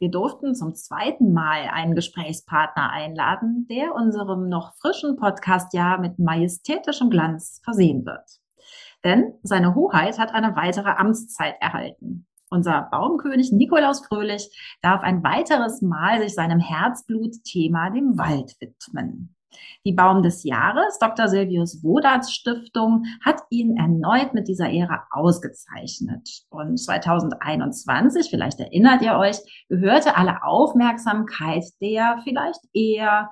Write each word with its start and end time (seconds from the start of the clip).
Wir 0.00 0.10
durften 0.10 0.54
zum 0.54 0.74
zweiten 0.74 1.34
Mal 1.34 1.68
einen 1.70 1.94
Gesprächspartner 1.94 2.88
einladen, 2.90 3.66
der 3.68 3.94
unserem 3.94 4.48
noch 4.48 4.72
frischen 4.80 5.16
Podcast-Jahr 5.16 6.00
mit 6.00 6.18
majestätischem 6.18 7.10
Glanz 7.10 7.60
versehen 7.62 8.06
wird. 8.06 8.40
Denn 9.04 9.34
seine 9.42 9.74
Hoheit 9.74 10.18
hat 10.18 10.32
eine 10.32 10.56
weitere 10.56 10.88
Amtszeit 10.88 11.56
erhalten. 11.60 12.26
Unser 12.48 12.88
Baumkönig 12.90 13.52
Nikolaus 13.52 14.06
Fröhlich 14.06 14.78
darf 14.80 15.02
ein 15.02 15.22
weiteres 15.22 15.82
Mal 15.82 16.22
sich 16.22 16.34
seinem 16.34 16.60
Herzblutthema, 16.60 17.90
dem 17.90 18.16
Wald, 18.16 18.56
widmen. 18.58 19.36
Die 19.84 19.92
Baum 19.92 20.22
des 20.22 20.44
Jahres, 20.44 20.98
Dr. 20.98 21.28
Silvius 21.28 21.82
Wodarts 21.82 22.32
Stiftung, 22.32 23.04
hat 23.24 23.40
ihn 23.50 23.76
erneut 23.76 24.34
mit 24.34 24.48
dieser 24.48 24.68
Ehre 24.68 25.00
ausgezeichnet. 25.10 26.44
Und 26.50 26.76
2021, 26.78 28.28
vielleicht 28.30 28.60
erinnert 28.60 29.02
ihr 29.02 29.16
euch, 29.16 29.38
gehörte 29.68 30.16
alle 30.16 30.42
Aufmerksamkeit 30.44 31.64
der 31.80 32.20
vielleicht 32.24 32.60
eher 32.72 33.30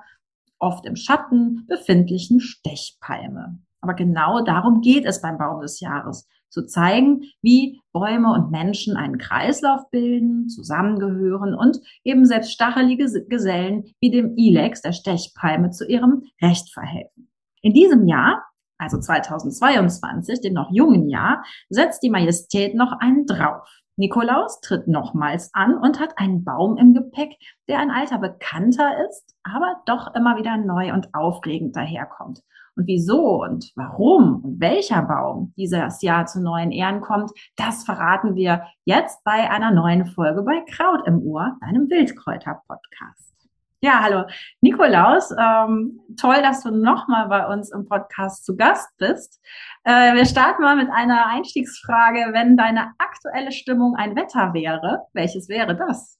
oft 0.59 0.85
im 0.85 0.95
Schatten 0.95 1.65
befindlichen 1.67 2.39
Stechpalme. 2.39 3.59
Aber 3.81 3.93
genau 3.93 4.43
darum 4.43 4.81
geht 4.81 5.05
es 5.05 5.21
beim 5.21 5.37
Baum 5.37 5.61
des 5.61 5.79
Jahres 5.79 6.27
zu 6.49 6.65
zeigen, 6.65 7.23
wie 7.41 7.79
Bäume 7.91 8.33
und 8.33 8.51
Menschen 8.51 8.97
einen 8.97 9.17
Kreislauf 9.17 9.89
bilden, 9.91 10.49
zusammengehören 10.49 11.53
und 11.55 11.79
eben 12.03 12.25
selbst 12.25 12.51
stachelige 12.51 13.25
Gesellen 13.27 13.85
wie 13.99 14.11
dem 14.11 14.35
Ilex, 14.35 14.81
der 14.81 14.93
Stechpalme, 14.93 15.71
zu 15.71 15.85
ihrem 15.87 16.23
Recht 16.41 16.71
verhelfen. 16.73 17.29
In 17.61 17.73
diesem 17.73 18.07
Jahr, 18.07 18.43
also 18.77 18.99
2022, 18.99 20.41
dem 20.41 20.53
noch 20.53 20.71
jungen 20.71 21.09
Jahr, 21.09 21.43
setzt 21.69 22.01
die 22.03 22.09
Majestät 22.09 22.75
noch 22.75 22.93
einen 22.99 23.25
drauf. 23.25 23.67
Nikolaus 23.97 24.61
tritt 24.61 24.87
nochmals 24.87 25.53
an 25.53 25.77
und 25.77 25.99
hat 25.99 26.17
einen 26.17 26.45
Baum 26.45 26.77
im 26.77 26.93
Gepäck, 26.93 27.35
der 27.67 27.79
ein 27.79 27.91
alter 27.91 28.17
Bekannter 28.17 29.05
ist, 29.09 29.35
aber 29.43 29.81
doch 29.85 30.15
immer 30.15 30.37
wieder 30.37 30.55
neu 30.55 30.93
und 30.93 31.13
aufregend 31.13 31.75
daherkommt. 31.75 32.41
Und 32.79 32.87
wieso 32.87 33.43
und 33.43 33.73
warum 33.75 34.39
und 34.41 34.61
welcher 34.61 35.01
Baum 35.01 35.51
dieses 35.57 36.01
Jahr 36.01 36.27
zu 36.27 36.41
neuen 36.41 36.71
Ehren 36.71 37.01
kommt, 37.01 37.29
das 37.57 37.83
verraten 37.83 38.35
wir 38.35 38.63
jetzt 38.85 39.21
bei 39.25 39.51
einer 39.51 39.71
neuen 39.71 40.05
Folge 40.05 40.43
bei 40.43 40.61
Kraut 40.61 41.05
im 41.05 41.21
Ohr, 41.23 41.57
deinem 41.59 41.89
Wildkräuter-Podcast. 41.89 43.35
Ja, 43.81 43.99
hallo 44.01 44.23
Nikolaus, 44.61 45.29
ähm, 45.31 45.99
toll, 46.17 46.37
dass 46.41 46.63
du 46.63 46.71
nochmal 46.71 47.27
bei 47.27 47.47
uns 47.47 47.69
im 47.69 47.85
Podcast 47.85 48.45
zu 48.45 48.55
Gast 48.55 48.87
bist. 48.97 49.41
Äh, 49.83 50.15
wir 50.15 50.23
starten 50.23 50.61
mal 50.61 50.77
mit 50.77 50.87
einer 50.89 51.25
Einstiegsfrage. 51.27 52.31
Wenn 52.31 52.55
deine 52.55 52.93
aktuelle 52.97 53.51
Stimmung 53.51 53.95
ein 53.95 54.15
Wetter 54.15 54.53
wäre, 54.53 55.01
welches 55.11 55.49
wäre 55.49 55.75
das? 55.75 56.17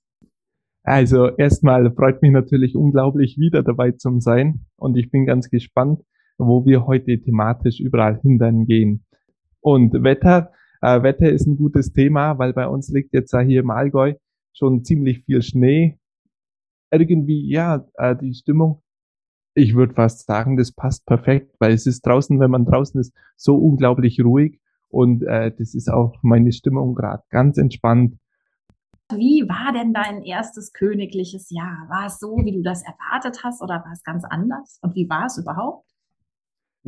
Also 0.84 1.30
erstmal 1.38 1.90
freut 1.94 2.22
mich 2.22 2.32
natürlich 2.32 2.76
unglaublich 2.76 3.38
wieder 3.38 3.64
dabei 3.64 3.92
zu 3.92 4.20
sein 4.20 4.66
und 4.76 4.98
ich 4.98 5.10
bin 5.10 5.26
ganz 5.26 5.50
gespannt, 5.50 6.02
wo 6.40 6.66
wir 6.66 6.88
heute 6.88 7.20
thematisch 7.20 7.80
überall 7.80 8.20
hindern 8.22 8.66
gehen. 8.66 9.06
Und 9.62 9.94
Wetter, 10.04 10.52
äh, 10.82 11.04
Wetter 11.04 11.30
ist 11.30 11.46
ein 11.46 11.58
gutes 11.58 11.92
Thema, 11.94 12.40
weil 12.40 12.54
bei 12.54 12.68
uns 12.68 12.90
liegt 12.90 13.14
jetzt 13.14 13.36
hier 13.38 13.60
im 13.60 13.70
Allgäu 13.70 14.16
schon 14.54 14.84
ziemlich 14.84 15.24
viel 15.26 15.42
Schnee. 15.42 16.00
Irgendwie, 16.92 17.48
ja, 17.48 17.86
äh, 17.96 18.16
die 18.16 18.34
Stimmung, 18.34 18.82
ich 19.54 19.76
würde 19.76 19.94
fast 19.94 20.26
sagen, 20.26 20.58
das 20.58 20.72
passt 20.72 21.06
perfekt, 21.06 21.56
weil 21.60 21.74
es 21.74 21.86
ist 21.86 22.06
draußen, 22.06 22.40
wenn 22.40 22.52
man 22.52 22.66
draußen 22.66 23.00
ist, 23.00 23.14
so 23.36 23.58
unglaublich 23.58 24.24
ruhig 24.24 24.60
und 24.88 25.24
äh, 25.24 25.52
das 25.56 25.76
ist 25.76 25.90
auch 25.90 26.16
meine 26.24 26.52
Stimmung 26.52 26.96
gerade 26.96 27.24
ganz 27.30 27.58
entspannt. 27.58 28.18
Wie 29.12 29.44
war 29.48 29.74
denn 29.74 29.92
dein 29.94 30.24
erstes 30.24 30.72
königliches 30.72 31.50
Jahr? 31.50 31.88
War 31.90 32.06
es 32.06 32.20
so, 32.20 32.38
wie 32.44 32.52
du 32.52 32.62
das 32.62 32.84
erwartet 32.84 33.44
hast 33.44 33.62
oder 33.62 33.84
war 33.84 33.92
es 33.92 34.04
ganz 34.04 34.24
anders? 34.24 34.80
Und 34.84 34.96
wie 34.96 35.10
war 35.10 35.26
es 35.26 35.38
überhaupt? 35.38 35.90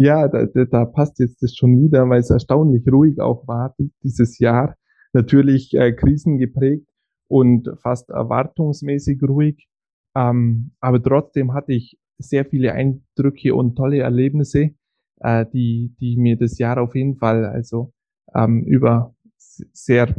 Ja, 0.02 0.28
da, 0.28 0.48
da 0.48 0.86
passt 0.86 1.20
jetzt 1.20 1.44
das 1.44 1.56
schon 1.56 1.80
wieder, 1.80 2.10
weil 2.10 2.22
es 2.22 2.32
erstaunlich 2.32 2.92
ruhig 2.92 3.22
auch 3.22 3.48
war 3.48 3.76
dieses 4.02 4.40
Jahr. 4.40 4.76
Natürlich 5.14 5.76
äh, 5.76 5.94
krisengeprägt 5.94 6.88
und 7.28 7.70
fast 7.78 8.10
erwartungsmäßig 8.10 9.22
ruhig. 9.22 9.68
Ähm, 10.16 10.72
aber 10.80 11.04
trotzdem 11.04 11.54
hatte 11.54 11.74
ich 11.74 12.00
sehr 12.18 12.46
viele 12.46 12.74
Eindrücke 12.74 13.54
und 13.54 13.76
tolle 13.76 14.00
Erlebnisse, 14.00 14.72
äh, 15.20 15.46
die, 15.54 15.96
die 16.00 16.18
mir 16.18 16.36
das 16.36 16.58
Jahr 16.58 16.82
auf 16.82 16.96
jeden 16.96 17.18
Fall 17.18 17.46
also 17.46 17.94
ähm, 18.34 18.64
über 18.64 19.14
sehr 19.38 20.16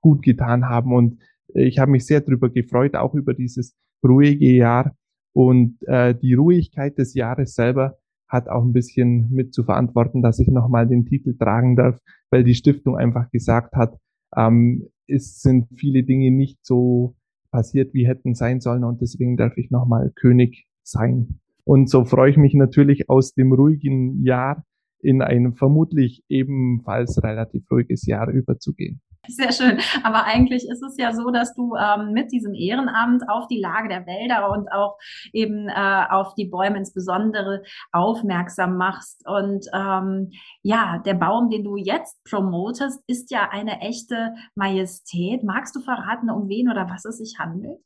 gut 0.00 0.22
getan 0.24 0.68
haben. 0.68 0.92
Und 0.92 1.22
ich 1.54 1.78
habe 1.78 1.92
mich 1.92 2.04
sehr 2.04 2.20
darüber 2.20 2.50
gefreut, 2.50 2.96
auch 2.96 3.14
über 3.14 3.32
dieses 3.32 3.76
ruhige 4.02 4.50
Jahr. 4.56 4.96
Und 5.32 5.78
äh, 5.86 6.16
die 6.16 6.34
Ruhigkeit 6.34 6.98
des 6.98 7.14
Jahres 7.14 7.54
selber 7.54 7.96
hat 8.30 8.48
auch 8.48 8.64
ein 8.64 8.72
bisschen 8.72 9.28
mit 9.30 9.52
zu 9.52 9.64
verantworten, 9.64 10.22
dass 10.22 10.38
ich 10.38 10.48
nochmal 10.48 10.86
den 10.86 11.04
Titel 11.04 11.36
tragen 11.36 11.76
darf, 11.76 11.98
weil 12.30 12.44
die 12.44 12.54
Stiftung 12.54 12.96
einfach 12.96 13.30
gesagt 13.30 13.74
hat, 13.74 13.98
ähm, 14.36 14.88
es 15.06 15.40
sind 15.40 15.66
viele 15.76 16.04
Dinge 16.04 16.30
nicht 16.30 16.58
so 16.62 17.16
passiert, 17.50 17.92
wie 17.92 18.06
hätten 18.06 18.34
sein 18.34 18.60
sollen 18.60 18.84
und 18.84 19.00
deswegen 19.00 19.36
darf 19.36 19.56
ich 19.56 19.70
nochmal 19.70 20.12
König 20.14 20.66
sein. 20.82 21.40
Und 21.64 21.90
so 21.90 22.04
freue 22.04 22.30
ich 22.30 22.36
mich 22.36 22.54
natürlich 22.54 23.10
aus 23.10 23.34
dem 23.34 23.52
ruhigen 23.52 24.24
Jahr 24.24 24.64
in 25.02 25.22
ein 25.22 25.54
vermutlich 25.54 26.22
ebenfalls 26.28 27.22
relativ 27.22 27.68
ruhiges 27.70 28.06
Jahr 28.06 28.30
überzugehen. 28.30 29.00
Sehr 29.28 29.52
schön. 29.52 29.78
Aber 30.02 30.24
eigentlich 30.24 30.66
ist 30.68 30.82
es 30.82 30.96
ja 30.96 31.12
so, 31.12 31.30
dass 31.30 31.54
du 31.54 31.74
ähm, 31.76 32.12
mit 32.12 32.32
diesem 32.32 32.54
Ehrenamt 32.54 33.28
auf 33.28 33.46
die 33.48 33.60
Lage 33.60 33.88
der 33.88 34.06
Wälder 34.06 34.50
und 34.50 34.72
auch 34.72 34.96
eben 35.32 35.68
äh, 35.68 36.04
auf 36.08 36.34
die 36.34 36.46
Bäume 36.46 36.78
insbesondere 36.78 37.62
aufmerksam 37.92 38.76
machst. 38.76 39.22
Und 39.26 39.66
ähm, 39.74 40.30
ja, 40.62 41.02
der 41.04 41.14
Baum, 41.14 41.50
den 41.50 41.64
du 41.64 41.76
jetzt 41.76 42.22
promotest, 42.24 43.02
ist 43.06 43.30
ja 43.30 43.50
eine 43.50 43.80
echte 43.80 44.34
Majestät. 44.54 45.44
Magst 45.44 45.76
du 45.76 45.80
verraten, 45.80 46.30
um 46.30 46.48
wen 46.48 46.70
oder 46.70 46.88
was 46.88 47.04
es 47.04 47.18
sich 47.18 47.38
handelt? 47.38 47.78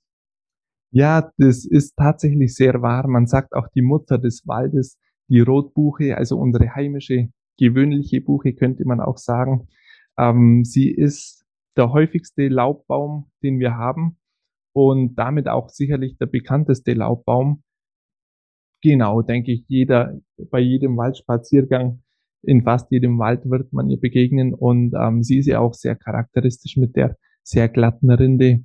Ja, 0.93 1.33
das 1.39 1.67
ist 1.67 1.97
tatsächlich 1.97 2.55
sehr 2.55 2.81
wahr. 2.81 3.09
Man 3.09 3.27
sagt 3.27 3.55
auch 3.55 3.67
die 3.75 3.83
Mutter 3.83 4.19
des 4.19 4.47
Waldes, 4.47 4.97
die 5.29 5.41
Rotbuche, 5.41 6.17
also 6.17 6.39
unsere 6.39 6.73
heimische 6.77 7.31
gewöhnliche 7.59 8.21
Buche 8.21 8.55
könnte 8.55 8.85
man 8.85 9.01
auch 9.01 9.19
sagen. 9.19 9.69
Ähm, 10.19 10.65
sie 10.65 10.91
ist 10.91 11.45
der 11.77 11.93
häufigste 11.93 12.49
Laubbaum, 12.49 13.31
den 13.43 13.59
wir 13.59 13.77
haben 13.77 14.17
und 14.73 15.17
damit 15.17 15.49
auch 15.49 15.69
sicherlich 15.69 16.17
der 16.19 16.27
bekannteste 16.27 16.95
Laubbaum. 16.95 17.63
Genau, 18.83 19.23
denke 19.23 19.53
ich, 19.53 19.65
jeder, 19.67 20.21
bei 20.51 20.61
jedem 20.61 20.97
Waldspaziergang, 20.97 22.03
in 22.43 22.63
fast 22.63 22.91
jedem 22.91 23.19
Wald 23.19 23.49
wird 23.49 23.73
man 23.73 23.89
ihr 23.89 23.99
begegnen 23.99 24.53
und 24.53 24.93
ähm, 24.95 25.23
sie 25.23 25.39
ist 25.39 25.47
ja 25.47 25.61
auch 25.61 25.73
sehr 25.73 25.97
charakteristisch 25.97 26.77
mit 26.77 26.95
der 26.95 27.17
sehr 27.43 27.69
glatten 27.69 28.11
Rinde. 28.11 28.65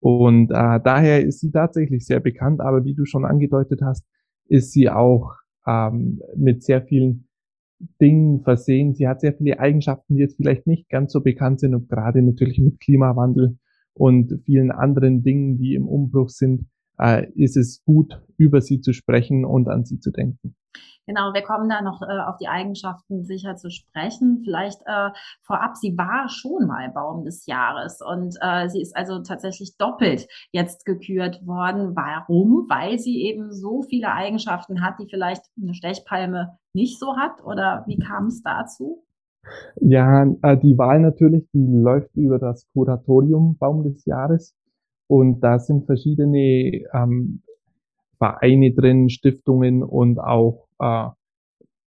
Und 0.00 0.50
äh, 0.50 0.80
daher 0.82 1.24
ist 1.24 1.40
sie 1.40 1.50
tatsächlich 1.50 2.04
sehr 2.06 2.20
bekannt, 2.20 2.60
aber 2.60 2.84
wie 2.84 2.94
du 2.94 3.04
schon 3.04 3.24
angedeutet 3.24 3.80
hast, 3.82 4.04
ist 4.48 4.72
sie 4.72 4.90
auch 4.90 5.34
ähm, 5.66 6.20
mit 6.36 6.62
sehr 6.62 6.82
vielen 6.82 7.27
Dingen 8.00 8.42
versehen. 8.42 8.94
Sie 8.94 9.06
hat 9.06 9.20
sehr 9.20 9.34
viele 9.34 9.60
Eigenschaften, 9.60 10.14
die 10.14 10.20
jetzt 10.20 10.36
vielleicht 10.36 10.66
nicht 10.66 10.88
ganz 10.88 11.12
so 11.12 11.20
bekannt 11.20 11.60
sind 11.60 11.74
und 11.74 11.88
gerade 11.88 12.22
natürlich 12.22 12.58
mit 12.58 12.80
Klimawandel 12.80 13.58
und 13.94 14.40
vielen 14.44 14.70
anderen 14.70 15.22
Dingen, 15.22 15.58
die 15.58 15.74
im 15.74 15.88
Umbruch 15.88 16.28
sind, 16.28 16.66
äh, 16.98 17.26
ist 17.34 17.56
es 17.56 17.82
gut, 17.84 18.20
über 18.36 18.60
sie 18.60 18.80
zu 18.80 18.92
sprechen 18.92 19.44
und 19.44 19.68
an 19.68 19.84
sie 19.84 20.00
zu 20.00 20.10
denken. 20.10 20.54
Genau, 21.08 21.32
wir 21.32 21.40
kommen 21.40 21.70
da 21.70 21.80
noch 21.80 22.02
äh, 22.02 22.20
auf 22.20 22.36
die 22.36 22.48
Eigenschaften 22.48 23.24
sicher 23.24 23.56
zu 23.56 23.70
sprechen. 23.70 24.42
Vielleicht 24.44 24.82
äh, 24.84 25.08
vorab, 25.40 25.74
sie 25.76 25.96
war 25.96 26.28
schon 26.28 26.66
mal 26.66 26.90
Baum 26.90 27.24
des 27.24 27.46
Jahres 27.46 28.00
und 28.02 28.36
äh, 28.42 28.68
sie 28.68 28.82
ist 28.82 28.94
also 28.94 29.22
tatsächlich 29.22 29.78
doppelt 29.78 30.28
jetzt 30.52 30.84
gekürt 30.84 31.46
worden. 31.46 31.96
Warum? 31.96 32.66
Weil 32.68 32.98
sie 32.98 33.22
eben 33.22 33.52
so 33.52 33.80
viele 33.80 34.12
Eigenschaften 34.12 34.82
hat, 34.82 34.96
die 35.00 35.08
vielleicht 35.08 35.44
eine 35.58 35.72
Stechpalme 35.72 36.58
nicht 36.74 37.00
so 37.00 37.16
hat 37.16 37.42
oder 37.42 37.84
wie 37.86 37.98
kam 37.98 38.26
es 38.26 38.42
dazu? 38.42 39.02
Ja, 39.80 40.24
äh, 40.42 40.58
die 40.58 40.76
Wahl 40.76 41.00
natürlich, 41.00 41.48
die 41.54 41.66
läuft 41.66 42.14
über 42.16 42.38
das 42.38 42.68
Kuratorium 42.74 43.56
Baum 43.56 43.82
des 43.82 44.04
Jahres 44.04 44.54
und 45.06 45.40
da 45.40 45.58
sind 45.58 45.86
verschiedene 45.86 46.82
ähm, 46.92 47.42
Vereine 48.18 48.72
drin, 48.72 49.08
Stiftungen 49.08 49.82
und 49.82 50.18
auch 50.18 50.68
äh, 50.78 51.08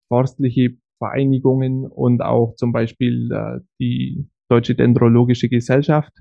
forstliche 0.07 0.77
Vereinigungen 0.97 1.87
und 1.87 2.21
auch 2.21 2.55
zum 2.55 2.71
Beispiel 2.71 3.31
äh, 3.31 3.59
die 3.79 4.27
Deutsche 4.49 4.75
Dendrologische 4.75 5.49
Gesellschaft. 5.49 6.13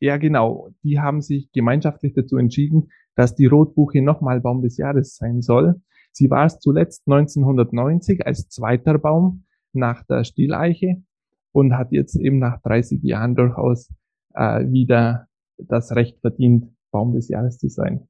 Ja, 0.00 0.16
genau. 0.16 0.70
Die 0.82 1.00
haben 1.00 1.20
sich 1.20 1.50
gemeinschaftlich 1.52 2.14
dazu 2.14 2.36
entschieden, 2.36 2.90
dass 3.16 3.34
die 3.34 3.46
Rotbuche 3.46 4.02
nochmal 4.02 4.40
Baum 4.40 4.62
des 4.62 4.76
Jahres 4.76 5.16
sein 5.16 5.42
soll. 5.42 5.80
Sie 6.12 6.30
war 6.30 6.46
es 6.46 6.58
zuletzt 6.58 7.02
1990 7.06 8.26
als 8.26 8.48
zweiter 8.48 8.98
Baum 8.98 9.44
nach 9.72 10.04
der 10.04 10.24
Stieleiche 10.24 11.02
und 11.52 11.76
hat 11.76 11.92
jetzt 11.92 12.16
eben 12.16 12.38
nach 12.38 12.60
30 12.62 13.02
Jahren 13.02 13.34
durchaus 13.34 13.92
äh, 14.34 14.64
wieder 14.70 15.26
das 15.58 15.94
Recht 15.94 16.20
verdient, 16.20 16.66
Baum 16.90 17.12
des 17.12 17.28
Jahres 17.28 17.58
zu 17.58 17.68
sein. 17.68 18.08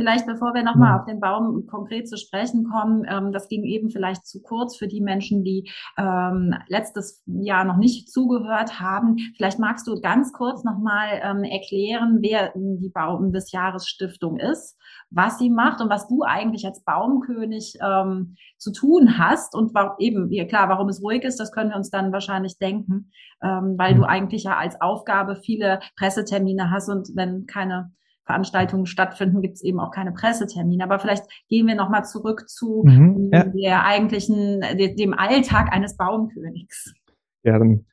Vielleicht, 0.00 0.26
bevor 0.26 0.54
wir 0.54 0.62
nochmal 0.62 0.98
auf 0.98 1.04
den 1.04 1.20
Baum 1.20 1.66
konkret 1.66 2.08
zu 2.08 2.16
sprechen 2.16 2.64
kommen, 2.64 3.04
ähm, 3.06 3.32
das 3.32 3.48
ging 3.48 3.64
eben 3.64 3.90
vielleicht 3.90 4.26
zu 4.26 4.40
kurz 4.40 4.78
für 4.78 4.88
die 4.88 5.02
Menschen, 5.02 5.44
die 5.44 5.70
ähm, 5.98 6.54
letztes 6.68 7.22
Jahr 7.26 7.66
noch 7.66 7.76
nicht 7.76 8.10
zugehört 8.10 8.80
haben. 8.80 9.18
Vielleicht 9.36 9.58
magst 9.58 9.86
du 9.86 10.00
ganz 10.00 10.32
kurz 10.32 10.64
nochmal 10.64 11.20
ähm, 11.22 11.44
erklären, 11.44 12.20
wer 12.22 12.50
die 12.54 12.88
Baum 12.88 13.30
des 13.30 13.52
Jahres 13.52 13.86
Stiftung 13.88 14.38
ist, 14.38 14.78
was 15.10 15.38
sie 15.38 15.50
macht 15.50 15.82
und 15.82 15.90
was 15.90 16.08
du 16.08 16.22
eigentlich 16.22 16.64
als 16.64 16.82
Baumkönig 16.82 17.74
ähm, 17.86 18.36
zu 18.56 18.72
tun 18.72 19.18
hast 19.18 19.54
und 19.54 19.72
eben, 19.98 20.32
ja, 20.32 20.46
klar, 20.46 20.70
warum 20.70 20.88
es 20.88 21.02
ruhig 21.02 21.24
ist, 21.24 21.38
das 21.38 21.52
können 21.52 21.68
wir 21.68 21.76
uns 21.76 21.90
dann 21.90 22.10
wahrscheinlich 22.10 22.56
denken, 22.56 23.10
ähm, 23.42 23.74
weil 23.76 23.94
du 23.96 24.04
eigentlich 24.04 24.44
ja 24.44 24.56
als 24.56 24.80
Aufgabe 24.80 25.36
viele 25.36 25.80
Pressetermine 25.98 26.70
hast 26.70 26.88
und 26.88 27.10
wenn 27.16 27.44
keine 27.44 27.92
Veranstaltungen 28.30 28.86
stattfinden, 28.86 29.42
gibt 29.42 29.54
es 29.54 29.62
eben 29.62 29.80
auch 29.80 29.90
keine 29.90 30.12
Pressetermine. 30.12 30.84
Aber 30.84 31.00
vielleicht 31.00 31.24
gehen 31.48 31.66
wir 31.66 31.74
nochmal 31.74 32.04
zurück 32.04 32.48
zu 32.48 32.84
mhm, 32.84 33.30
ja. 33.32 33.44
der 33.44 33.84
eigentlichen, 33.84 34.60
dem 34.96 35.14
Alltag 35.14 35.72
eines 35.72 35.96
Baumkönigs. 35.96 36.94
Gern. 37.42 37.86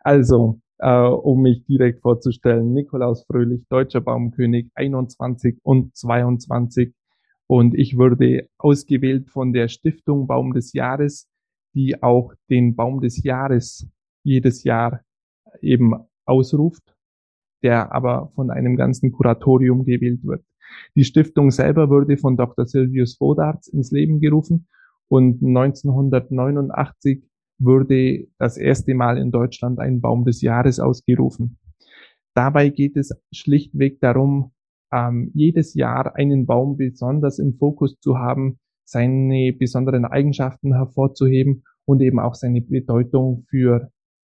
Also, 0.00 0.60
äh, 0.78 0.90
um 0.90 1.42
mich 1.42 1.64
direkt 1.66 2.00
vorzustellen, 2.00 2.72
Nikolaus 2.72 3.24
Fröhlich, 3.26 3.66
deutscher 3.68 4.00
Baumkönig 4.00 4.70
21 4.74 5.58
und 5.62 5.94
22. 5.94 6.94
Und 7.46 7.74
ich 7.74 7.98
wurde 7.98 8.48
ausgewählt 8.56 9.28
von 9.28 9.52
der 9.52 9.68
Stiftung 9.68 10.26
Baum 10.26 10.54
des 10.54 10.72
Jahres, 10.72 11.28
die 11.74 12.02
auch 12.02 12.32
den 12.48 12.76
Baum 12.76 13.00
des 13.00 13.22
Jahres 13.22 13.86
jedes 14.22 14.64
Jahr 14.64 15.02
eben 15.60 15.94
ausruft 16.24 16.91
der 17.62 17.92
aber 17.92 18.28
von 18.34 18.50
einem 18.50 18.76
ganzen 18.76 19.12
Kuratorium 19.12 19.84
gewählt 19.84 20.24
wird. 20.24 20.44
Die 20.96 21.04
Stiftung 21.04 21.50
selber 21.50 21.90
wurde 21.90 22.16
von 22.16 22.36
Dr. 22.36 22.66
Silvius 22.66 23.16
Vodarts 23.16 23.68
ins 23.68 23.90
Leben 23.90 24.20
gerufen 24.20 24.68
und 25.08 25.42
1989 25.42 27.22
wurde 27.58 28.26
das 28.38 28.56
erste 28.56 28.94
Mal 28.94 29.18
in 29.18 29.30
Deutschland 29.30 29.78
ein 29.78 30.00
Baum 30.00 30.24
des 30.24 30.40
Jahres 30.40 30.80
ausgerufen. 30.80 31.58
Dabei 32.34 32.70
geht 32.70 32.96
es 32.96 33.12
schlichtweg 33.32 34.00
darum, 34.00 34.52
ähm, 34.92 35.30
jedes 35.34 35.74
Jahr 35.74 36.16
einen 36.16 36.46
Baum 36.46 36.76
besonders 36.76 37.38
im 37.38 37.54
Fokus 37.54 37.98
zu 38.00 38.18
haben, 38.18 38.58
seine 38.84 39.52
besonderen 39.52 40.04
Eigenschaften 40.04 40.74
hervorzuheben 40.74 41.64
und 41.84 42.00
eben 42.00 42.18
auch 42.18 42.34
seine 42.34 42.60
Bedeutung 42.60 43.44
für 43.48 43.90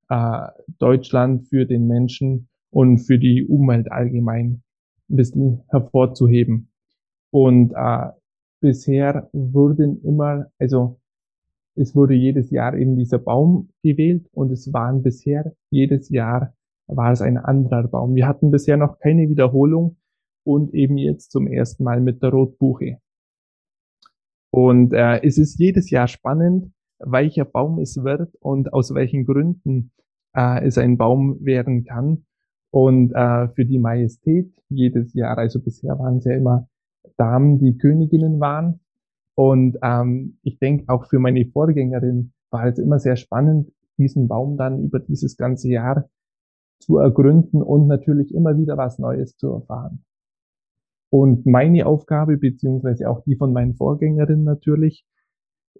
äh, 0.08 0.46
Deutschland, 0.78 1.48
für 1.48 1.66
den 1.66 1.86
Menschen 1.86 2.48
und 2.70 2.98
für 2.98 3.18
die 3.18 3.44
Umwelt 3.46 3.90
allgemein 3.90 4.62
ein 5.08 5.16
bisschen 5.16 5.62
hervorzuheben. 5.68 6.70
Und 7.30 7.72
äh, 7.74 8.08
bisher 8.60 9.28
wurden 9.32 10.02
immer, 10.02 10.46
also 10.58 11.00
es 11.74 11.94
wurde 11.94 12.14
jedes 12.14 12.50
Jahr 12.50 12.74
eben 12.76 12.96
dieser 12.96 13.18
Baum 13.18 13.70
gewählt 13.82 14.28
und 14.32 14.50
es 14.52 14.72
waren 14.72 15.02
bisher 15.02 15.54
jedes 15.70 16.08
Jahr 16.10 16.54
war 16.86 17.12
es 17.12 17.22
ein 17.22 17.36
anderer 17.38 17.88
Baum. 17.88 18.14
Wir 18.14 18.26
hatten 18.26 18.50
bisher 18.50 18.76
noch 18.76 18.98
keine 18.98 19.28
Wiederholung 19.28 19.96
und 20.44 20.74
eben 20.74 20.98
jetzt 20.98 21.30
zum 21.30 21.46
ersten 21.46 21.84
Mal 21.84 22.00
mit 22.00 22.22
der 22.22 22.30
Rotbuche. 22.30 22.98
Und 24.50 24.92
äh, 24.92 25.20
es 25.22 25.38
ist 25.38 25.58
jedes 25.58 25.90
Jahr 25.90 26.08
spannend, 26.08 26.72
welcher 26.98 27.44
Baum 27.44 27.78
es 27.78 28.02
wird 28.02 28.34
und 28.40 28.72
aus 28.72 28.92
welchen 28.92 29.24
Gründen 29.24 29.92
äh, 30.34 30.64
es 30.66 30.76
ein 30.78 30.98
Baum 30.98 31.44
werden 31.44 31.84
kann. 31.84 32.26
Und 32.70 33.12
äh, 33.12 33.48
für 33.48 33.64
die 33.64 33.78
Majestät 33.78 34.52
jedes 34.68 35.12
Jahr, 35.14 35.38
also 35.38 35.60
bisher 35.60 35.98
waren 35.98 36.18
es 36.18 36.24
ja 36.24 36.34
immer 36.34 36.68
Damen, 37.16 37.58
die 37.58 37.76
Königinnen 37.76 38.40
waren. 38.40 38.80
Und 39.34 39.78
ähm, 39.82 40.38
ich 40.42 40.58
denke 40.58 40.84
auch 40.88 41.06
für 41.06 41.18
meine 41.18 41.44
Vorgängerin 41.46 42.32
war 42.50 42.66
es 42.66 42.78
immer 42.78 42.98
sehr 42.98 43.16
spannend, 43.16 43.72
diesen 43.98 44.28
Baum 44.28 44.56
dann 44.56 44.82
über 44.82 44.98
dieses 44.98 45.36
ganze 45.36 45.68
Jahr 45.68 46.08
zu 46.80 46.98
ergründen 46.98 47.62
und 47.62 47.86
natürlich 47.86 48.34
immer 48.34 48.56
wieder 48.56 48.76
was 48.76 48.98
Neues 48.98 49.36
zu 49.36 49.48
erfahren. 49.48 50.04
Und 51.10 51.44
meine 51.44 51.86
Aufgabe, 51.86 52.36
beziehungsweise 52.36 53.08
auch 53.10 53.22
die 53.24 53.36
von 53.36 53.52
meinen 53.52 53.74
Vorgängerinnen 53.74 54.44
natürlich, 54.44 55.04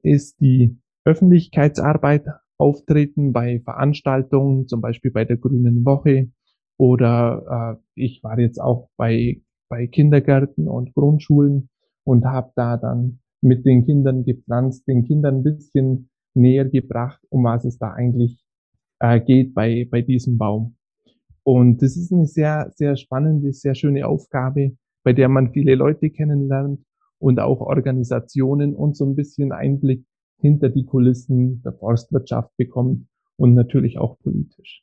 ist 0.02 0.40
die 0.40 0.78
Öffentlichkeitsarbeit 1.04 2.26
auftreten 2.58 3.32
bei 3.32 3.60
Veranstaltungen, 3.60 4.66
zum 4.66 4.80
Beispiel 4.80 5.10
bei 5.10 5.24
der 5.24 5.38
Grünen 5.38 5.84
Woche, 5.84 6.30
oder 6.80 7.76
äh, 7.76 7.82
ich 7.94 8.24
war 8.24 8.38
jetzt 8.38 8.58
auch 8.58 8.88
bei, 8.96 9.42
bei 9.68 9.86
Kindergärten 9.86 10.66
und 10.66 10.94
Grundschulen 10.94 11.68
und 12.04 12.24
habe 12.24 12.52
da 12.56 12.78
dann 12.78 13.20
mit 13.42 13.66
den 13.66 13.84
Kindern 13.84 14.24
gepflanzt, 14.24 14.88
den 14.88 15.04
Kindern 15.04 15.36
ein 15.36 15.42
bisschen 15.42 16.08
näher 16.32 16.64
gebracht, 16.64 17.20
um 17.28 17.44
was 17.44 17.66
es 17.66 17.76
da 17.76 17.92
eigentlich 17.92 18.42
äh, 18.98 19.20
geht 19.20 19.52
bei, 19.52 19.86
bei 19.90 20.00
diesem 20.00 20.38
Baum. 20.38 20.76
Und 21.42 21.82
das 21.82 21.98
ist 21.98 22.14
eine 22.14 22.24
sehr, 22.24 22.72
sehr 22.74 22.96
spannende, 22.96 23.52
sehr 23.52 23.74
schöne 23.74 24.06
Aufgabe, 24.06 24.74
bei 25.04 25.12
der 25.12 25.28
man 25.28 25.52
viele 25.52 25.74
Leute 25.74 26.08
kennenlernt 26.08 26.80
und 27.18 27.40
auch 27.40 27.60
Organisationen 27.60 28.74
und 28.74 28.96
so 28.96 29.04
ein 29.04 29.16
bisschen 29.16 29.52
Einblick 29.52 30.06
hinter 30.38 30.70
die 30.70 30.86
Kulissen 30.86 31.60
der 31.60 31.74
Forstwirtschaft 31.74 32.56
bekommt 32.56 33.06
und 33.36 33.52
natürlich 33.52 33.98
auch 33.98 34.18
politisch. 34.20 34.82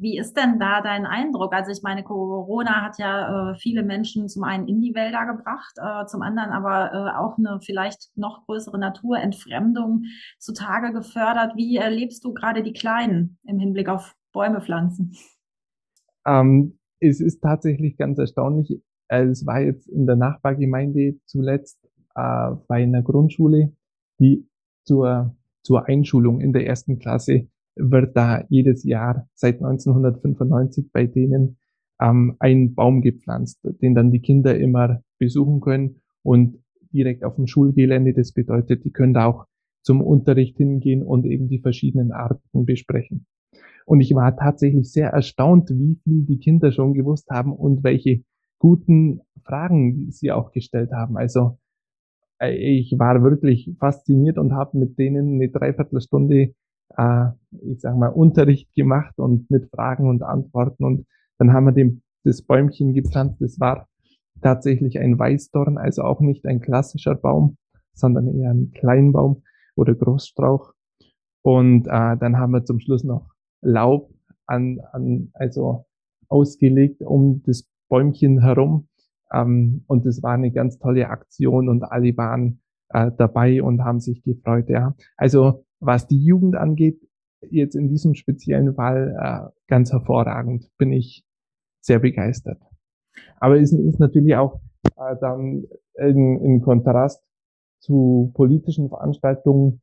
Wie 0.00 0.16
ist 0.16 0.32
denn 0.34 0.58
da 0.58 0.80
dein 0.80 1.04
Eindruck? 1.04 1.52
Also 1.52 1.70
ich 1.70 1.82
meine, 1.82 2.02
Corona 2.02 2.82
hat 2.82 2.98
ja 2.98 3.50
äh, 3.50 3.54
viele 3.54 3.82
Menschen 3.82 4.30
zum 4.30 4.44
einen 4.44 4.66
in 4.66 4.80
die 4.80 4.94
Wälder 4.94 5.26
gebracht, 5.26 5.74
äh, 5.76 6.06
zum 6.06 6.22
anderen 6.22 6.52
aber 6.52 6.90
äh, 6.94 7.18
auch 7.18 7.36
eine 7.36 7.60
vielleicht 7.60 8.10
noch 8.16 8.46
größere 8.46 8.78
Naturentfremdung 8.78 10.04
zutage 10.38 10.94
gefördert. 10.94 11.52
Wie 11.54 11.76
erlebst 11.76 12.24
du 12.24 12.32
gerade 12.32 12.62
die 12.62 12.72
Kleinen 12.72 13.36
im 13.44 13.58
Hinblick 13.58 13.90
auf 13.90 14.16
Bäume 14.32 14.62
pflanzen? 14.62 15.14
Ähm, 16.24 16.78
es 16.98 17.20
ist 17.20 17.42
tatsächlich 17.42 17.98
ganz 17.98 18.18
erstaunlich. 18.18 18.80
Es 19.08 19.44
war 19.44 19.60
jetzt 19.60 19.86
in 19.86 20.06
der 20.06 20.16
Nachbargemeinde 20.16 21.16
zuletzt 21.26 21.78
äh, 22.14 22.52
bei 22.68 22.84
einer 22.84 23.02
Grundschule, 23.02 23.76
die 24.18 24.48
zur, 24.86 25.36
zur 25.62 25.86
Einschulung 25.88 26.40
in 26.40 26.54
der 26.54 26.66
ersten 26.66 26.98
Klasse 26.98 27.49
wird 27.76 28.16
da 28.16 28.44
jedes 28.48 28.84
Jahr 28.84 29.28
seit 29.34 29.56
1995 29.56 30.90
bei 30.92 31.06
denen 31.06 31.58
ähm, 32.00 32.36
ein 32.38 32.74
Baum 32.74 33.02
gepflanzt, 33.02 33.60
den 33.62 33.94
dann 33.94 34.10
die 34.10 34.20
Kinder 34.20 34.58
immer 34.58 35.02
besuchen 35.18 35.60
können 35.60 36.00
und 36.22 36.58
direkt 36.92 37.24
auf 37.24 37.36
dem 37.36 37.46
Schulgelände. 37.46 38.12
Das 38.14 38.32
bedeutet, 38.32 38.84
die 38.84 38.90
können 38.90 39.14
da 39.14 39.26
auch 39.26 39.46
zum 39.82 40.02
Unterricht 40.02 40.56
hingehen 40.56 41.02
und 41.02 41.24
eben 41.24 41.48
die 41.48 41.60
verschiedenen 41.60 42.12
Arten 42.12 42.66
besprechen. 42.66 43.26
Und 43.86 44.00
ich 44.00 44.14
war 44.14 44.36
tatsächlich 44.36 44.92
sehr 44.92 45.10
erstaunt, 45.10 45.70
wie 45.70 45.98
viel 46.04 46.24
die 46.24 46.38
Kinder 46.38 46.70
schon 46.70 46.94
gewusst 46.94 47.28
haben 47.30 47.52
und 47.52 47.82
welche 47.82 48.22
guten 48.58 49.20
Fragen 49.42 50.10
sie 50.10 50.30
auch 50.30 50.52
gestellt 50.52 50.92
haben. 50.92 51.16
Also 51.16 51.58
äh, 52.40 52.54
ich 52.54 52.94
war 52.98 53.22
wirklich 53.22 53.70
fasziniert 53.78 54.38
und 54.38 54.52
habe 54.52 54.78
mit 54.78 54.98
denen 54.98 55.34
eine 55.34 55.48
Dreiviertelstunde 55.48 56.54
äh, 56.96 57.26
ich 57.62 57.80
sag 57.80 57.96
mal, 57.96 58.08
Unterricht 58.08 58.72
gemacht 58.74 59.18
und 59.18 59.50
mit 59.50 59.70
Fragen 59.70 60.08
und 60.08 60.22
Antworten. 60.22 60.84
Und 60.84 61.06
dann 61.38 61.52
haben 61.52 61.66
wir 61.66 61.72
dem, 61.72 62.02
das 62.24 62.42
Bäumchen 62.42 62.92
gepflanzt. 62.92 63.40
Das 63.40 63.58
war 63.60 63.88
tatsächlich 64.42 64.98
ein 64.98 65.18
Weißdorn, 65.18 65.78
also 65.78 66.02
auch 66.02 66.20
nicht 66.20 66.46
ein 66.46 66.60
klassischer 66.60 67.14
Baum, 67.14 67.56
sondern 67.94 68.28
eher 68.28 68.50
ein 68.50 68.72
Kleinbaum 68.72 69.42
oder 69.76 69.94
Großstrauch. 69.94 70.72
Und 71.42 71.86
äh, 71.86 72.16
dann 72.16 72.38
haben 72.38 72.52
wir 72.52 72.64
zum 72.64 72.80
Schluss 72.80 73.04
noch 73.04 73.30
Laub 73.62 74.12
an, 74.46 74.80
an 74.92 75.30
also 75.34 75.86
ausgelegt 76.28 77.02
um 77.02 77.42
das 77.44 77.66
Bäumchen 77.88 78.40
herum. 78.40 78.88
Ähm, 79.32 79.84
und 79.86 80.06
das 80.06 80.22
war 80.22 80.32
eine 80.32 80.52
ganz 80.52 80.78
tolle 80.78 81.08
Aktion 81.08 81.68
und 81.68 81.84
alle 81.84 82.16
waren 82.16 82.60
äh, 82.90 83.10
dabei 83.16 83.62
und 83.62 83.82
haben 83.82 84.00
sich 84.00 84.22
gefreut. 84.22 84.68
Ja, 84.68 84.94
also 85.16 85.64
was 85.80 86.06
die 86.06 86.22
Jugend 86.22 86.56
angeht, 86.56 87.00
jetzt 87.50 87.74
in 87.74 87.88
diesem 87.88 88.14
speziellen 88.14 88.74
Fall 88.74 89.16
äh, 89.18 89.50
ganz 89.66 89.92
hervorragend, 89.92 90.70
bin 90.78 90.92
ich 90.92 91.24
sehr 91.80 91.98
begeistert. 91.98 92.60
Aber 93.36 93.58
es 93.58 93.72
ist 93.72 93.98
natürlich 93.98 94.36
auch 94.36 94.60
äh, 94.96 95.16
dann 95.20 95.64
in, 95.94 96.38
in 96.40 96.60
Kontrast 96.60 97.22
zu 97.80 98.30
politischen 98.34 98.88
Veranstaltungen 98.88 99.80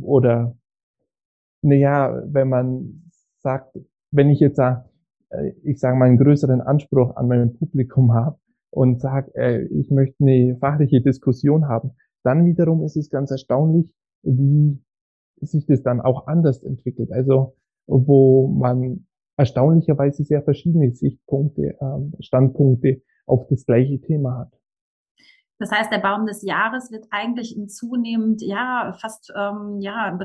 oder 0.00 0.56
naja, 1.62 2.22
wenn 2.26 2.48
man 2.48 3.10
sagt, 3.38 3.78
wenn 4.10 4.30
ich 4.30 4.40
jetzt 4.40 4.56
sage, 4.56 4.88
äh, 5.30 5.52
ich 5.62 5.78
sage 5.78 5.96
mal 5.96 6.06
einen 6.06 6.18
größeren 6.18 6.60
Anspruch 6.60 7.16
an 7.16 7.28
mein 7.28 7.56
Publikum 7.56 8.12
habe 8.12 8.38
und 8.70 9.00
sage, 9.00 9.32
äh, 9.34 9.64
ich 9.66 9.90
möchte 9.90 10.16
eine 10.20 10.56
fachliche 10.58 11.00
Diskussion 11.00 11.68
haben, 11.68 11.92
dann 12.24 12.44
wiederum 12.44 12.82
ist 12.84 12.96
es 12.96 13.10
ganz 13.10 13.30
erstaunlich, 13.30 13.92
wie 14.22 14.80
sich 15.40 15.66
das 15.66 15.82
dann 15.82 16.00
auch 16.00 16.26
anders 16.26 16.62
entwickelt. 16.62 17.12
Also 17.12 17.54
wo 17.86 18.48
man 18.48 19.06
erstaunlicherweise 19.36 20.24
sehr 20.24 20.42
verschiedene 20.42 20.92
Sichtpunkte, 20.94 21.76
ähm, 21.80 22.12
Standpunkte 22.20 23.02
auf 23.26 23.46
das 23.48 23.64
gleiche 23.64 24.00
Thema 24.00 24.38
hat. 24.38 24.57
Das 25.58 25.72
heißt, 25.72 25.90
der 25.90 25.98
Baum 25.98 26.26
des 26.26 26.42
Jahres 26.42 26.92
wird 26.92 27.06
eigentlich 27.10 27.56
ein 27.56 27.68
zunehmend, 27.68 28.42
ja, 28.42 28.96
fast, 29.00 29.32
ähm, 29.36 29.80
ja, 29.80 30.18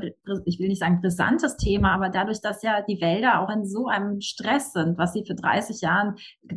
ich 0.44 0.58
will 0.60 0.68
nicht 0.68 0.80
sagen 0.80 1.00
brisantes 1.00 1.56
Thema, 1.56 1.94
aber 1.94 2.08
dadurch, 2.08 2.40
dass 2.40 2.62
ja 2.62 2.82
die 2.82 3.00
Wälder 3.00 3.40
auch 3.40 3.50
in 3.50 3.66
so 3.66 3.86
einem 3.88 4.20
Stress 4.20 4.72
sind, 4.72 4.96
was 4.96 5.12
sie 5.12 5.24
für 5.26 5.34
30 5.34 5.80
Jahren 5.80 6.14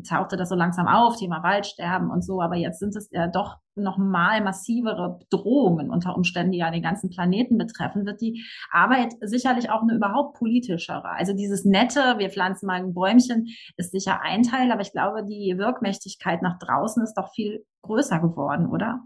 tauchte 0.08 0.38
das 0.38 0.50
so 0.50 0.56
langsam 0.56 0.88
auf, 0.88 1.18
Thema 1.18 1.42
Waldsterben 1.42 2.12
und 2.12 2.24
so, 2.24 2.42
aber 2.42 2.56
jetzt 2.56 2.80
sind 2.80 2.96
es 2.96 3.10
ja 3.12 3.28
doch 3.28 3.58
nochmal 3.78 4.42
massivere 4.42 5.20
Bedrohungen 5.20 5.90
unter 5.90 6.16
Umständen, 6.16 6.52
die 6.52 6.58
ja 6.60 6.72
den 6.72 6.82
ganzen 6.82 7.10
Planeten 7.10 7.58
betreffen, 7.58 8.06
wird 8.06 8.22
die 8.22 8.44
Arbeit 8.72 9.14
sicherlich 9.22 9.70
auch 9.70 9.82
eine 9.82 9.96
überhaupt 9.96 10.38
politischere. 10.38 11.10
Also 11.10 11.34
dieses 11.34 11.64
nette, 11.64 12.16
wir 12.18 12.30
pflanzen 12.30 12.68
mal 12.68 12.82
ein 12.82 12.94
Bäumchen, 12.94 13.48
ist 13.78 13.92
sicher 13.92 14.22
ein 14.22 14.44
Teil, 14.44 14.72
aber 14.72 14.82
ich 14.82 14.92
glaube, 14.92 15.24
die 15.24 15.56
Wirkmächtigkeit 15.58 16.42
nach 16.42 16.58
draußen 16.60 17.04
ist 17.04 17.14
doch 17.14 17.32
viel 17.34 17.66
größer 17.88 18.20
geworden, 18.20 18.68
oder? 18.68 19.04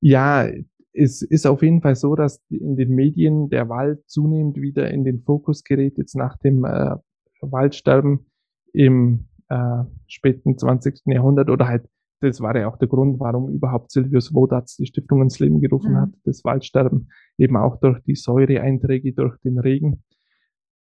Ja, 0.00 0.46
es 0.92 1.22
ist 1.22 1.46
auf 1.46 1.62
jeden 1.62 1.80
Fall 1.80 1.96
so, 1.96 2.14
dass 2.14 2.42
in 2.50 2.76
den 2.76 2.94
Medien 2.94 3.48
der 3.48 3.68
Wald 3.68 4.02
zunehmend 4.06 4.60
wieder 4.60 4.90
in 4.90 5.04
den 5.04 5.22
Fokus 5.22 5.64
gerät, 5.64 5.98
jetzt 5.98 6.14
nach 6.14 6.36
dem 6.38 6.64
äh, 6.64 6.96
Waldsterben 7.40 8.26
im 8.72 9.26
äh, 9.48 9.84
späten 10.06 10.56
20. 10.58 11.02
Jahrhundert 11.06 11.50
oder 11.50 11.66
halt 11.66 11.88
das 12.20 12.40
war 12.40 12.56
ja 12.56 12.68
auch 12.68 12.78
der 12.78 12.88
Grund, 12.88 13.20
warum 13.20 13.50
überhaupt 13.50 13.90
Silvius 13.90 14.32
Wodatz 14.32 14.76
die 14.76 14.86
Stiftung 14.86 15.20
ins 15.20 15.38
Leben 15.40 15.60
gerufen 15.60 15.92
mhm. 15.92 15.96
hat, 15.98 16.08
das 16.24 16.42
Waldsterben, 16.44 17.10
eben 17.36 17.56
auch 17.56 17.78
durch 17.80 18.00
die 18.04 18.14
Säureeinträge, 18.14 19.12
durch 19.12 19.36
den 19.40 19.58
Regen. 19.58 20.02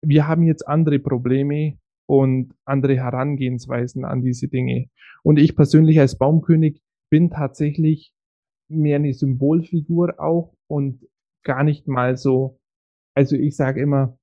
Wir 0.03 0.29
haben 0.29 0.43
jetzt 0.43 0.69
andere 0.69 0.99
Probleme 0.99 1.79
und 2.07 2.53
andere 2.65 2.97
Herangehensweisen 2.97 4.05
an 4.05 4.23
diese 4.23 4.49
Dinge. 4.49 4.89
Und 5.23 5.39
ich 5.39 5.57
persönlich 5.57 5.99
als 5.99 6.19
Baumkönig 6.19 6.83
bin 7.11 7.31
tatsächlich 7.31 8.15
mehr 8.69 8.97
eine 8.97 9.13
Symbolfigur 9.13 10.21
auch 10.21 10.55
und 10.69 11.07
gar 11.45 11.65
nicht 11.65 11.89
mal 11.89 12.17
so, 12.17 12.59
also 13.15 13.37
ich 13.37 13.57
sage 13.57 13.81
immer, 13.81 14.17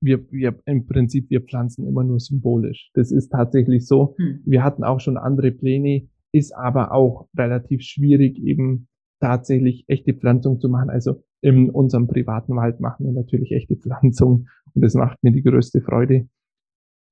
wir, 0.00 0.30
wir 0.30 0.60
im 0.64 0.86
Prinzip, 0.86 1.28
wir 1.30 1.42
pflanzen 1.42 1.86
immer 1.86 2.04
nur 2.04 2.20
symbolisch. 2.20 2.90
Das 2.94 3.10
ist 3.10 3.30
tatsächlich 3.30 3.86
so. 3.86 4.14
Hm. 4.18 4.42
Wir 4.44 4.62
hatten 4.62 4.84
auch 4.84 5.00
schon 5.00 5.16
andere 5.16 5.50
Pläne, 5.50 6.08
ist 6.32 6.54
aber 6.54 6.92
auch 6.92 7.28
relativ 7.36 7.82
schwierig, 7.82 8.38
eben 8.38 8.86
tatsächlich 9.20 9.84
echte 9.88 10.14
Pflanzung 10.14 10.60
zu 10.60 10.68
machen. 10.68 10.90
Also 10.90 11.24
in 11.40 11.70
unserem 11.70 12.06
privaten 12.06 12.54
Wald 12.54 12.80
machen 12.80 13.06
wir 13.06 13.12
natürlich 13.12 13.52
echte 13.52 13.76
Pflanzung 13.76 14.46
und 14.74 14.82
das 14.82 14.94
macht 14.94 15.22
mir 15.22 15.32
die 15.32 15.42
größte 15.42 15.80
Freude. 15.80 16.28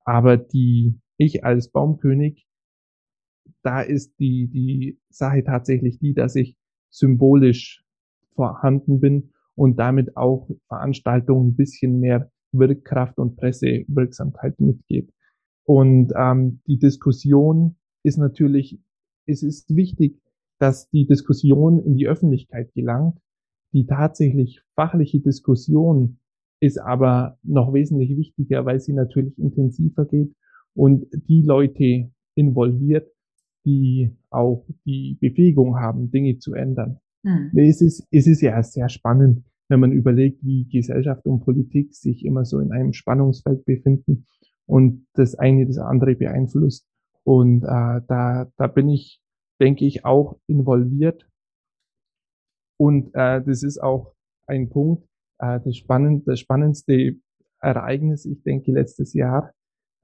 Aber 0.05 0.37
die, 0.37 0.99
ich 1.17 1.43
als 1.43 1.69
Baumkönig, 1.69 2.46
da 3.67 3.81
ist 3.81 4.17
die, 4.19 4.47
die 4.47 4.99
Sache 5.09 5.43
tatsächlich 5.43 5.99
die, 5.99 6.13
dass 6.13 6.35
ich 6.35 6.55
symbolisch 6.89 7.83
vorhanden 8.33 8.99
bin 8.99 9.31
und 9.55 9.77
damit 9.77 10.15
auch 10.15 10.49
Veranstaltungen 10.67 11.49
ein 11.49 11.55
bisschen 11.55 11.99
mehr 11.99 12.31
Wirkkraft 12.53 13.17
und 13.17 13.35
Pressewirksamkeit 13.35 14.59
mitgebe. 14.59 15.11
Und 15.65 16.13
ähm, 16.15 16.61
die 16.65 16.79
Diskussion 16.79 17.75
ist 18.03 18.17
natürlich 18.17 18.79
es 19.27 19.43
ist 19.43 19.75
wichtig, 19.75 20.19
dass 20.57 20.89
die 20.89 21.05
Diskussion 21.05 21.83
in 21.83 21.97
die 21.97 22.07
Öffentlichkeit 22.07 22.73
gelangt. 22.73 23.19
Die 23.73 23.85
tatsächlich 23.85 24.61
fachliche 24.75 25.19
Diskussion 25.19 26.19
ist 26.59 26.79
aber 26.79 27.37
noch 27.43 27.73
wesentlich 27.73 28.17
wichtiger, 28.17 28.65
weil 28.65 28.79
sie 28.79 28.93
natürlich 28.93 29.37
intensiver 29.37 30.05
geht 30.05 30.33
und 30.73 31.05
die 31.11 31.43
Leute 31.43 32.09
involviert, 32.33 33.11
die 33.67 34.15
auch 34.29 34.65
die 34.85 35.17
Befähigung 35.19 35.77
haben, 35.77 36.09
Dinge 36.09 36.37
zu 36.37 36.53
ändern. 36.53 36.99
Hm. 37.25 37.51
Es, 37.57 37.81
ist, 37.81 38.07
es 38.11 38.25
ist 38.25 38.41
ja 38.41 38.63
sehr 38.63 38.87
spannend, 38.87 39.43
wenn 39.67 39.81
man 39.81 39.91
überlegt, 39.91 40.41
wie 40.45 40.69
Gesellschaft 40.69 41.25
und 41.25 41.41
Politik 41.41 41.93
sich 41.93 42.23
immer 42.23 42.45
so 42.45 42.59
in 42.59 42.71
einem 42.71 42.93
Spannungsfeld 42.93 43.65
befinden 43.65 44.25
und 44.65 45.05
das 45.13 45.35
eine 45.35 45.67
das 45.67 45.77
andere 45.79 46.15
beeinflusst. 46.15 46.87
Und 47.25 47.63
äh, 47.63 48.01
da, 48.07 48.49
da 48.55 48.67
bin 48.67 48.87
ich, 48.87 49.19
denke 49.59 49.85
ich, 49.85 50.05
auch 50.05 50.39
involviert. 50.47 51.27
Und 52.79 53.13
äh, 53.15 53.43
das 53.43 53.63
ist 53.63 53.83
auch 53.83 54.13
ein 54.45 54.69
Punkt, 54.69 55.03
äh, 55.39 55.59
das, 55.59 55.75
spannend, 55.75 56.25
das 56.25 56.39
spannendste 56.39 57.17
Ereignis, 57.59 58.25
ich 58.25 58.41
denke, 58.43 58.71
letztes 58.71 59.13
Jahr 59.13 59.51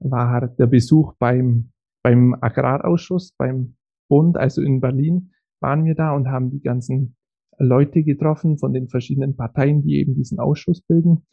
war 0.00 0.48
der 0.48 0.66
Besuch 0.66 1.14
beim, 1.18 1.70
beim 2.04 2.36
Agrarausschuss, 2.40 3.32
beim 3.36 3.74
Bund, 4.08 4.36
also 4.36 4.62
in 4.62 4.80
Berlin 4.80 5.32
waren 5.60 5.84
wir 5.84 5.96
da 5.96 6.14
und 6.14 6.28
haben 6.28 6.50
die 6.50 6.60
ganzen 6.60 7.16
Leute 7.58 8.04
getroffen 8.04 8.58
von 8.58 8.72
den 8.72 8.88
verschiedenen 8.88 9.34
Parteien, 9.34 9.82
die 9.82 9.96
eben 9.96 10.14
diesen 10.14 10.38
Ausschuss 10.38 10.82
bilden. 10.82 11.26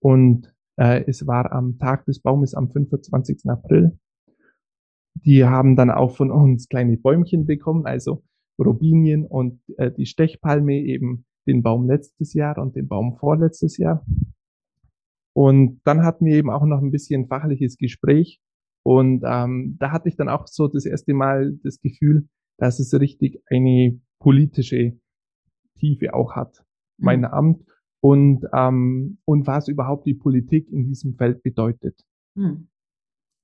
Und 0.00 0.52
äh, 0.76 1.04
es 1.06 1.26
war 1.26 1.52
am 1.52 1.78
Tag 1.78 2.04
des 2.04 2.20
Baumes 2.20 2.54
am 2.54 2.70
25. 2.70 3.48
April 3.48 3.98
die 5.24 5.44
haben 5.44 5.76
dann 5.76 5.90
auch 5.90 6.16
von 6.16 6.30
uns 6.30 6.68
kleine 6.68 6.96
Bäumchen 6.96 7.46
bekommen, 7.46 7.86
also 7.86 8.22
Robinien 8.58 9.24
und 9.24 9.60
äh, 9.76 9.90
die 9.90 10.06
Stechpalme 10.06 10.74
eben 10.74 11.24
den 11.46 11.62
Baum 11.62 11.86
letztes 11.86 12.34
Jahr 12.34 12.58
und 12.58 12.76
den 12.76 12.88
Baum 12.88 13.16
vorletztes 13.16 13.76
Jahr. 13.76 14.04
Und 15.32 15.80
dann 15.84 16.02
hatten 16.02 16.24
wir 16.24 16.34
eben 16.34 16.50
auch 16.50 16.64
noch 16.64 16.80
ein 16.80 16.90
bisschen 16.90 17.28
fachliches 17.28 17.76
Gespräch. 17.76 18.40
Und 18.86 19.24
ähm, 19.26 19.74
da 19.80 19.90
hatte 19.90 20.08
ich 20.08 20.14
dann 20.14 20.28
auch 20.28 20.46
so 20.46 20.68
das 20.68 20.86
erste 20.86 21.12
Mal 21.12 21.58
das 21.64 21.80
Gefühl, 21.80 22.28
dass 22.56 22.78
es 22.78 22.94
richtig 22.94 23.42
eine 23.50 24.00
politische 24.20 25.00
Tiefe 25.76 26.14
auch 26.14 26.36
hat, 26.36 26.64
mein 26.96 27.22
mhm. 27.22 27.24
Amt 27.24 27.64
und, 28.00 28.44
ähm, 28.54 29.18
und 29.24 29.44
was 29.48 29.66
überhaupt 29.66 30.06
die 30.06 30.14
Politik 30.14 30.70
in 30.70 30.86
diesem 30.86 31.16
Feld 31.16 31.42
bedeutet. 31.42 32.00
Mhm. 32.36 32.68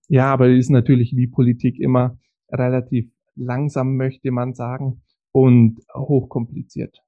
Ja, 0.07 0.33
aber 0.33 0.49
es 0.49 0.67
ist 0.67 0.71
natürlich 0.71 1.17
wie 1.17 1.27
Politik 1.27 1.81
immer 1.81 2.21
relativ 2.49 3.11
langsam, 3.35 3.97
möchte 3.97 4.31
man 4.31 4.55
sagen, 4.55 5.03
und 5.33 5.81
hochkompliziert. 5.93 7.03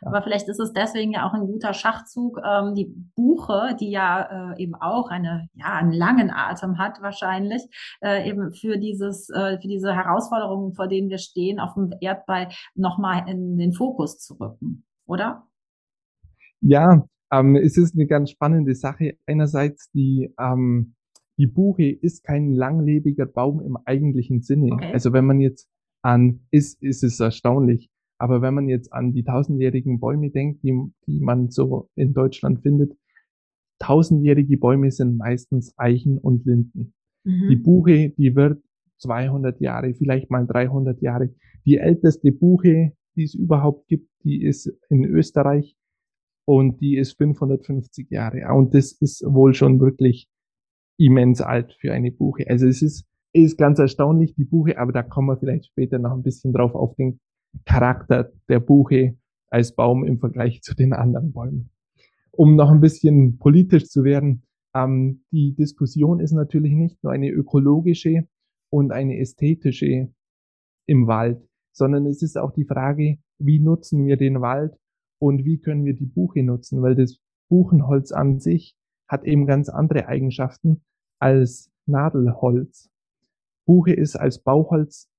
Ja. 0.00 0.08
Aber 0.08 0.22
vielleicht 0.22 0.48
ist 0.48 0.60
es 0.60 0.72
deswegen 0.72 1.12
ja 1.12 1.26
auch 1.26 1.34
ein 1.34 1.46
guter 1.46 1.74
Schachzug. 1.74 2.40
Ähm, 2.44 2.74
die 2.74 2.92
Buche, 3.14 3.76
die 3.78 3.90
ja 3.90 4.52
äh, 4.52 4.62
eben 4.62 4.74
auch 4.74 5.10
eine, 5.10 5.48
ja, 5.54 5.74
einen 5.74 5.92
langen 5.92 6.30
Atem 6.30 6.78
hat 6.78 7.00
wahrscheinlich, 7.02 7.62
äh, 8.00 8.28
eben 8.28 8.52
für 8.52 8.78
dieses, 8.78 9.28
äh, 9.30 9.58
für 9.60 9.68
diese 9.68 9.94
Herausforderungen, 9.94 10.74
vor 10.74 10.88
denen 10.88 11.08
wir 11.08 11.18
stehen, 11.18 11.60
auf 11.60 11.74
dem 11.74 11.92
Erdball 12.00 12.48
nochmal 12.74 13.28
in 13.28 13.56
den 13.56 13.72
Fokus 13.72 14.18
zu 14.18 14.34
rücken, 14.34 14.84
oder? 15.06 15.46
Ja, 16.60 17.04
ähm, 17.32 17.56
es 17.56 17.76
ist 17.76 17.94
eine 17.94 18.06
ganz 18.06 18.30
spannende 18.30 18.74
Sache. 18.74 19.16
Einerseits 19.26 19.90
die, 19.92 20.32
ähm, 20.38 20.94
die 21.38 21.46
Buche 21.46 21.90
ist 21.90 22.24
kein 22.24 22.52
langlebiger 22.52 23.26
Baum 23.26 23.60
im 23.60 23.78
eigentlichen 23.84 24.42
Sinne. 24.42 24.72
Okay. 24.72 24.92
Also 24.92 25.12
wenn 25.12 25.24
man 25.24 25.40
jetzt 25.40 25.68
an, 26.02 26.46
ist, 26.50 26.82
ist 26.82 27.02
es 27.02 27.20
erstaunlich. 27.20 27.90
Aber 28.22 28.40
wenn 28.40 28.54
man 28.54 28.68
jetzt 28.68 28.92
an 28.92 29.12
die 29.12 29.24
tausendjährigen 29.24 29.98
Bäume 29.98 30.30
denkt, 30.30 30.62
die, 30.62 30.80
die 31.08 31.18
man 31.18 31.50
so 31.50 31.90
in 31.96 32.14
Deutschland 32.14 32.62
findet, 32.62 32.96
tausendjährige 33.80 34.58
Bäume 34.58 34.92
sind 34.92 35.16
meistens 35.16 35.76
Eichen 35.76 36.18
und 36.18 36.46
Linden. 36.46 36.94
Mhm. 37.24 37.48
Die 37.48 37.56
Buche, 37.56 38.10
die 38.10 38.36
wird 38.36 38.62
200 38.98 39.60
Jahre, 39.60 39.92
vielleicht 39.94 40.30
mal 40.30 40.46
300 40.46 41.02
Jahre. 41.02 41.34
Die 41.66 41.78
älteste 41.78 42.30
Buche, 42.30 42.92
die 43.16 43.24
es 43.24 43.34
überhaupt 43.34 43.88
gibt, 43.88 44.08
die 44.22 44.44
ist 44.44 44.72
in 44.88 45.04
Österreich 45.04 45.74
und 46.44 46.80
die 46.80 46.98
ist 46.98 47.18
550 47.18 48.08
Jahre. 48.08 48.54
Und 48.54 48.72
das 48.72 48.92
ist 48.92 49.24
wohl 49.26 49.52
schon 49.52 49.80
wirklich 49.80 50.28
immens 50.96 51.40
alt 51.40 51.76
für 51.80 51.92
eine 51.92 52.12
Buche. 52.12 52.48
Also 52.48 52.68
es 52.68 52.82
ist, 52.82 53.04
ist 53.32 53.58
ganz 53.58 53.80
erstaunlich, 53.80 54.36
die 54.36 54.44
Buche, 54.44 54.78
aber 54.78 54.92
da 54.92 55.02
kommen 55.02 55.26
wir 55.26 55.38
vielleicht 55.38 55.66
später 55.66 55.98
noch 55.98 56.12
ein 56.12 56.22
bisschen 56.22 56.52
drauf 56.52 56.76
auf 56.76 56.94
den 56.94 57.18
Charakter 57.64 58.32
der 58.48 58.60
Buche 58.60 59.16
als 59.48 59.74
Baum 59.74 60.04
im 60.04 60.18
Vergleich 60.18 60.62
zu 60.62 60.74
den 60.74 60.92
anderen 60.92 61.32
Bäumen. 61.32 61.70
Um 62.30 62.56
noch 62.56 62.70
ein 62.70 62.80
bisschen 62.80 63.38
politisch 63.38 63.88
zu 63.88 64.04
werden, 64.04 64.44
ähm, 64.74 65.24
die 65.30 65.54
Diskussion 65.54 66.20
ist 66.20 66.32
natürlich 66.32 66.72
nicht 66.72 67.02
nur 67.02 67.12
eine 67.12 67.28
ökologische 67.28 68.26
und 68.70 68.90
eine 68.90 69.18
ästhetische 69.18 70.12
im 70.86 71.06
Wald, 71.06 71.46
sondern 71.72 72.06
es 72.06 72.22
ist 72.22 72.38
auch 72.38 72.52
die 72.52 72.64
Frage, 72.64 73.18
wie 73.38 73.60
nutzen 73.60 74.06
wir 74.06 74.16
den 74.16 74.40
Wald 74.40 74.74
und 75.18 75.44
wie 75.44 75.58
können 75.58 75.84
wir 75.84 75.94
die 75.94 76.06
Buche 76.06 76.42
nutzen, 76.42 76.82
weil 76.82 76.94
das 76.94 77.20
Buchenholz 77.48 78.12
an 78.12 78.40
sich 78.40 78.76
hat 79.06 79.24
eben 79.24 79.46
ganz 79.46 79.68
andere 79.68 80.06
Eigenschaften 80.06 80.82
als 81.18 81.70
Nadelholz. 81.86 82.90
Buche 83.66 83.92
ist 83.92 84.16
als 84.16 84.42
Bauholz 84.42 85.11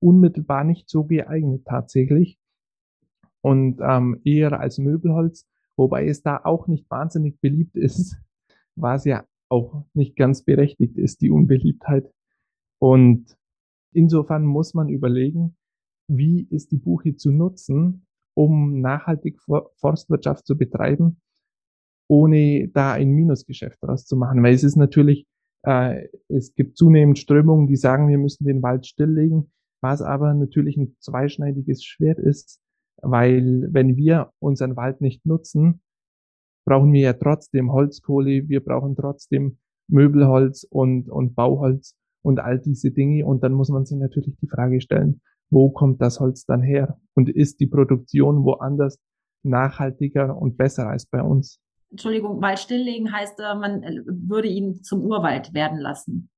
unmittelbar 0.00 0.64
nicht 0.64 0.88
so 0.88 1.04
geeignet 1.04 1.64
tatsächlich 1.66 2.38
und 3.40 3.80
ähm, 3.80 4.20
eher 4.24 4.60
als 4.60 4.78
Möbelholz, 4.78 5.46
wobei 5.76 6.06
es 6.06 6.22
da 6.22 6.40
auch 6.42 6.66
nicht 6.66 6.90
wahnsinnig 6.90 7.40
beliebt 7.40 7.76
ist, 7.76 8.16
was 8.76 9.04
ja 9.04 9.24
auch 9.48 9.84
nicht 9.94 10.16
ganz 10.16 10.42
berechtigt 10.42 10.98
ist, 10.98 11.22
die 11.22 11.30
Unbeliebtheit. 11.30 12.10
Und 12.78 13.36
insofern 13.92 14.44
muss 14.44 14.74
man 14.74 14.88
überlegen, 14.88 15.56
wie 16.08 16.46
ist 16.50 16.72
die 16.72 16.78
Buche 16.78 17.16
zu 17.16 17.32
nutzen, 17.32 18.06
um 18.34 18.80
nachhaltig 18.80 19.40
Forstwirtschaft 19.76 20.46
zu 20.46 20.56
betreiben, 20.56 21.20
ohne 22.08 22.68
da 22.68 22.92
ein 22.92 23.10
Minusgeschäft 23.10 23.78
daraus 23.82 24.06
zu 24.06 24.16
machen. 24.16 24.42
Weil 24.42 24.54
es 24.54 24.64
ist 24.64 24.76
natürlich, 24.76 25.26
äh, 25.62 26.08
es 26.28 26.54
gibt 26.54 26.76
zunehmend 26.76 27.18
Strömungen, 27.18 27.66
die 27.66 27.76
sagen, 27.76 28.08
wir 28.08 28.18
müssen 28.18 28.44
den 28.44 28.62
Wald 28.62 28.86
stilllegen, 28.86 29.50
was 29.80 30.02
aber 30.02 30.34
natürlich 30.34 30.76
ein 30.76 30.96
zweischneidiges 31.00 31.84
Schwert 31.84 32.18
ist, 32.18 32.60
weil 33.02 33.68
wenn 33.70 33.96
wir 33.96 34.32
unseren 34.40 34.76
Wald 34.76 35.00
nicht 35.00 35.24
nutzen, 35.24 35.80
brauchen 36.64 36.92
wir 36.92 37.00
ja 37.00 37.12
trotzdem 37.12 37.72
Holzkohle, 37.72 38.48
wir 38.48 38.64
brauchen 38.64 38.96
trotzdem 38.96 39.58
Möbelholz 39.88 40.64
und, 40.68 41.08
und 41.08 41.34
Bauholz 41.34 41.96
und 42.22 42.40
all 42.40 42.58
diese 42.58 42.90
Dinge. 42.90 43.24
Und 43.24 43.42
dann 43.42 43.52
muss 43.52 43.70
man 43.70 43.86
sich 43.86 43.98
natürlich 43.98 44.36
die 44.36 44.48
Frage 44.48 44.80
stellen, 44.80 45.20
wo 45.50 45.70
kommt 45.70 46.02
das 46.02 46.20
Holz 46.20 46.44
dann 46.44 46.62
her? 46.62 46.98
Und 47.14 47.30
ist 47.30 47.60
die 47.60 47.66
Produktion 47.66 48.44
woanders 48.44 48.98
nachhaltiger 49.42 50.36
und 50.36 50.56
besser 50.56 50.88
als 50.88 51.06
bei 51.06 51.22
uns? 51.22 51.60
Entschuldigung, 51.90 52.42
Wald 52.42 52.58
stilllegen 52.58 53.12
heißt, 53.12 53.40
äh, 53.40 53.54
man 53.54 53.82
äh, 53.82 54.02
würde 54.06 54.48
ihn 54.48 54.82
zum 54.82 55.00
Urwald 55.02 55.54
werden 55.54 55.78
lassen. 55.78 56.28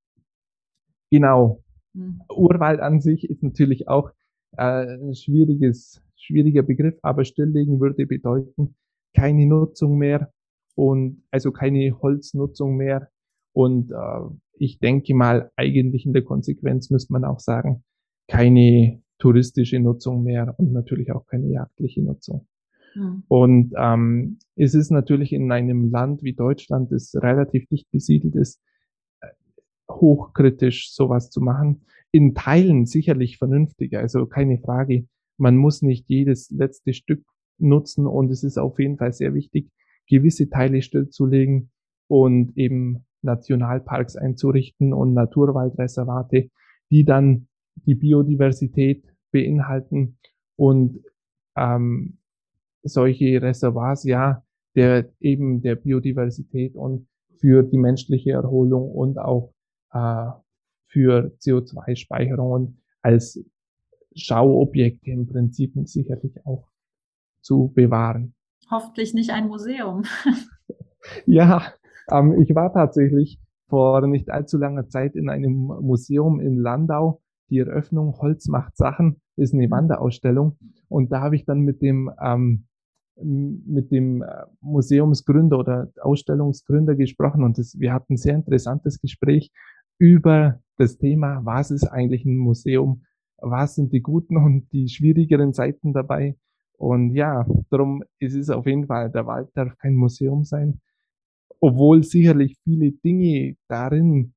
Genau. 1.10 1.64
Hm. 1.94 2.22
Urwald 2.28 2.80
an 2.80 3.00
sich 3.00 3.28
ist 3.28 3.42
natürlich 3.42 3.88
auch 3.88 4.10
äh, 4.56 4.96
ein 4.96 5.14
schwieriges, 5.14 6.02
schwieriger 6.16 6.62
Begriff, 6.62 6.98
aber 7.02 7.24
stilllegen 7.24 7.80
würde 7.80 8.06
bedeuten, 8.06 8.74
keine 9.14 9.46
Nutzung 9.46 9.98
mehr 9.98 10.32
und 10.74 11.22
also 11.30 11.52
keine 11.52 12.00
Holznutzung 12.00 12.76
mehr. 12.76 13.08
Und 13.52 13.90
äh, 13.90 14.20
ich 14.54 14.78
denke 14.78 15.14
mal, 15.14 15.50
eigentlich 15.56 16.06
in 16.06 16.12
der 16.12 16.22
Konsequenz 16.22 16.90
müsste 16.90 17.12
man 17.12 17.24
auch 17.24 17.40
sagen, 17.40 17.82
keine 18.28 19.02
touristische 19.18 19.80
Nutzung 19.80 20.22
mehr 20.22 20.54
und 20.58 20.72
natürlich 20.72 21.12
auch 21.12 21.26
keine 21.26 21.48
jagdliche 21.48 22.02
Nutzung. 22.02 22.46
Mhm. 22.94 23.24
Und 23.28 23.72
ähm, 23.76 24.38
es 24.56 24.74
ist 24.74 24.90
natürlich 24.90 25.32
in 25.32 25.50
einem 25.50 25.90
Land 25.90 26.22
wie 26.22 26.34
Deutschland, 26.34 26.92
das 26.92 27.14
relativ 27.14 27.66
dicht 27.68 27.90
besiedelt 27.90 28.34
ist, 28.34 28.60
hochkritisch 29.90 30.92
sowas 30.92 31.30
zu 31.30 31.40
machen. 31.40 31.82
In 32.12 32.34
Teilen 32.34 32.86
sicherlich 32.86 33.38
vernünftig, 33.38 33.96
also 33.96 34.26
keine 34.26 34.58
Frage. 34.58 35.06
Man 35.36 35.56
muss 35.56 35.82
nicht 35.82 36.08
jedes 36.08 36.50
letzte 36.50 36.92
Stück 36.92 37.24
nutzen 37.58 38.06
und 38.06 38.30
es 38.30 38.42
ist 38.42 38.58
auf 38.58 38.78
jeden 38.78 38.96
Fall 38.96 39.12
sehr 39.12 39.34
wichtig, 39.34 39.70
gewisse 40.08 40.48
Teile 40.48 40.82
stillzulegen 40.82 41.70
und 42.08 42.56
eben 42.56 43.04
Nationalparks 43.22 44.16
einzurichten 44.16 44.92
und 44.92 45.14
Naturwaldreservate, 45.14 46.50
die 46.90 47.04
dann 47.04 47.48
die 47.86 47.94
Biodiversität 47.94 49.04
beinhalten 49.30 50.18
und 50.56 51.00
ähm, 51.56 52.18
solche 52.82 53.40
Reservoirs 53.40 54.04
ja 54.04 54.42
der 54.74 55.10
eben 55.20 55.62
der 55.62 55.74
Biodiversität 55.74 56.76
und 56.76 57.06
für 57.38 57.62
die 57.62 57.78
menschliche 57.78 58.32
Erholung 58.32 58.90
und 58.90 59.18
auch 59.18 59.52
äh, 59.92 60.30
für 60.86 61.32
CO2-Speicherung 61.40 62.78
als 63.02 63.42
Schauobjekte 64.14 65.10
im 65.10 65.26
Prinzip 65.26 65.72
sicherlich 65.84 66.34
auch 66.44 66.68
zu 67.42 67.72
bewahren. 67.74 68.34
Hoffentlich 68.70 69.14
nicht 69.14 69.30
ein 69.30 69.48
Museum. 69.48 70.04
ja, 71.26 71.72
ähm, 72.10 72.40
ich 72.40 72.54
war 72.54 72.72
tatsächlich 72.72 73.40
vor 73.68 74.06
nicht 74.06 74.30
allzu 74.30 74.58
langer 74.58 74.88
Zeit 74.88 75.14
in 75.14 75.28
einem 75.28 75.54
Museum 75.54 76.40
in 76.40 76.58
Landau. 76.58 77.22
Die 77.50 77.58
Eröffnung 77.58 78.16
Holz 78.18 78.48
macht 78.48 78.76
Sachen 78.76 79.20
ist 79.36 79.54
eine 79.54 79.66
mhm. 79.66 79.70
Wanderausstellung. 79.70 80.58
Und 80.88 81.12
da 81.12 81.20
habe 81.20 81.36
ich 81.36 81.44
dann 81.44 81.60
mit 81.60 81.82
dem 81.82 82.10
ähm, 82.20 82.66
mit 83.22 83.90
dem 83.90 84.22
äh, 84.22 84.26
Museumsgründer 84.60 85.58
oder 85.58 85.88
Ausstellungsgründer 86.00 86.94
gesprochen 86.94 87.44
und 87.44 87.58
das, 87.58 87.78
wir 87.78 87.92
hatten 87.92 88.14
ein 88.14 88.16
sehr 88.16 88.34
interessantes 88.34 88.98
Gespräch 88.98 89.50
über 90.00 90.60
das 90.78 90.96
Thema, 90.96 91.44
was 91.44 91.70
ist 91.70 91.84
eigentlich 91.84 92.24
ein 92.24 92.38
Museum, 92.38 93.02
was 93.36 93.74
sind 93.74 93.92
die 93.92 94.00
guten 94.00 94.36
und 94.38 94.72
die 94.72 94.88
schwierigeren 94.88 95.52
Seiten 95.52 95.92
dabei. 95.92 96.36
Und 96.78 97.14
ja, 97.14 97.46
darum 97.68 98.02
ist 98.18 98.34
es 98.34 98.48
auf 98.48 98.66
jeden 98.66 98.86
Fall, 98.86 99.10
der 99.10 99.26
Wald 99.26 99.50
darf 99.54 99.76
kein 99.76 99.94
Museum 99.94 100.44
sein, 100.44 100.80
obwohl 101.60 102.02
sicherlich 102.02 102.58
viele 102.64 102.92
Dinge 102.92 103.56
darin 103.68 104.32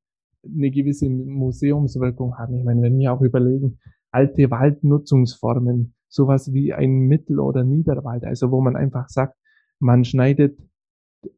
eine 0.45 0.69
gewisse 0.69 1.09
Museumswirkung 1.09 2.37
haben. 2.37 2.57
Ich 2.57 2.65
meine, 2.65 2.81
wenn 2.81 2.99
wir 2.99 3.13
auch 3.13 3.21
überlegen, 3.21 3.79
alte 4.11 4.51
Waldnutzungsformen, 4.51 5.95
sowas 6.09 6.51
wie 6.51 6.73
ein 6.73 7.07
Mittel- 7.07 7.39
oder 7.39 7.63
Niederwald, 7.63 8.25
also 8.25 8.51
wo 8.51 8.59
man 8.59 8.75
einfach 8.75 9.07
sagt, 9.07 9.37
man 9.79 10.03
schneidet, 10.03 10.59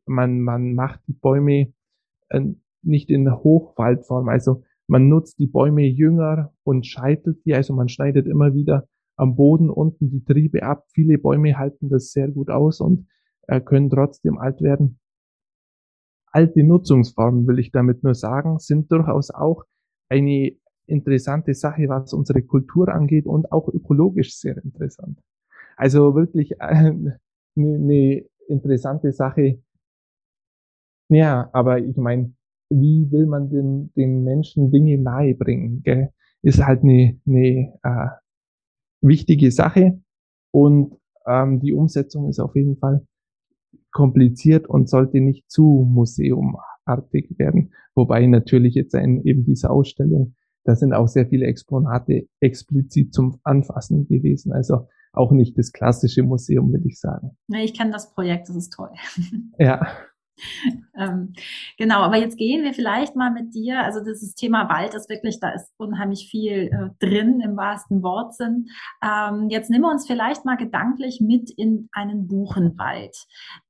man, 0.07 0.41
man 0.41 0.73
macht 0.73 1.01
die 1.07 1.13
Bäume 1.13 1.73
äh, 2.29 2.41
nicht 2.85 3.09
in 3.09 3.31
Hochwaldform, 3.31 4.29
also 4.29 4.63
man 4.87 5.09
nutzt 5.09 5.39
die 5.39 5.47
Bäume 5.47 5.83
jünger 5.83 6.53
und 6.63 6.85
scheitelt 6.85 7.43
die, 7.45 7.55
also 7.55 7.73
man 7.73 7.89
schneidet 7.89 8.27
immer 8.27 8.53
wieder 8.53 8.87
am 9.17 9.35
Boden 9.35 9.69
unten 9.69 10.09
die 10.09 10.23
Triebe 10.23 10.63
ab. 10.63 10.85
Viele 10.93 11.17
Bäume 11.17 11.57
halten 11.57 11.89
das 11.89 12.11
sehr 12.11 12.29
gut 12.29 12.49
aus 12.49 12.81
und 12.81 13.07
äh, 13.47 13.61
können 13.61 13.89
trotzdem 13.89 14.37
alt 14.37 14.61
werden. 14.61 14.99
Alte 16.31 16.63
Nutzungsformen, 16.63 17.47
will 17.47 17.59
ich 17.59 17.71
damit 17.71 18.03
nur 18.03 18.13
sagen, 18.13 18.59
sind 18.59 18.91
durchaus 18.91 19.31
auch 19.31 19.63
eine 20.09 20.51
interessante 20.85 21.53
Sache, 21.53 21.87
was 21.87 22.13
unsere 22.13 22.43
Kultur 22.43 22.89
angeht 22.89 23.25
und 23.25 23.51
auch 23.51 23.69
ökologisch 23.69 24.35
sehr 24.35 24.57
interessant. 24.63 25.19
Also 25.77 26.13
wirklich 26.13 26.61
eine, 26.61 27.19
äh, 27.55 27.61
eine 27.61 28.25
interessante 28.47 29.11
Sache. 29.13 29.61
Ja, 31.09 31.49
aber 31.53 31.79
ich 31.79 31.95
meine, 31.95 32.33
wie 32.69 33.11
will 33.11 33.25
man 33.25 33.49
den, 33.49 33.91
den 33.95 34.23
Menschen 34.23 34.71
Dinge 34.71 34.97
nahebringen? 34.97 35.83
Gell? 35.83 36.09
Ist 36.41 36.63
halt 36.63 36.83
eine, 36.83 37.19
eine 37.25 37.73
äh, 37.83 38.07
wichtige 39.01 39.51
Sache 39.51 40.01
und 40.51 40.95
ähm, 41.25 41.59
die 41.59 41.73
Umsetzung 41.73 42.29
ist 42.29 42.39
auf 42.39 42.55
jeden 42.55 42.77
Fall 42.77 43.05
kompliziert 43.91 44.67
und 44.67 44.89
sollte 44.89 45.21
nicht 45.21 45.49
zu 45.49 45.87
museumartig 45.89 47.37
werden. 47.37 47.73
Wobei 47.95 48.25
natürlich 48.27 48.75
jetzt 48.75 48.93
in 48.93 49.23
eben 49.23 49.45
dieser 49.45 49.71
Ausstellung, 49.71 50.35
da 50.65 50.75
sind 50.75 50.93
auch 50.93 51.07
sehr 51.07 51.27
viele 51.27 51.45
Exponate 51.45 52.27
explizit 52.41 53.13
zum 53.13 53.39
Anfassen 53.43 54.07
gewesen. 54.07 54.51
Also 54.51 54.87
auch 55.13 55.31
nicht 55.31 55.57
das 55.57 55.71
klassische 55.71 56.23
Museum, 56.23 56.73
will 56.73 56.85
ich 56.85 56.99
sagen. 56.99 57.37
Ich 57.47 57.73
kenne 57.73 57.91
das 57.91 58.13
Projekt, 58.13 58.49
das 58.49 58.55
ist 58.55 58.73
toll. 58.73 58.89
Ja. 59.57 59.87
ähm, 60.97 61.33
genau, 61.77 62.01
aber 62.01 62.17
jetzt 62.17 62.37
gehen 62.37 62.63
wir 62.63 62.73
vielleicht 62.73 63.15
mal 63.15 63.31
mit 63.31 63.53
dir. 63.53 63.83
Also 63.83 64.03
dieses 64.03 64.35
Thema 64.35 64.69
Wald 64.69 64.93
ist 64.93 65.09
wirklich, 65.09 65.39
da 65.39 65.49
ist 65.49 65.71
unheimlich 65.77 66.27
viel 66.29 66.69
äh, 66.71 66.89
drin 67.05 67.41
im 67.41 67.55
wahrsten 67.57 68.03
Wortsinn. 68.03 68.67
Ähm, 69.03 69.49
jetzt 69.49 69.69
nehmen 69.69 69.83
wir 69.83 69.91
uns 69.91 70.07
vielleicht 70.07 70.45
mal 70.45 70.57
gedanklich 70.57 71.21
mit 71.21 71.49
in 71.51 71.89
einen 71.93 72.27
Buchenwald. 72.27 73.15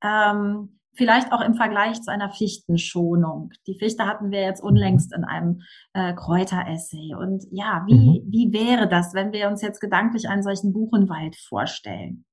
Ähm, 0.02 0.78
vielleicht 0.96 1.32
auch 1.32 1.40
im 1.40 1.54
Vergleich 1.54 2.00
zu 2.02 2.10
einer 2.10 2.30
Fichtenschonung. 2.30 3.50
Die 3.66 3.78
Fichte 3.78 4.06
hatten 4.06 4.30
wir 4.30 4.40
jetzt 4.40 4.62
unlängst 4.62 5.14
in 5.14 5.24
einem 5.24 5.60
äh, 5.92 6.14
Kräuteressay. 6.14 7.14
Und 7.14 7.44
ja, 7.50 7.84
wie, 7.86 7.94
mhm. 7.94 8.32
wie 8.32 8.52
wäre 8.52 8.88
das, 8.88 9.14
wenn 9.14 9.32
wir 9.32 9.48
uns 9.48 9.62
jetzt 9.62 9.80
gedanklich 9.80 10.28
einen 10.28 10.42
solchen 10.42 10.72
Buchenwald 10.72 11.36
vorstellen? 11.36 12.24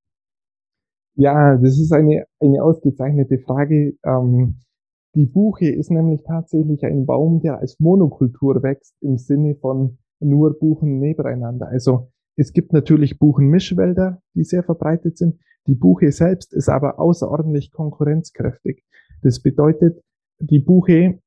Ja, 1.16 1.58
das 1.58 1.78
ist 1.80 1.94
eine, 1.94 2.26
eine 2.40 2.64
ausgezeichnete 2.64 3.40
Frage. 3.40 3.94
Ähm, 4.04 4.58
die 5.16 5.28
Buche 5.28 5.70
ist 5.70 5.92
nämlich 5.92 6.24
tatsächlich 6.24 6.84
ein 6.84 7.06
Baum, 7.06 7.40
der 7.42 7.60
als 7.60 7.80
Monokultur 7.80 8.64
wächst 8.64 8.96
im 9.02 9.18
Sinne 9.18 9.56
von 9.56 10.00
nur 10.20 10.58
Buchen 10.58 11.00
nebeneinander. 11.00 11.68
Also 11.68 12.10
es 12.36 12.52
gibt 12.52 12.74
natürlich 12.74 13.20
Buchenmischwälder, 13.20 14.22
die 14.34 14.44
sehr 14.44 14.64
verbreitet 14.64 15.18
sind. 15.18 15.40
Die 15.68 15.76
Buche 15.76 16.12
selbst 16.12 16.52
ist 16.54 16.68
aber 16.68 17.00
außerordentlich 17.00 17.72
konkurrenzkräftig. 17.72 18.84
Das 19.22 19.42
bedeutet, 19.42 20.02
die 20.40 20.60
Buche 20.60 21.20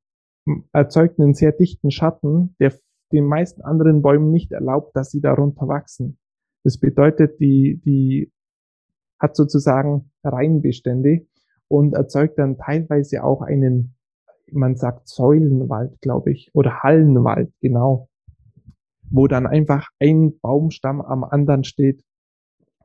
erzeugt 0.73 1.19
einen 1.19 1.33
sehr 1.33 1.53
dichten 1.53 1.91
Schatten, 1.91 2.55
der 2.59 2.73
den 3.13 3.25
meisten 3.25 3.61
anderen 3.61 4.01
Bäumen 4.01 4.31
nicht 4.31 4.51
erlaubt, 4.51 4.95
dass 4.95 5.11
sie 5.11 5.21
darunter 5.21 5.67
wachsen. 5.67 6.17
Das 6.63 6.77
bedeutet, 6.77 7.39
die, 7.39 7.81
die 7.85 8.33
hat 9.19 9.35
sozusagen 9.35 10.11
Reinbestände 10.23 11.25
und 11.67 11.93
erzeugt 11.93 12.39
dann 12.39 12.57
teilweise 12.57 13.23
auch 13.23 13.41
einen, 13.41 13.95
man 14.51 14.75
sagt 14.75 15.07
Säulenwald, 15.07 15.99
glaube 16.01 16.31
ich, 16.31 16.51
oder 16.53 16.83
Hallenwald, 16.83 17.51
genau, 17.61 18.09
wo 19.09 19.27
dann 19.27 19.47
einfach 19.47 19.89
ein 19.99 20.39
Baumstamm 20.39 21.01
am 21.01 21.23
anderen 21.23 21.63
steht 21.63 22.03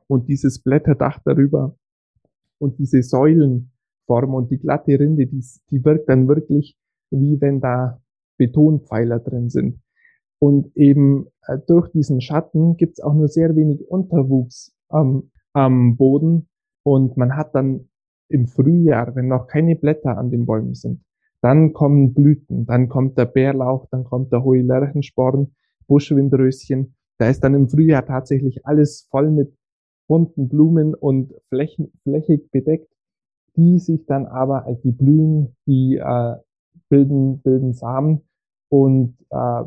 und 0.07 0.27
dieses 0.27 0.61
Blätterdach 0.61 1.19
darüber 1.23 1.75
und 2.59 2.79
diese 2.79 3.03
Säulenform 3.03 4.33
und 4.33 4.51
die 4.51 4.59
glatte 4.59 4.99
Rinde, 4.99 5.27
die, 5.27 5.43
die 5.69 5.83
wirkt 5.83 6.09
dann 6.09 6.27
wirklich 6.27 6.77
wie 7.13 7.39
wenn 7.39 7.61
da 7.61 8.01
Betonpfeiler 8.37 9.19
drin 9.19 9.49
sind. 9.49 9.79
Und 10.39 10.75
eben 10.75 11.27
äh, 11.45 11.57
durch 11.67 11.89
diesen 11.91 12.19
Schatten 12.19 12.75
gibt 12.75 12.93
es 12.93 13.03
auch 13.03 13.13
nur 13.13 13.27
sehr 13.27 13.55
wenig 13.55 13.87
Unterwuchs 13.87 14.75
am, 14.89 15.31
am 15.53 15.95
Boden. 15.97 16.49
Und 16.83 17.17
man 17.17 17.35
hat 17.35 17.55
dann 17.55 17.89
im 18.29 18.47
Frühjahr, 18.47 19.15
wenn 19.15 19.27
noch 19.27 19.47
keine 19.47 19.75
Blätter 19.75 20.17
an 20.17 20.29
den 20.29 20.45
Bäumen 20.45 20.73
sind, 20.73 21.03
dann 21.41 21.73
kommen 21.73 22.13
Blüten, 22.13 22.65
dann 22.65 22.89
kommt 22.89 23.17
der 23.17 23.25
Bärlauch, 23.25 23.87
dann 23.91 24.03
kommt 24.05 24.31
der 24.31 24.43
hohe 24.43 24.61
Lerchensporn, 24.61 25.53
Buschwindröschen. 25.87 26.95
Da 27.17 27.29
ist 27.29 27.43
dann 27.43 27.53
im 27.53 27.69
Frühjahr 27.69 28.05
tatsächlich 28.05 28.65
alles 28.65 29.07
voll 29.11 29.29
mit 29.29 29.53
bunten 30.07 30.49
Blumen 30.49 30.95
und 30.95 31.33
flächen, 31.49 31.91
flächig 32.03 32.49
bedeckt, 32.51 32.91
die 33.55 33.79
sich 33.79 34.05
dann 34.05 34.25
aber, 34.25 34.65
also 34.65 34.81
die 34.83 34.91
blühen, 34.91 35.55
die 35.65 35.97
äh, 35.97 36.35
bilden, 36.89 37.41
bilden 37.41 37.73
Samen 37.73 38.21
und 38.69 39.17
äh, 39.29 39.63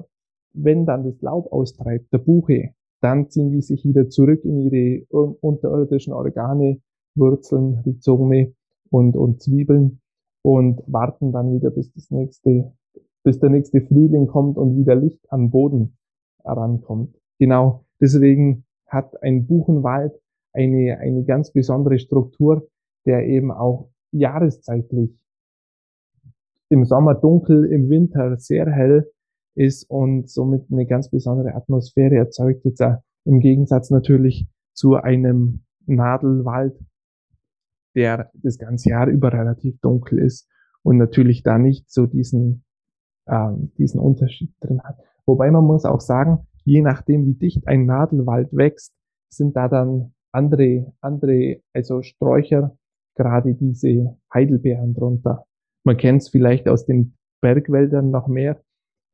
wenn 0.53 0.87
dann 0.87 1.05
das 1.05 1.21
Laub 1.21 1.53
austreibt, 1.53 2.13
der 2.13 2.19
Buche, 2.19 2.71
dann 3.01 3.29
ziehen 3.29 3.51
die 3.51 3.63
sich 3.63 3.85
wieder 3.85 4.09
zurück 4.09 4.45
in 4.45 4.61
ihre 4.61 5.05
unterirdischen 5.11 6.13
Organe, 6.13 6.81
Wurzeln, 7.15 7.83
Rhizome 7.87 8.55
und, 8.91 9.17
und 9.17 9.43
Zwiebeln 9.43 10.01
und 10.43 10.83
warten 10.87 11.33
dann 11.33 11.53
wieder, 11.55 11.71
bis 11.71 11.93
das 11.93 12.11
nächste, 12.11 12.73
bis 13.23 13.41
der 13.41 13.51
nächste 13.51 13.81
Frühling 13.81 14.27
kommt 14.27 14.57
und 14.59 14.77
wieder 14.77 14.95
Licht 14.95 15.21
am 15.31 15.51
Boden 15.51 15.97
herankommt. 16.45 17.17
Genau. 17.39 17.85
Deswegen 18.01 18.65
hat 18.87 19.23
ein 19.23 19.47
Buchenwald 19.47 20.13
eine, 20.53 20.99
eine 20.99 21.25
ganz 21.25 21.53
besondere 21.53 21.99
Struktur, 21.99 22.69
der 23.05 23.27
eben 23.27 23.51
auch 23.51 23.91
jahreszeitlich 24.13 25.19
im 26.69 26.85
Sommer 26.85 27.15
dunkel, 27.15 27.65
im 27.67 27.89
Winter 27.89 28.37
sehr 28.39 28.71
hell 28.71 29.11
ist 29.57 29.89
und 29.91 30.29
somit 30.29 30.65
eine 30.71 30.87
ganz 30.87 31.11
besondere 31.11 31.55
Atmosphäre 31.55 32.17
erzeugt. 32.17 32.65
Jetzt 32.65 32.83
im 33.25 33.41
Gegensatz 33.41 33.91
natürlich 33.91 34.47
zu 34.73 34.95
einem 34.95 35.65
Nadelwald, 35.87 36.79
der 37.95 38.31
das 38.35 38.59
ganze 38.59 38.91
Jahr 38.91 39.09
über 39.09 39.33
relativ 39.33 39.81
dunkel 39.81 40.19
ist 40.19 40.49
und 40.83 40.99
natürlich 40.99 41.43
da 41.43 41.59
nicht 41.59 41.91
so 41.91 42.07
diesen, 42.07 42.65
ähm, 43.27 43.73
diesen 43.79 44.01
Unterschied 44.01 44.53
drin 44.61 44.83
hat. 44.83 44.99
Wobei 45.25 45.51
man 45.51 45.65
muss 45.65 45.85
auch 45.85 46.01
sagen, 46.01 46.47
je 46.65 46.83
nachdem 46.83 47.27
wie 47.27 47.35
dicht 47.35 47.67
ein 47.67 47.87
Nadelwald 47.87 48.49
wächst, 48.53 48.93
sind 49.29 49.57
da 49.57 49.69
dann 49.69 50.13
andere, 50.33 50.93
andere, 51.01 51.61
also 51.73 52.03
Sträucher, 52.03 52.77
gerade 53.15 53.55
diese 53.55 54.17
Heidelbeeren 54.33 54.95
drunter. 54.95 55.47
Man 55.85 55.97
kennt 55.97 56.23
es 56.23 56.29
vielleicht 56.29 56.69
aus 56.69 56.85
den 56.85 57.17
Bergwäldern 57.41 58.11
noch 58.11 58.29
mehr 58.29 58.61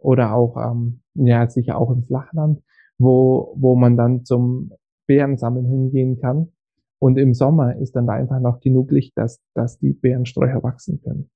oder 0.02 0.34
auch, 0.34 0.56
ähm, 0.56 1.00
ja, 1.14 1.48
sicher 1.48 1.78
auch 1.78 1.90
im 1.90 2.04
Flachland, 2.04 2.62
wo, 2.98 3.54
wo 3.56 3.74
man 3.76 3.96
dann 3.96 4.24
zum 4.24 4.72
Beerensammeln 5.06 5.66
hingehen 5.66 6.20
kann. 6.20 6.52
Und 6.98 7.18
im 7.18 7.34
Sommer 7.34 7.76
ist 7.76 7.96
dann 7.96 8.06
da 8.06 8.12
einfach 8.12 8.40
noch 8.40 8.60
genug 8.60 8.90
Licht, 8.92 9.12
dass, 9.16 9.40
dass 9.54 9.78
die 9.78 9.92
Beerensträucher 9.92 10.62
wachsen 10.62 11.00
können. 11.02 11.30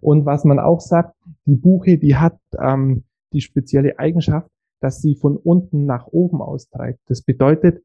Und 0.00 0.26
was 0.26 0.44
man 0.44 0.58
auch 0.58 0.80
sagt, 0.80 1.14
die 1.46 1.54
Buche, 1.54 1.98
die 1.98 2.16
hat 2.16 2.38
ähm, 2.58 3.04
die 3.32 3.40
spezielle 3.40 3.98
Eigenschaft, 3.98 4.50
dass 4.80 5.00
sie 5.00 5.14
von 5.14 5.36
unten 5.36 5.86
nach 5.86 6.06
oben 6.08 6.40
austreibt. 6.40 7.00
Das 7.06 7.22
bedeutet, 7.22 7.82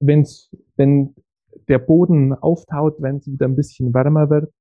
wenn's, 0.00 0.50
wenn 0.76 1.14
der 1.68 1.78
Boden 1.78 2.32
auftaut, 2.32 3.00
wenn 3.00 3.16
es 3.16 3.26
wieder 3.26 3.46
ein 3.46 3.56
bisschen 3.56 3.94
wärmer 3.94 4.30
wird, 4.30 4.52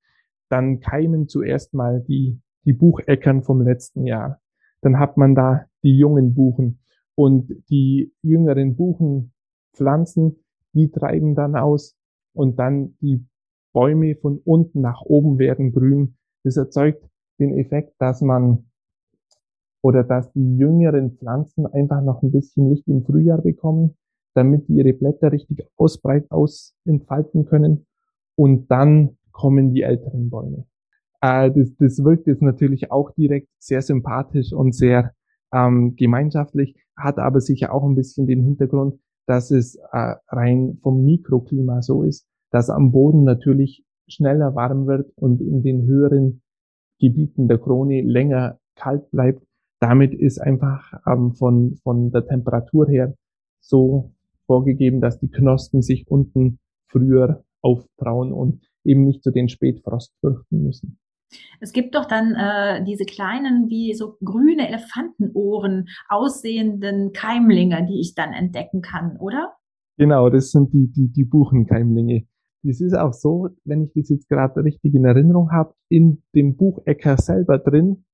dann 0.50 0.80
keimen 0.80 1.28
zuerst 1.28 1.74
mal 1.74 2.02
die, 2.02 2.40
die 2.66 2.74
Bucheckern 2.74 3.44
vom 3.44 3.62
letzten 3.62 4.06
Jahr. 4.06 4.40
Dann 4.82 5.00
hat 5.00 5.18
man 5.18 5.36
da 5.36 5.66
die 5.84 5.98
jungen 5.98 6.34
Buchen 6.34 6.80
und 7.16 7.52
die 7.70 8.14
jüngeren 8.22 8.76
Buchenpflanzen, 8.76 10.44
die 10.74 10.90
treiben 10.90 11.36
dann 11.36 11.56
aus 11.56 11.96
und 12.34 12.58
dann 12.58 12.96
die 13.02 13.26
Bäume 13.74 14.16
von 14.16 14.40
unten 14.44 14.82
nach 14.82 15.02
oben 15.02 15.40
werden 15.40 15.72
grün. 15.72 16.16
Das 16.44 16.58
erzeugt 16.58 17.04
den 17.40 17.58
Effekt, 17.58 17.94
dass 18.00 18.22
man 18.22 18.66
oder 19.82 20.04
dass 20.04 20.32
die 20.34 20.58
jüngeren 20.58 21.18
Pflanzen 21.18 21.66
einfach 21.66 22.02
noch 22.02 22.22
ein 22.22 22.32
bisschen 22.32 22.70
Licht 22.70 22.88
im 22.88 23.04
Frühjahr 23.04 23.42
bekommen, 23.42 23.98
damit 24.34 24.68
die 24.68 24.76
ihre 24.76 24.94
Blätter 24.94 25.32
richtig 25.32 25.68
ausbreit 25.76 26.30
aus 26.32 26.76
entfalten 26.86 27.46
können 27.46 27.88
und 28.36 28.70
dann 28.70 29.18
kommen 29.32 29.74
die 29.74 29.82
älteren 29.82 30.30
Bäume. 30.30 30.66
Äh, 31.22 31.52
das, 31.52 31.76
das 31.78 32.04
wirkt 32.04 32.28
jetzt 32.28 32.42
natürlich 32.42 32.92
auch 32.92 33.12
direkt 33.12 33.48
sehr 33.60 33.82
sympathisch 33.82 34.52
und 34.52 34.74
sehr 34.76 35.14
ähm, 35.54 35.96
gemeinschaftlich, 35.96 36.76
hat 36.96 37.20
aber 37.20 37.42
sicher 37.42 37.74
auch 37.74 37.84
ein 37.84 37.96
bisschen 37.96 38.28
den 38.28 38.44
Hintergrund, 38.44 39.00
dass 39.28 39.52
es 39.52 39.76
äh, 39.76 40.16
rein 40.28 40.78
vom 40.82 41.04
Mikroklima 41.04 41.82
so 41.82 42.04
ist, 42.04 42.26
dass 42.52 42.70
am 42.70 42.92
Boden 42.92 43.24
natürlich 43.24 43.84
schneller 44.08 44.56
warm 44.56 44.88
wird 44.88 45.12
und 45.16 45.42
in 45.42 45.64
den 45.64 45.86
höheren 45.86 46.42
Gebieten 47.00 47.48
der 47.48 47.58
Krone 47.58 48.02
länger 48.02 48.60
kalt 48.76 49.10
bleibt. 49.12 49.44
Damit 49.80 50.14
ist 50.14 50.40
einfach 50.40 50.94
ähm, 51.08 51.34
von, 51.34 51.78
von 51.84 52.12
der 52.12 52.26
Temperatur 52.26 52.88
her 52.88 53.16
so 53.62 54.12
vorgegeben, 54.46 55.02
dass 55.02 55.20
die 55.20 55.30
Knospen 55.30 55.82
sich 55.82 56.08
unten 56.08 56.60
früher 56.88 57.44
auftrauen 57.62 58.34
und 58.34 58.68
eben 58.84 59.06
nicht 59.06 59.24
so 59.24 59.32
den 59.32 59.50
Spätfrost 59.50 60.14
fürchten 60.20 60.64
müssen. 60.64 61.00
Es 61.60 61.74
gibt 61.74 61.96
doch 61.96 62.06
dann 62.06 62.36
äh, 62.36 62.84
diese 62.84 63.06
kleinen, 63.06 63.70
wie 63.70 63.94
so 63.94 64.18
grüne 64.24 64.68
Elefantenohren 64.68 65.88
aussehenden 66.10 67.12
Keimlinge, 67.14 67.86
die 67.86 68.00
ich 68.00 68.16
dann 68.16 68.34
entdecken 68.34 68.82
kann, 68.82 69.18
oder? 69.18 69.54
Genau, 69.98 70.30
das 70.30 70.52
sind 70.52 70.74
die, 70.74 70.92
die, 70.92 71.12
die 71.12 71.26
Buchenkeimlinge. 71.26 72.26
Das 72.64 72.80
ist 72.80 72.94
auch 72.94 73.14
so, 73.14 73.50
wenn 73.66 73.84
ich 73.84 73.92
das 73.96 74.10
jetzt 74.10 74.30
gerade 74.30 74.64
richtig 74.64 74.94
in 74.94 75.06
Erinnerung 75.06 75.52
habe, 75.52 75.74
in 75.90 76.24
dem 76.36 76.58
Buchecker 76.58 77.18
selber 77.18 77.58
drin, 77.58 78.06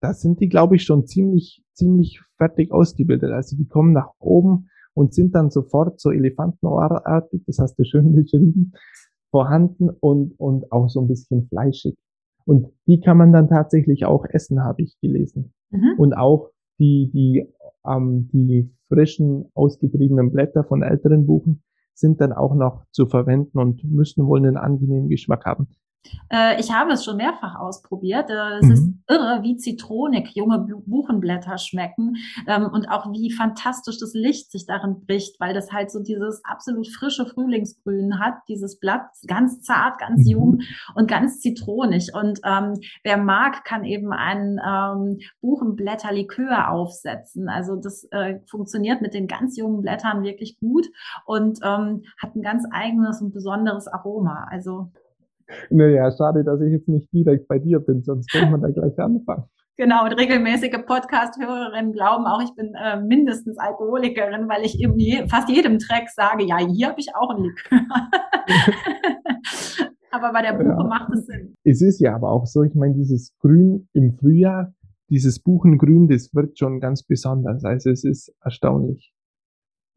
da 0.00 0.12
sind 0.12 0.40
die, 0.40 0.48
glaube 0.48 0.76
ich, 0.76 0.82
schon 0.82 1.06
ziemlich, 1.06 1.62
ziemlich 1.74 2.20
fertig 2.36 2.72
ausgebildet. 2.72 3.30
Also 3.30 3.56
die 3.56 3.68
kommen 3.68 3.92
nach 3.92 4.10
oben 4.18 4.68
und 4.94 5.14
sind 5.14 5.34
dann 5.34 5.50
sofort 5.50 6.00
so 6.00 6.10
elefantenohrartig, 6.10 7.44
das 7.46 7.58
hast 7.58 7.76
du 7.78 7.84
schön 7.84 8.12
beschrieben, 8.16 8.72
vorhanden 9.30 9.88
und, 9.88 10.38
und 10.38 10.70
auch 10.72 10.88
so 10.88 11.00
ein 11.00 11.08
bisschen 11.08 11.48
fleischig. 11.48 11.96
Und 12.44 12.68
die 12.86 13.00
kann 13.00 13.16
man 13.16 13.32
dann 13.32 13.48
tatsächlich 13.48 14.04
auch 14.04 14.24
essen, 14.28 14.62
habe 14.62 14.82
ich 14.82 14.98
gelesen. 15.00 15.52
Mhm. 15.70 15.94
Und 15.98 16.14
auch 16.14 16.50
die, 16.78 17.10
die, 17.12 17.46
ähm, 17.86 18.28
die 18.32 18.70
frischen, 18.88 19.50
ausgetriebenen 19.54 20.32
Blätter 20.32 20.64
von 20.64 20.82
älteren 20.82 21.26
Buchen 21.26 21.62
sind 21.94 22.20
dann 22.20 22.32
auch 22.32 22.54
noch 22.54 22.84
zu 22.90 23.06
verwenden 23.06 23.58
und 23.58 23.84
müssen 23.84 24.26
wohl 24.26 24.38
einen 24.38 24.56
angenehmen 24.56 25.08
Geschmack 25.08 25.44
haben. 25.44 25.68
Äh, 26.30 26.60
ich 26.60 26.72
habe 26.72 26.92
es 26.92 27.04
schon 27.04 27.16
mehrfach 27.16 27.56
ausprobiert. 27.56 28.30
Äh, 28.30 28.58
es 28.60 28.66
mhm. 28.66 28.72
ist 28.72 28.88
irre, 29.08 29.42
wie 29.42 29.56
zitronig 29.56 30.30
junge 30.34 30.58
Buchenblätter 30.86 31.58
schmecken 31.58 32.16
ähm, 32.46 32.68
und 32.72 32.88
auch 32.90 33.12
wie 33.12 33.30
fantastisch 33.30 33.98
das 33.98 34.14
Licht 34.14 34.50
sich 34.50 34.66
darin 34.66 35.04
bricht, 35.06 35.38
weil 35.40 35.54
das 35.54 35.72
halt 35.72 35.90
so 35.90 36.02
dieses 36.02 36.44
absolut 36.44 36.88
frische 36.88 37.26
Frühlingsgrün 37.26 38.18
hat. 38.18 38.34
Dieses 38.48 38.78
Blatt 38.78 39.02
ganz 39.26 39.62
zart, 39.62 39.98
ganz 39.98 40.24
mhm. 40.24 40.30
jung 40.30 40.60
und 40.94 41.08
ganz 41.08 41.40
zitronig. 41.40 42.10
Und 42.14 42.40
ähm, 42.44 42.80
wer 43.04 43.18
mag, 43.18 43.64
kann 43.64 43.84
eben 43.84 44.12
ein 44.12 44.60
ähm, 44.66 45.18
Buchenblätterlikör 45.40 46.70
aufsetzen. 46.70 47.48
Also 47.48 47.76
das 47.76 48.04
äh, 48.10 48.40
funktioniert 48.48 49.02
mit 49.02 49.14
den 49.14 49.26
ganz 49.26 49.56
jungen 49.56 49.82
Blättern 49.82 50.22
wirklich 50.22 50.58
gut 50.58 50.86
und 51.26 51.58
ähm, 51.62 52.04
hat 52.20 52.34
ein 52.34 52.42
ganz 52.42 52.64
eigenes 52.70 53.20
und 53.20 53.32
besonderes 53.32 53.86
Aroma. 53.88 54.46
Also 54.50 54.90
naja, 55.70 56.10
schade, 56.12 56.44
dass 56.44 56.60
ich 56.60 56.72
jetzt 56.72 56.88
nicht 56.88 57.12
direkt 57.12 57.48
bei 57.48 57.58
dir 57.58 57.80
bin, 57.80 58.02
sonst 58.02 58.30
könnte 58.30 58.50
man 58.50 58.62
da 58.62 58.70
gleich 58.70 58.98
anfangen. 58.98 59.44
Genau, 59.78 60.04
und 60.04 60.12
regelmäßige 60.12 60.84
Podcast-Hörerinnen 60.86 61.92
glauben 61.92 62.26
auch, 62.26 62.42
ich 62.42 62.54
bin 62.54 62.74
äh, 62.74 63.00
mindestens 63.00 63.58
Alkoholikerin, 63.58 64.48
weil 64.48 64.64
ich 64.64 64.80
in 64.80 64.98
je, 64.98 65.26
fast 65.28 65.48
jedem 65.48 65.78
Track 65.78 66.10
sage, 66.10 66.44
ja, 66.44 66.58
hier 66.58 66.88
habe 66.88 67.00
ich 67.00 67.14
auch 67.14 67.30
ein 67.30 67.42
Likör. 67.42 67.80
aber 70.10 70.32
bei 70.32 70.42
der 70.42 70.52
Buche 70.52 70.76
ja. 70.78 70.84
macht 70.84 71.10
es 71.14 71.26
Sinn. 71.26 71.54
Es 71.64 71.80
ist 71.80 72.00
ja 72.00 72.14
aber 72.14 72.30
auch 72.30 72.46
so, 72.46 72.62
ich 72.62 72.74
meine, 72.74 72.94
dieses 72.94 73.34
Grün 73.38 73.88
im 73.94 74.12
Frühjahr, 74.12 74.74
dieses 75.08 75.40
Buchengrün, 75.40 76.06
das 76.06 76.34
wirkt 76.34 76.58
schon 76.58 76.78
ganz 76.78 77.02
besonders. 77.02 77.64
Also 77.64 77.90
es 77.90 78.04
ist 78.04 78.32
erstaunlich. 78.44 79.12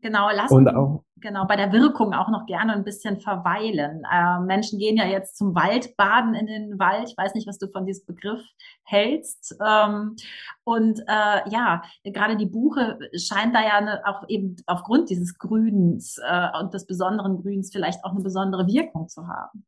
Genau, 0.02 0.30
lass 0.34 0.52
uns 0.52 1.02
genau 1.26 1.46
bei 1.46 1.56
der 1.56 1.72
Wirkung 1.72 2.14
auch 2.14 2.30
noch 2.30 2.46
gerne 2.46 2.74
ein 2.74 2.84
bisschen 2.84 3.20
verweilen. 3.20 4.04
Äh, 4.12 4.40
Menschen 4.42 4.78
gehen 4.80 4.98
ja 4.98 5.06
jetzt 5.06 5.38
zum 5.38 5.56
Waldbaden 5.56 6.36
in 6.36 6.46
den 6.46 6.80
Wald. 6.80 7.10
Ich 7.10 7.18
weiß 7.18 7.34
nicht, 7.34 7.48
was 7.48 7.58
du 7.58 7.68
von 7.68 7.86
diesem 7.86 8.06
Begriff 8.06 8.42
hältst. 8.84 9.58
Ähm, 9.66 10.16
und 10.64 11.00
äh, 11.00 11.50
ja, 11.50 11.82
gerade 12.04 12.38
die 12.38 12.46
Buche 12.46 13.00
scheint 13.16 13.56
da 13.56 13.62
ja 13.62 13.78
eine, 13.78 14.06
auch 14.06 14.24
eben 14.28 14.58
aufgrund 14.68 15.10
dieses 15.10 15.38
Grüns 15.38 16.18
äh, 16.24 16.60
und 16.60 16.74
des 16.74 16.86
besonderen 16.86 17.42
Grüns 17.42 17.72
vielleicht 17.72 18.04
auch 18.04 18.12
eine 18.12 18.22
besondere 18.22 18.68
Wirkung 18.68 19.08
zu 19.08 19.28
haben 19.28 19.66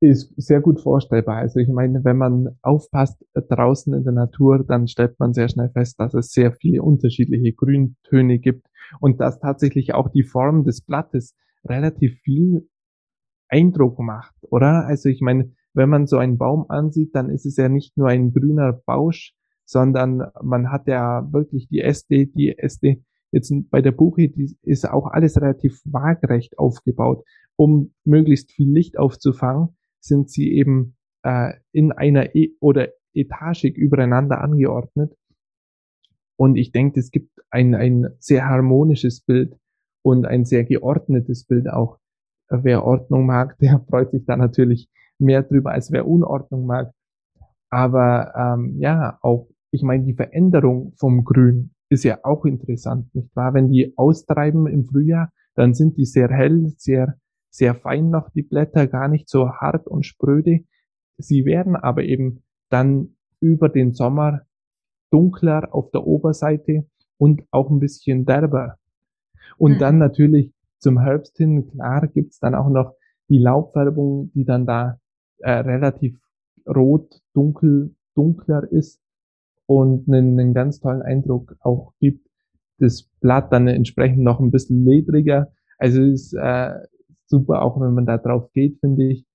ist 0.00 0.32
sehr 0.36 0.60
gut 0.60 0.80
vorstellbar. 0.80 1.36
Also 1.36 1.58
ich 1.58 1.68
meine, 1.68 2.04
wenn 2.04 2.18
man 2.18 2.58
aufpasst 2.62 3.24
draußen 3.34 3.94
in 3.94 4.04
der 4.04 4.12
Natur, 4.12 4.64
dann 4.66 4.88
stellt 4.88 5.18
man 5.18 5.32
sehr 5.32 5.48
schnell 5.48 5.70
fest, 5.70 5.98
dass 5.98 6.14
es 6.14 6.30
sehr 6.30 6.52
viele 6.52 6.82
unterschiedliche 6.82 7.52
Grüntöne 7.54 8.38
gibt 8.38 8.66
und 9.00 9.20
dass 9.20 9.40
tatsächlich 9.40 9.94
auch 9.94 10.08
die 10.10 10.22
Form 10.22 10.64
des 10.64 10.82
Blattes 10.82 11.34
relativ 11.64 12.18
viel 12.20 12.68
Eindruck 13.48 13.98
macht, 13.98 14.34
oder? 14.42 14.86
Also 14.86 15.08
ich 15.08 15.20
meine, 15.20 15.52
wenn 15.72 15.88
man 15.88 16.06
so 16.06 16.18
einen 16.18 16.36
Baum 16.36 16.66
ansieht, 16.68 17.14
dann 17.14 17.30
ist 17.30 17.46
es 17.46 17.56
ja 17.56 17.68
nicht 17.68 17.96
nur 17.96 18.08
ein 18.08 18.32
grüner 18.32 18.72
Bausch, 18.72 19.34
sondern 19.64 20.22
man 20.42 20.70
hat 20.70 20.88
ja 20.88 21.26
wirklich 21.32 21.68
die 21.68 21.80
Äste, 21.80 22.26
die 22.26 22.56
Äste 22.56 22.98
jetzt 23.32 23.52
bei 23.70 23.82
der 23.82 23.92
Buche, 23.92 24.28
die 24.28 24.56
ist 24.62 24.88
auch 24.88 25.06
alles 25.06 25.40
relativ 25.40 25.80
waagerecht 25.84 26.58
aufgebaut, 26.58 27.24
um 27.56 27.92
möglichst 28.04 28.52
viel 28.52 28.70
Licht 28.70 28.98
aufzufangen 28.98 29.75
sind 30.06 30.30
sie 30.30 30.52
eben 30.52 30.96
äh, 31.22 31.54
in 31.72 31.92
einer 31.92 32.34
e 32.34 32.50
oder 32.60 32.88
etagig 33.12 33.76
übereinander 33.76 34.40
angeordnet. 34.40 35.16
Und 36.36 36.56
ich 36.56 36.72
denke, 36.72 37.00
es 37.00 37.10
gibt 37.10 37.30
ein, 37.50 37.74
ein 37.74 38.08
sehr 38.18 38.46
harmonisches 38.46 39.22
Bild 39.22 39.56
und 40.02 40.26
ein 40.26 40.44
sehr 40.44 40.64
geordnetes 40.64 41.44
Bild 41.46 41.68
auch. 41.68 41.98
Wer 42.48 42.84
Ordnung 42.84 43.26
mag, 43.26 43.58
der 43.60 43.80
freut 43.88 44.10
sich 44.10 44.24
da 44.26 44.36
natürlich 44.36 44.88
mehr 45.18 45.42
drüber, 45.42 45.72
als 45.72 45.90
wer 45.90 46.06
Unordnung 46.06 46.66
mag. 46.66 46.92
Aber 47.70 48.32
ähm, 48.36 48.76
ja, 48.78 49.18
auch, 49.22 49.48
ich 49.72 49.82
meine, 49.82 50.04
die 50.04 50.14
Veränderung 50.14 50.92
vom 50.96 51.24
Grün 51.24 51.72
ist 51.88 52.04
ja 52.04 52.18
auch 52.22 52.44
interessant, 52.44 53.12
nicht 53.14 53.34
wahr? 53.34 53.54
Wenn 53.54 53.70
die 53.70 53.96
austreiben 53.96 54.66
im 54.66 54.84
Frühjahr, 54.84 55.32
dann 55.54 55.74
sind 55.74 55.96
die 55.96 56.04
sehr 56.04 56.28
hell, 56.28 56.72
sehr 56.76 57.16
sehr 57.56 57.74
fein 57.74 58.10
noch 58.10 58.28
die 58.30 58.42
Blätter, 58.42 58.86
gar 58.86 59.08
nicht 59.08 59.30
so 59.30 59.48
hart 59.50 59.86
und 59.86 60.04
spröde. 60.04 60.60
Sie 61.16 61.46
werden 61.46 61.74
aber 61.74 62.04
eben 62.04 62.42
dann 62.68 63.16
über 63.40 63.70
den 63.70 63.94
Sommer 63.94 64.42
dunkler 65.10 65.74
auf 65.74 65.90
der 65.90 66.06
Oberseite 66.06 66.86
und 67.16 67.44
auch 67.50 67.70
ein 67.70 67.80
bisschen 67.80 68.26
derber. 68.26 68.76
Und 69.56 69.74
mhm. 69.74 69.78
dann 69.78 69.98
natürlich 69.98 70.52
zum 70.78 71.00
Herbst 71.00 71.38
hin, 71.38 71.70
klar, 71.70 72.06
gibt's 72.08 72.38
dann 72.40 72.54
auch 72.54 72.68
noch 72.68 72.92
die 73.28 73.38
Laubfärbung, 73.38 74.30
die 74.34 74.44
dann 74.44 74.66
da 74.66 75.00
äh, 75.38 75.50
relativ 75.50 76.18
rot, 76.68 77.22
dunkel, 77.32 77.94
dunkler 78.14 78.70
ist 78.70 79.00
und 79.64 80.06
einen, 80.08 80.38
einen 80.38 80.52
ganz 80.52 80.80
tollen 80.80 81.00
Eindruck 81.00 81.56
auch 81.60 81.94
gibt. 82.00 82.28
Das 82.78 83.08
Blatt 83.20 83.50
dann 83.50 83.66
entsprechend 83.66 84.18
noch 84.18 84.40
ein 84.40 84.50
bisschen 84.50 84.84
ledriger. 84.84 85.52
Also 85.78 86.02
es 86.02 86.32
ist 86.32 86.34
äh, 86.34 86.74
super, 87.26 87.62
auch 87.62 87.80
wenn 87.80 87.94
man 87.94 88.06
da 88.06 88.18
drauf 88.18 88.50
geht, 88.52 88.78
finde 88.80 89.04
ich. 89.04 89.26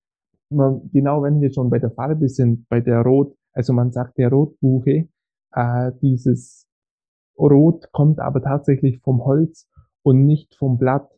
Man, 0.50 0.90
genau 0.92 1.24
wenn 1.24 1.40
wir 1.42 1.52
schon 1.54 1.70
bei 1.70 1.80
der 1.80 1.92
Farbe 1.92 2.28
sind, 2.28 2.68
bei 2.68 2.82
der 2.82 3.02
Rot, 3.02 3.36
also 3.54 3.74
man 3.74 3.92
sagt 3.92 4.18
der 4.18 4.30
Rotbuche, 4.30 5.08
äh, 5.54 5.92
dieses 6.02 6.68
Rot 7.38 7.92
kommt 7.92 8.20
aber 8.20 8.42
tatsächlich 8.42 9.00
vom 9.00 9.24
Holz 9.24 9.70
und 10.04 10.26
nicht 10.26 10.56
vom 10.56 10.78
Blatt. 10.78 11.10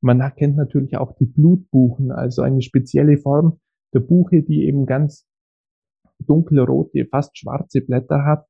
Man 0.00 0.20
erkennt 0.20 0.56
natürlich 0.56 0.96
auch 0.96 1.16
die 1.16 1.26
Blutbuchen, 1.26 2.12
also 2.12 2.42
eine 2.42 2.62
spezielle 2.62 3.18
Form 3.18 3.58
der 3.92 4.00
Buche, 4.00 4.42
die 4.42 4.64
eben 4.64 4.86
ganz 4.86 5.26
dunkelrote, 6.20 7.06
fast 7.06 7.36
schwarze 7.38 7.80
Blätter 7.80 8.24
hat. 8.24 8.46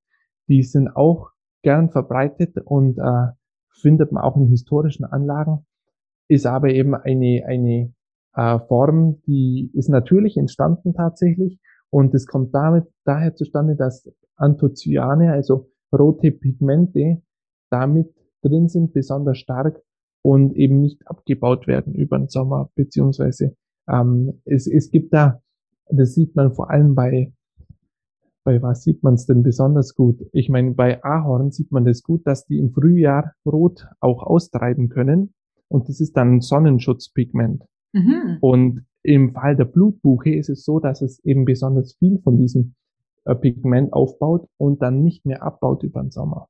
Die 0.49 0.63
sind 0.63 0.89
auch 0.89 1.31
gern 1.63 1.91
verbreitet 1.91 2.59
und 2.65 2.99
äh, 2.99 3.33
findet 3.71 4.13
man 4.13 4.23
auch 4.23 4.37
in 4.37 4.49
historischen 4.49 5.05
Anlagen 5.05 5.67
ist 6.29 6.47
aber 6.47 6.71
eben 6.71 6.95
eine, 6.95 7.45
eine 7.47 7.93
äh, 8.35 8.59
Form, 8.69 9.21
die 9.27 9.71
ist 9.75 9.89
natürlich 9.89 10.37
entstanden 10.37 10.95
tatsächlich. 10.95 11.59
Und 11.91 12.15
es 12.15 12.27
kommt 12.27 12.55
damit 12.55 12.85
daher 13.05 13.35
zustande, 13.35 13.77
dass 13.77 14.09
Anthocyane, 14.37 15.33
also 15.33 15.71
rote 15.93 16.33
Pigmente, 16.33 17.23
damit 17.71 18.13
drin 18.43 18.69
sind, 18.69 18.93
besonders 18.93 19.39
stark 19.39 19.81
und 20.23 20.55
eben 20.55 20.81
nicht 20.81 21.07
abgebaut 21.07 21.67
werden 21.67 21.95
über 21.95 22.19
den 22.19 22.29
Sommer, 22.29 22.71
beziehungsweise 22.75 23.57
ähm, 23.89 24.41
es, 24.45 24.67
es 24.67 24.91
gibt 24.91 25.15
da, 25.15 25.41
das 25.89 26.15
sieht 26.15 26.35
man 26.35 26.53
vor 26.53 26.71
allem 26.71 26.95
bei, 26.95 27.33
bei 28.45 28.61
was 28.61 28.83
sieht 28.83 29.03
man 29.03 29.15
es 29.15 29.27
denn 29.27 29.43
besonders 29.43 29.95
gut? 29.95 30.21
Ich 30.33 30.49
meine, 30.49 30.73
bei 30.73 31.03
Ahorn 31.03 31.53
sieht 31.53 31.73
man 31.73 31.85
das 31.85 32.03
gut, 32.03 32.27
dass 32.27 32.45
die 32.45 32.59
im 32.59 32.73
Frühjahr 32.73 33.33
rot 33.45 33.87
auch 34.01 34.23
austreiben 34.23 34.89
können 34.89 35.33
und 35.69 35.89
das 35.89 36.01
ist 36.01 36.17
dann 36.17 36.37
ein 36.37 36.41
Sonnenschutzpigment. 36.41 37.65
Mhm. 37.93 38.39
Und 38.41 38.87
im 39.03 39.33
Fall 39.33 39.57
der 39.57 39.65
Blutbuche 39.65 40.35
ist 40.35 40.49
es 40.49 40.65
so, 40.65 40.81
dass 40.81 41.03
es 41.03 41.25
eben 41.25 41.45
besonders 41.45 41.95
viel 41.95 42.19
von 42.19 42.39
diesem 42.39 42.75
äh, 43.25 43.35
Pigment 43.35 43.93
aufbaut 43.93 44.49
und 44.57 44.83
dann 44.83 45.03
nicht 45.03 45.25
mehr 45.25 45.43
abbaut 45.43 45.83
über 45.83 46.03
den 46.03 46.11
Sommer. 46.11 46.49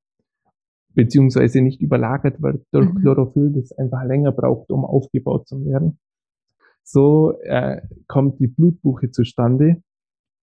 Beziehungsweise 0.94 1.60
nicht 1.60 1.82
überlagert 1.82 2.40
wird 2.40 2.64
durch 2.72 2.92
mhm. 2.92 3.00
Chlorophyll, 3.00 3.52
das 3.52 3.72
einfach 3.72 4.04
länger 4.04 4.32
braucht, 4.32 4.70
um 4.70 4.84
aufgebaut 4.84 5.46
zu 5.46 5.64
werden. 5.66 5.98
So 6.82 7.38
äh, 7.42 7.82
kommt 8.06 8.40
die 8.40 8.46
Blutbuche 8.46 9.10
zustande 9.10 9.82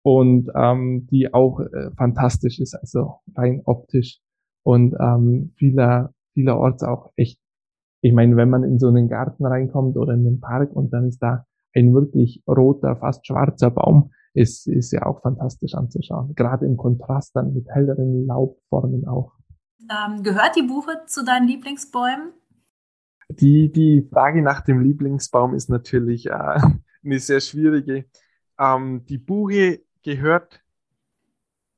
und 0.02 0.50
ähm, 0.54 1.06
die 1.10 1.34
auch 1.34 1.60
äh, 1.60 1.90
fantastisch 1.96 2.60
ist, 2.60 2.74
also 2.74 3.16
rein 3.34 3.62
optisch 3.64 4.20
und 4.62 4.94
ähm, 5.00 5.52
vieler, 5.56 6.14
vielerorts 6.34 6.82
auch 6.82 7.10
echt 7.16 7.38
ich 8.00 8.12
meine, 8.12 8.36
wenn 8.36 8.50
man 8.50 8.64
in 8.64 8.78
so 8.78 8.88
einen 8.88 9.08
Garten 9.08 9.44
reinkommt 9.44 9.96
oder 9.96 10.14
in 10.14 10.24
den 10.24 10.40
Park 10.40 10.72
und 10.72 10.92
dann 10.92 11.08
ist 11.08 11.18
da 11.18 11.46
ein 11.74 11.92
wirklich 11.94 12.42
roter, 12.46 12.96
fast 12.96 13.26
schwarzer 13.26 13.70
Baum, 13.70 14.12
ist, 14.34 14.66
ist 14.68 14.92
ja 14.92 15.04
auch 15.06 15.20
fantastisch 15.22 15.74
anzuschauen. 15.74 16.34
Gerade 16.34 16.66
im 16.66 16.76
Kontrast 16.76 17.34
dann 17.34 17.54
mit 17.54 17.68
helleren 17.68 18.26
Laubformen 18.26 19.06
auch. 19.06 19.32
Ähm, 19.90 20.22
gehört 20.22 20.56
die 20.56 20.62
Buche 20.62 21.02
zu 21.06 21.24
deinen 21.24 21.48
Lieblingsbäumen? 21.48 22.32
Die, 23.30 23.70
die 23.70 24.08
Frage 24.10 24.42
nach 24.42 24.62
dem 24.62 24.80
Lieblingsbaum 24.80 25.54
ist 25.54 25.68
natürlich 25.68 26.26
äh, 26.26 26.32
eine 27.04 27.18
sehr 27.18 27.40
schwierige. 27.40 28.06
Ähm, 28.58 29.04
die 29.06 29.18
Buche 29.18 29.80
gehört, 30.02 30.60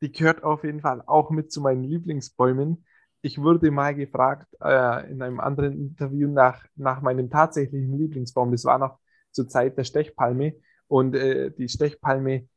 die 0.03 0.13
gehört 0.13 0.45
auf 0.45 0.65
jeden 0.65 0.81
Fall 0.81 1.03
auch 1.07 1.31
mit 1.31 1.51
zu 1.51 1.61
meinen 1.61 1.85
Lieblingsbäumen 1.85 2.85
ich 3.23 3.39
wurde 3.39 3.71
mal 3.71 3.95
gefragt 3.95 4.47
äh, 4.63 5.11
in 5.11 5.23
einem 5.23 5.41
anderen 5.41 5.79
Interview 5.79 6.29
nach, 6.29 6.65
nach 6.77 7.03
meinem 7.03 7.31
tatsächlichen 7.31 7.97
Lieblingsbaum. 7.99 8.51
Das 8.51 8.65
war 8.65 8.79
noch 8.79 8.99
zur 9.31 9.49
Zeit 9.49 9.77
der 9.77 9.85
Stechpalme. 9.85 10.55
Und 10.89 11.15
äh, 11.15 11.51
die 11.51 11.69
Stechpalme 11.69 12.49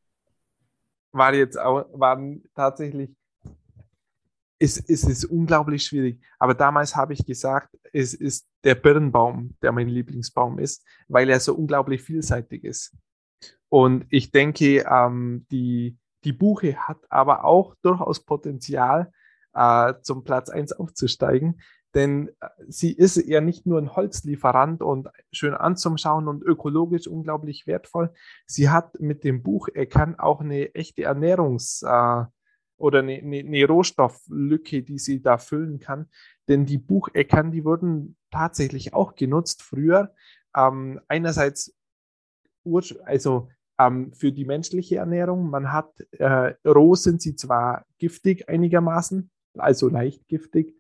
war 1.12 1.34
jetzt 1.34 1.60
auch, 1.60 1.86
waren 1.94 2.44
tatsächlich, 2.56 3.12
es, 4.58 4.78
es 4.78 5.04
ist 5.04 5.26
unglaublich 5.26 5.84
schwierig. 5.84 6.22
Aber 6.40 6.54
damals 6.54 6.96
habe 6.96 7.14
ich 7.14 7.26
gesagt, 7.26 7.78
es 7.92 8.14
ist 8.14 8.48
der 8.64 8.76
Birnbaum, 8.76 9.56
der 9.62 9.74
mein 9.74 9.90
Lieblingsbaum 9.90 10.60
ist, 10.60 10.86
weil 11.08 11.30
er 11.30 11.40
so 11.40 11.54
unglaublich 11.54 12.02
vielseitig 12.02 12.64
ist. 12.64 12.96
Und 13.68 14.06
ich 14.10 14.32
denke, 14.32 14.86
ähm, 14.90 15.46
die, 15.52 15.98
die 16.24 16.32
Buche 16.32 16.76
hat 16.78 17.00
aber 17.10 17.44
auch 17.44 17.76
durchaus 17.82 18.24
Potenzial, 18.24 19.12
äh, 19.54 19.94
zum 20.02 20.24
Platz 20.24 20.50
eins 20.50 20.74
aufzusteigen. 20.74 21.62
Denn 21.94 22.30
äh, 22.40 22.50
sie 22.68 22.92
ist 22.92 23.18
ja 23.18 23.42
nicht 23.42 23.66
nur 23.66 23.80
ein 23.80 23.96
Holzlieferant 23.96 24.82
und 24.82 25.10
schön 25.32 25.54
anzuschauen 25.54 26.28
und 26.28 26.44
ökologisch 26.44 27.08
unglaublich 27.08 27.68
wertvoll. 27.68 28.12
Sie 28.46 28.70
hat 28.70 29.00
mit 29.00 29.24
dem 29.24 29.44
Bucheckern 29.44 30.20
auch 30.20 30.42
eine 30.42 30.74
echte 30.76 31.04
Ernährungs- 31.04 31.84
äh, 31.84 32.26
oder 32.78 33.00
eine, 33.00 33.14
eine, 33.14 33.40
eine, 33.40 33.66
Rohstofflücke, 33.66 34.82
die 34.84 34.98
sie 34.98 35.22
da 35.22 35.38
füllen 35.38 35.80
kann. 35.80 36.10
Denn 36.48 36.66
die 36.66 36.80
Bucheckern, 36.80 37.52
die 37.52 37.64
wurden 37.64 38.18
tatsächlich 38.32 38.94
auch 38.94 39.16
genutzt 39.16 39.62
früher. 39.62 40.14
Ähm, 40.56 41.00
einerseits 41.08 41.76
also 43.06 43.50
ähm, 43.80 44.14
für 44.14 44.32
die 44.32 44.46
menschliche 44.46 44.98
Ernährung. 44.98 45.50
Man 45.50 45.72
hat 45.72 45.92
äh, 46.12 46.54
roh 46.66 46.96
sind 46.96 47.22
sie 47.22 47.36
zwar 47.36 47.86
giftig 47.98 48.50
einigermaßen, 48.50 49.30
also 49.58 49.90
leicht 49.90 50.28
giftig. 50.28 50.76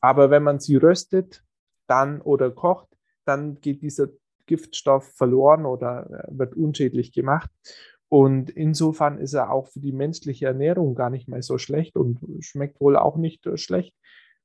Aber 0.00 0.30
wenn 0.30 0.42
man 0.42 0.60
sie 0.60 0.76
röstet 0.76 1.44
dann 1.86 2.20
oder 2.20 2.50
kocht, 2.50 2.88
dann 3.24 3.60
geht 3.60 3.82
dieser 3.82 4.08
Giftstoff 4.46 5.12
verloren 5.14 5.66
oder 5.66 6.10
äh, 6.10 6.38
wird 6.38 6.54
unschädlich 6.54 7.12
gemacht. 7.12 7.50
Und 8.08 8.50
insofern 8.50 9.18
ist 9.18 9.34
er 9.34 9.52
auch 9.52 9.68
für 9.68 9.78
die 9.78 9.92
menschliche 9.92 10.46
Ernährung 10.46 10.96
gar 10.96 11.10
nicht 11.10 11.28
mehr 11.28 11.42
so 11.42 11.58
schlecht 11.58 11.96
und 11.96 12.18
schmeckt 12.40 12.80
wohl 12.80 12.96
auch 12.96 13.16
nicht 13.16 13.48
schlecht. 13.54 13.94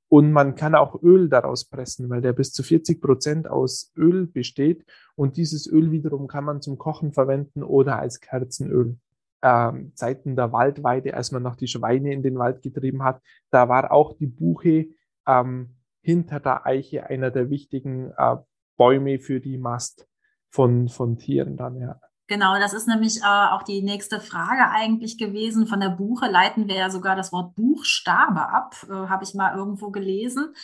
Und 0.07 0.31
man 0.31 0.53
kann 0.53 0.75
auch 0.75 1.01
Öl 1.01 1.29
daraus 1.29 1.65
pressen, 1.65 2.09
weil 2.09 2.21
der 2.21 2.33
bis 2.33 2.53
zu 2.53 2.61
40 2.61 3.01
Prozent 3.01 3.47
aus 3.47 3.91
Öl 3.97 4.27
besteht. 4.27 4.85
Und 5.15 5.37
dieses 5.37 5.65
Öl 5.65 5.91
wiederum 5.91 6.27
kann 6.27 6.43
man 6.43 6.61
zum 6.61 6.77
Kochen 6.77 7.11
verwenden 7.11 7.63
oder 7.63 7.97
als 7.97 8.19
Kerzenöl. 8.19 8.97
Ähm, 9.47 9.91
Zeiten 9.93 10.35
der 10.35 10.51
Waldweide, 10.51 11.13
als 11.13 11.31
man 11.31 11.43
noch 11.43 11.55
die 11.55 11.67
Schweine 11.67 12.11
in 12.11 12.23
den 12.23 12.39
Wald 12.39 12.63
getrieben 12.63 13.03
hat, 13.03 13.21
da 13.51 13.69
war 13.69 13.91
auch 13.91 14.17
die 14.17 14.25
Buche 14.25 14.87
ähm, 15.27 15.75
hinter 16.01 16.39
der 16.39 16.65
Eiche 16.65 17.05
einer 17.05 17.29
der 17.29 17.51
wichtigen 17.51 18.11
äh, 18.17 18.37
Bäume 18.75 19.19
für 19.19 19.39
die 19.39 19.59
Mast 19.59 20.07
von, 20.49 20.89
von 20.89 21.17
Tieren 21.17 21.57
dann, 21.57 21.79
ja. 21.79 21.99
Genau, 22.27 22.57
das 22.57 22.73
ist 22.73 22.87
nämlich 22.87 23.21
äh, 23.21 23.23
auch 23.23 23.61
die 23.61 23.83
nächste 23.83 24.19
Frage 24.19 24.71
eigentlich 24.71 25.19
gewesen. 25.19 25.67
Von 25.67 25.79
der 25.79 25.89
Buche 25.89 26.25
leiten 26.25 26.67
wir 26.67 26.75
ja 26.75 26.89
sogar 26.89 27.15
das 27.15 27.31
Wort 27.31 27.53
Buchstabe 27.53 28.49
ab, 28.49 28.75
äh, 28.89 29.09
habe 29.09 29.23
ich 29.23 29.35
mal 29.35 29.55
irgendwo 29.55 29.91
gelesen, 29.91 30.55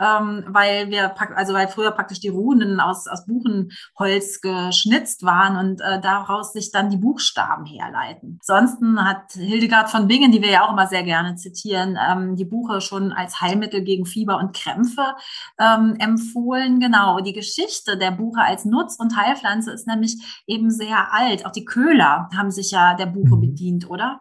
ähm, 0.00 0.44
weil 0.48 0.88
wir 0.88 1.14
also 1.36 1.52
weil 1.52 1.68
früher 1.68 1.90
praktisch 1.90 2.20
die 2.20 2.28
Runen 2.30 2.80
aus, 2.80 3.06
aus 3.06 3.26
Buchenholz 3.26 4.40
geschnitzt 4.40 5.22
waren 5.22 5.56
und 5.56 5.82
äh, 5.82 6.00
daraus 6.00 6.54
sich 6.54 6.72
dann 6.72 6.88
die 6.88 6.96
Buchstaben 6.96 7.66
herleiten. 7.66 8.38
Ansonsten 8.40 9.04
hat 9.04 9.32
Hildegard 9.32 9.90
von 9.90 10.08
Bingen, 10.08 10.32
die 10.32 10.40
wir 10.40 10.50
ja 10.50 10.64
auch 10.64 10.72
immer 10.72 10.86
sehr 10.86 11.02
gerne 11.02 11.36
zitieren, 11.36 11.98
ähm, 12.00 12.36
die 12.36 12.46
Buche 12.46 12.80
schon 12.80 13.12
als 13.12 13.42
Heilmittel 13.42 13.82
gegen 13.82 14.06
Fieber 14.06 14.38
und 14.38 14.56
Krämpfe 14.56 15.14
ähm, 15.58 15.96
empfohlen. 15.98 16.80
Genau, 16.80 17.20
die 17.20 17.34
Geschichte 17.34 17.98
der 17.98 18.10
Buche 18.10 18.40
als 18.40 18.64
Nutz- 18.64 18.96
und 18.98 19.16
Heilpflanze 19.16 19.70
ist 19.70 19.86
nämlich 19.86 20.16
eben 20.46 20.70
sehr 20.70 21.09
alt. 21.12 21.46
Auch 21.46 21.52
die 21.52 21.64
Köhler 21.64 22.28
haben 22.36 22.50
sich 22.50 22.70
ja 22.70 22.94
der 22.94 23.06
Buche 23.06 23.36
mhm. 23.36 23.40
bedient, 23.40 23.90
oder? 23.90 24.20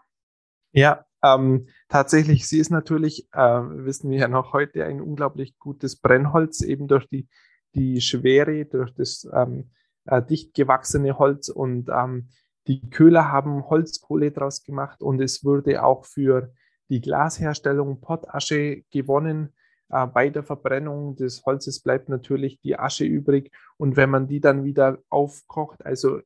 Ja, 0.71 1.05
ähm, 1.23 1.67
tatsächlich, 1.89 2.47
sie 2.47 2.59
ist 2.59 2.69
natürlich, 2.69 3.27
äh, 3.33 3.39
wissen 3.39 4.09
wir 4.09 4.19
ja 4.19 4.27
noch 4.27 4.53
heute, 4.53 4.85
ein 4.85 5.01
unglaublich 5.01 5.57
gutes 5.57 5.99
Brennholz, 5.99 6.61
eben 6.61 6.87
durch 6.87 7.07
die, 7.07 7.27
die 7.75 8.01
Schwere, 8.01 8.65
durch 8.65 8.93
das 8.93 9.27
ähm, 9.33 9.71
äh, 10.05 10.21
dicht 10.21 10.53
gewachsene 10.53 11.17
Holz. 11.17 11.49
Und 11.49 11.89
ähm, 11.89 12.29
die 12.67 12.89
Köhler 12.89 13.31
haben 13.31 13.69
Holzkohle 13.69 14.31
draus 14.31 14.63
gemacht 14.63 15.01
und 15.01 15.21
es 15.21 15.43
wurde 15.43 15.83
auch 15.83 16.05
für 16.05 16.53
die 16.89 17.01
Glasherstellung 17.01 17.99
Pottasche 17.99 18.83
gewonnen. 18.91 19.53
Äh, 19.89 20.07
bei 20.07 20.29
der 20.29 20.43
Verbrennung 20.43 21.15
des 21.15 21.45
Holzes 21.45 21.81
bleibt 21.81 22.09
natürlich 22.09 22.59
die 22.61 22.77
Asche 22.77 23.05
übrig. 23.05 23.51
Und 23.77 23.97
wenn 23.97 24.09
man 24.09 24.27
die 24.27 24.39
dann 24.39 24.63
wieder 24.63 24.99
aufkocht, 25.09 25.85
also 25.85 26.19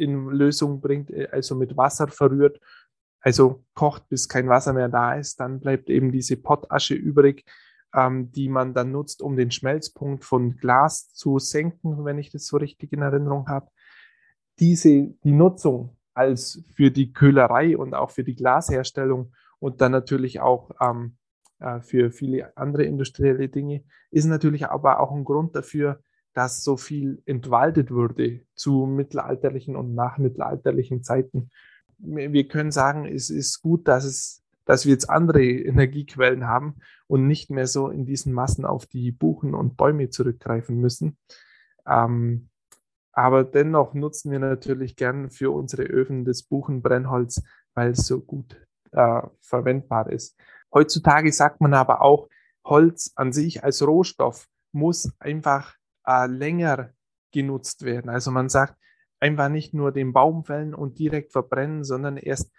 in 0.00 0.28
Lösung 0.30 0.80
bringt, 0.80 1.10
äh, 1.10 1.28
also 1.30 1.54
mit 1.54 1.76
Wasser 1.76 2.08
verrührt, 2.08 2.60
also 3.20 3.64
kocht, 3.74 4.08
bis 4.08 4.28
kein 4.28 4.48
Wasser 4.48 4.72
mehr 4.72 4.88
da 4.88 5.14
ist, 5.14 5.40
dann 5.40 5.60
bleibt 5.60 5.90
eben 5.90 6.10
diese 6.10 6.36
Pottasche 6.36 6.94
übrig, 6.94 7.44
ähm, 7.94 8.32
die 8.32 8.48
man 8.48 8.72
dann 8.72 8.92
nutzt, 8.92 9.22
um 9.22 9.36
den 9.36 9.50
Schmelzpunkt 9.50 10.24
von 10.24 10.56
Glas 10.56 11.12
zu 11.12 11.38
senken, 11.38 12.04
wenn 12.04 12.18
ich 12.18 12.30
das 12.30 12.46
so 12.46 12.56
richtig 12.56 12.92
in 12.92 13.02
Erinnerung 13.02 13.48
habe. 13.48 13.68
Diese, 14.58 15.14
die 15.24 15.32
Nutzung 15.32 15.96
als 16.14 16.64
für 16.74 16.90
die 16.90 17.12
Köhlerei 17.12 17.76
und 17.76 17.94
auch 17.94 18.10
für 18.10 18.24
die 18.24 18.34
Glasherstellung 18.34 19.32
und 19.58 19.80
dann 19.80 19.92
natürlich 19.92 20.40
auch 20.40 20.70
ähm, 20.80 21.16
äh, 21.58 21.80
für 21.80 22.10
viele 22.10 22.56
andere 22.56 22.84
industrielle 22.84 23.48
Dinge, 23.48 23.84
ist 24.10 24.24
natürlich 24.24 24.66
aber 24.66 25.00
auch 25.00 25.12
ein 25.12 25.24
Grund 25.24 25.54
dafür, 25.54 26.00
dass 26.32 26.62
so 26.62 26.76
viel 26.76 27.22
entwaldet 27.26 27.90
wurde 27.90 28.40
zu 28.54 28.86
mittelalterlichen 28.86 29.76
und 29.76 29.94
nachmittelalterlichen 29.94 31.02
Zeiten. 31.02 31.50
Wir 31.98 32.48
können 32.48 32.70
sagen, 32.70 33.06
es 33.06 33.30
ist 33.30 33.60
gut, 33.60 33.88
dass 33.88 34.04
es, 34.04 34.42
dass 34.64 34.86
wir 34.86 34.92
jetzt 34.92 35.10
andere 35.10 35.44
Energiequellen 35.44 36.46
haben 36.46 36.76
und 37.06 37.26
nicht 37.26 37.50
mehr 37.50 37.66
so 37.66 37.88
in 37.88 38.06
diesen 38.06 38.32
Massen 38.32 38.64
auf 38.64 38.86
die 38.86 39.10
Buchen 39.10 39.54
und 39.54 39.76
Bäume 39.76 40.10
zurückgreifen 40.10 40.78
müssen. 40.80 41.18
Ähm, 41.86 42.48
aber 43.12 43.44
dennoch 43.44 43.94
nutzen 43.94 44.30
wir 44.30 44.38
natürlich 44.38 44.96
gern 44.96 45.30
für 45.30 45.50
unsere 45.50 45.82
Öfen 45.82 46.24
das 46.24 46.42
Buchenbrennholz, 46.42 47.42
weil 47.74 47.90
es 47.90 48.06
so 48.06 48.20
gut 48.20 48.56
äh, 48.92 49.22
verwendbar 49.40 50.10
ist. 50.10 50.38
Heutzutage 50.72 51.32
sagt 51.32 51.60
man 51.60 51.74
aber 51.74 52.02
auch, 52.02 52.28
Holz 52.64 53.12
an 53.16 53.32
sich 53.32 53.64
als 53.64 53.86
Rohstoff 53.86 54.46
muss 54.72 55.12
einfach 55.18 55.74
äh, 56.06 56.26
länger 56.26 56.90
genutzt 57.32 57.84
werden. 57.84 58.10
Also 58.10 58.30
man 58.30 58.48
sagt 58.48 58.76
einfach 59.20 59.48
nicht 59.48 59.74
nur 59.74 59.92
den 59.92 60.12
Baum 60.12 60.44
fällen 60.44 60.74
und 60.74 60.98
direkt 60.98 61.32
verbrennen, 61.32 61.84
sondern 61.84 62.16
erst 62.16 62.52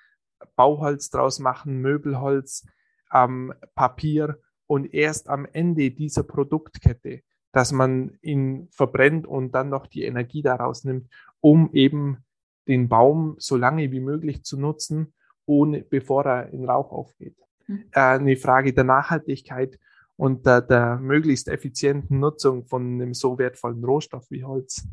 Bauholz 0.55 1.09
draus 1.09 1.39
machen, 1.39 1.81
Möbelholz, 1.81 2.65
ähm, 3.13 3.53
Papier 3.75 4.39
und 4.67 4.93
erst 4.93 5.27
am 5.27 5.45
Ende 5.51 5.91
dieser 5.91 6.23
Produktkette, 6.23 7.21
dass 7.51 7.71
man 7.71 8.17
ihn 8.21 8.69
verbrennt 8.71 9.27
und 9.27 9.51
dann 9.53 9.69
noch 9.69 9.87
die 9.87 10.03
Energie 10.03 10.41
daraus 10.41 10.83
nimmt, 10.83 11.09
um 11.41 11.71
eben 11.73 12.23
den 12.67 12.87
Baum 12.87 13.35
so 13.37 13.57
lange 13.57 13.91
wie 13.91 13.99
möglich 13.99 14.43
zu 14.43 14.57
nutzen, 14.57 15.13
ohne, 15.45 15.81
bevor 15.81 16.25
er 16.25 16.49
in 16.53 16.69
Rauch 16.69 16.91
aufgeht. 16.91 17.35
Mhm. 17.67 17.85
Äh, 17.91 17.99
eine 17.99 18.37
Frage 18.37 18.73
der 18.73 18.83
Nachhaltigkeit 18.83 19.77
und 20.21 20.45
der, 20.45 20.61
der 20.61 20.97
möglichst 20.97 21.47
effizienten 21.47 22.19
Nutzung 22.19 22.63
von 22.67 22.83
einem 22.83 23.15
so 23.15 23.39
wertvollen 23.39 23.83
Rohstoff 23.83 24.29
wie 24.29 24.43
Holz. 24.43 24.87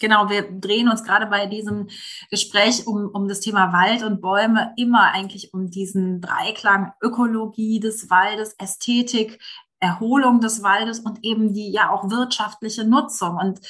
Genau, 0.00 0.28
wir 0.28 0.42
drehen 0.42 0.88
uns 0.88 1.04
gerade 1.04 1.26
bei 1.26 1.46
diesem 1.46 1.86
Gespräch 2.30 2.84
um, 2.84 3.08
um 3.10 3.28
das 3.28 3.38
Thema 3.38 3.72
Wald 3.72 4.02
und 4.02 4.20
Bäume 4.20 4.74
immer 4.76 5.12
eigentlich 5.12 5.54
um 5.54 5.70
diesen 5.70 6.20
Dreiklang 6.20 6.90
Ökologie 7.00 7.78
des 7.78 8.10
Waldes, 8.10 8.56
Ästhetik, 8.58 9.38
Erholung 9.78 10.40
des 10.40 10.62
Waldes 10.62 11.00
und 11.00 11.18
eben 11.22 11.52
die 11.52 11.70
ja 11.70 11.90
auch 11.90 12.10
wirtschaftliche 12.10 12.84
Nutzung. 12.84 13.36
Und 13.36 13.60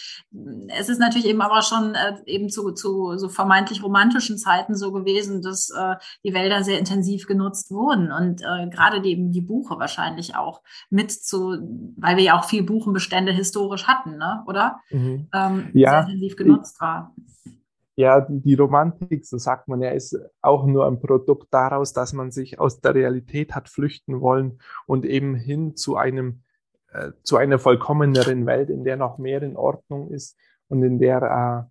es 0.68 0.88
ist 0.88 1.00
natürlich 1.00 1.26
eben 1.26 1.40
aber 1.40 1.62
schon 1.62 1.94
äh, 1.94 2.14
eben 2.26 2.48
zu, 2.48 2.72
zu 2.72 3.16
so 3.18 3.28
vermeintlich 3.28 3.82
romantischen 3.82 4.38
Zeiten 4.38 4.76
so 4.76 4.92
gewesen, 4.92 5.42
dass 5.42 5.70
äh, 5.70 5.96
die 6.24 6.32
Wälder 6.32 6.62
sehr 6.62 6.78
intensiv 6.78 7.26
genutzt 7.26 7.70
wurden 7.70 8.12
und 8.12 8.40
äh, 8.42 8.68
gerade 8.68 9.00
die, 9.00 9.10
eben 9.10 9.32
die 9.32 9.40
Buche 9.40 9.78
wahrscheinlich 9.78 10.36
auch 10.36 10.62
mit 10.90 11.10
zu, 11.10 11.56
weil 11.96 12.16
wir 12.16 12.24
ja 12.24 12.38
auch 12.38 12.44
viel 12.44 12.62
Buchenbestände 12.62 13.32
historisch 13.32 13.86
hatten, 13.86 14.16
ne? 14.16 14.44
oder? 14.46 14.80
Mhm. 14.90 15.28
Ähm, 15.32 15.70
ja, 15.74 15.90
sehr 15.90 16.00
intensiv 16.02 16.36
genutzt 16.36 16.80
war 16.80 17.14
ja, 17.96 18.20
die, 18.20 18.40
die 18.40 18.54
Romantik, 18.54 19.24
so 19.24 19.38
sagt 19.38 19.68
man 19.68 19.80
ja, 19.80 19.90
ist 19.90 20.18
auch 20.42 20.66
nur 20.66 20.86
ein 20.86 21.00
Produkt 21.00 21.48
daraus, 21.50 21.94
dass 21.94 22.12
man 22.12 22.30
sich 22.30 22.60
aus 22.60 22.80
der 22.80 22.94
Realität 22.94 23.54
hat 23.54 23.70
flüchten 23.70 24.20
wollen 24.20 24.60
und 24.86 25.06
eben 25.06 25.34
hin 25.34 25.76
zu 25.76 25.96
einem, 25.96 26.42
äh, 26.92 27.12
zu 27.22 27.38
einer 27.38 27.58
vollkommeneren 27.58 28.44
Welt, 28.44 28.68
in 28.68 28.84
der 28.84 28.96
noch 28.96 29.16
mehr 29.16 29.42
in 29.42 29.56
Ordnung 29.56 30.10
ist 30.10 30.38
und 30.68 30.82
in 30.82 30.98
der, 30.98 31.70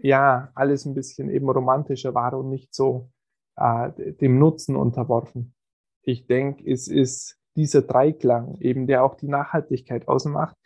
äh, 0.00 0.08
ja, 0.08 0.50
alles 0.54 0.86
ein 0.86 0.94
bisschen 0.94 1.30
eben 1.30 1.48
romantischer 1.48 2.14
war 2.14 2.34
und 2.34 2.50
nicht 2.50 2.74
so 2.74 3.10
äh, 3.56 3.92
dem 4.14 4.40
Nutzen 4.40 4.74
unterworfen. 4.74 5.54
Ich 6.02 6.26
denke, 6.26 6.68
es 6.68 6.88
ist 6.88 7.38
dieser 7.54 7.82
Dreiklang, 7.82 8.56
eben 8.58 8.88
der 8.88 9.04
auch 9.04 9.14
die 9.14 9.28
Nachhaltigkeit 9.28 10.08
ausmacht, 10.08 10.56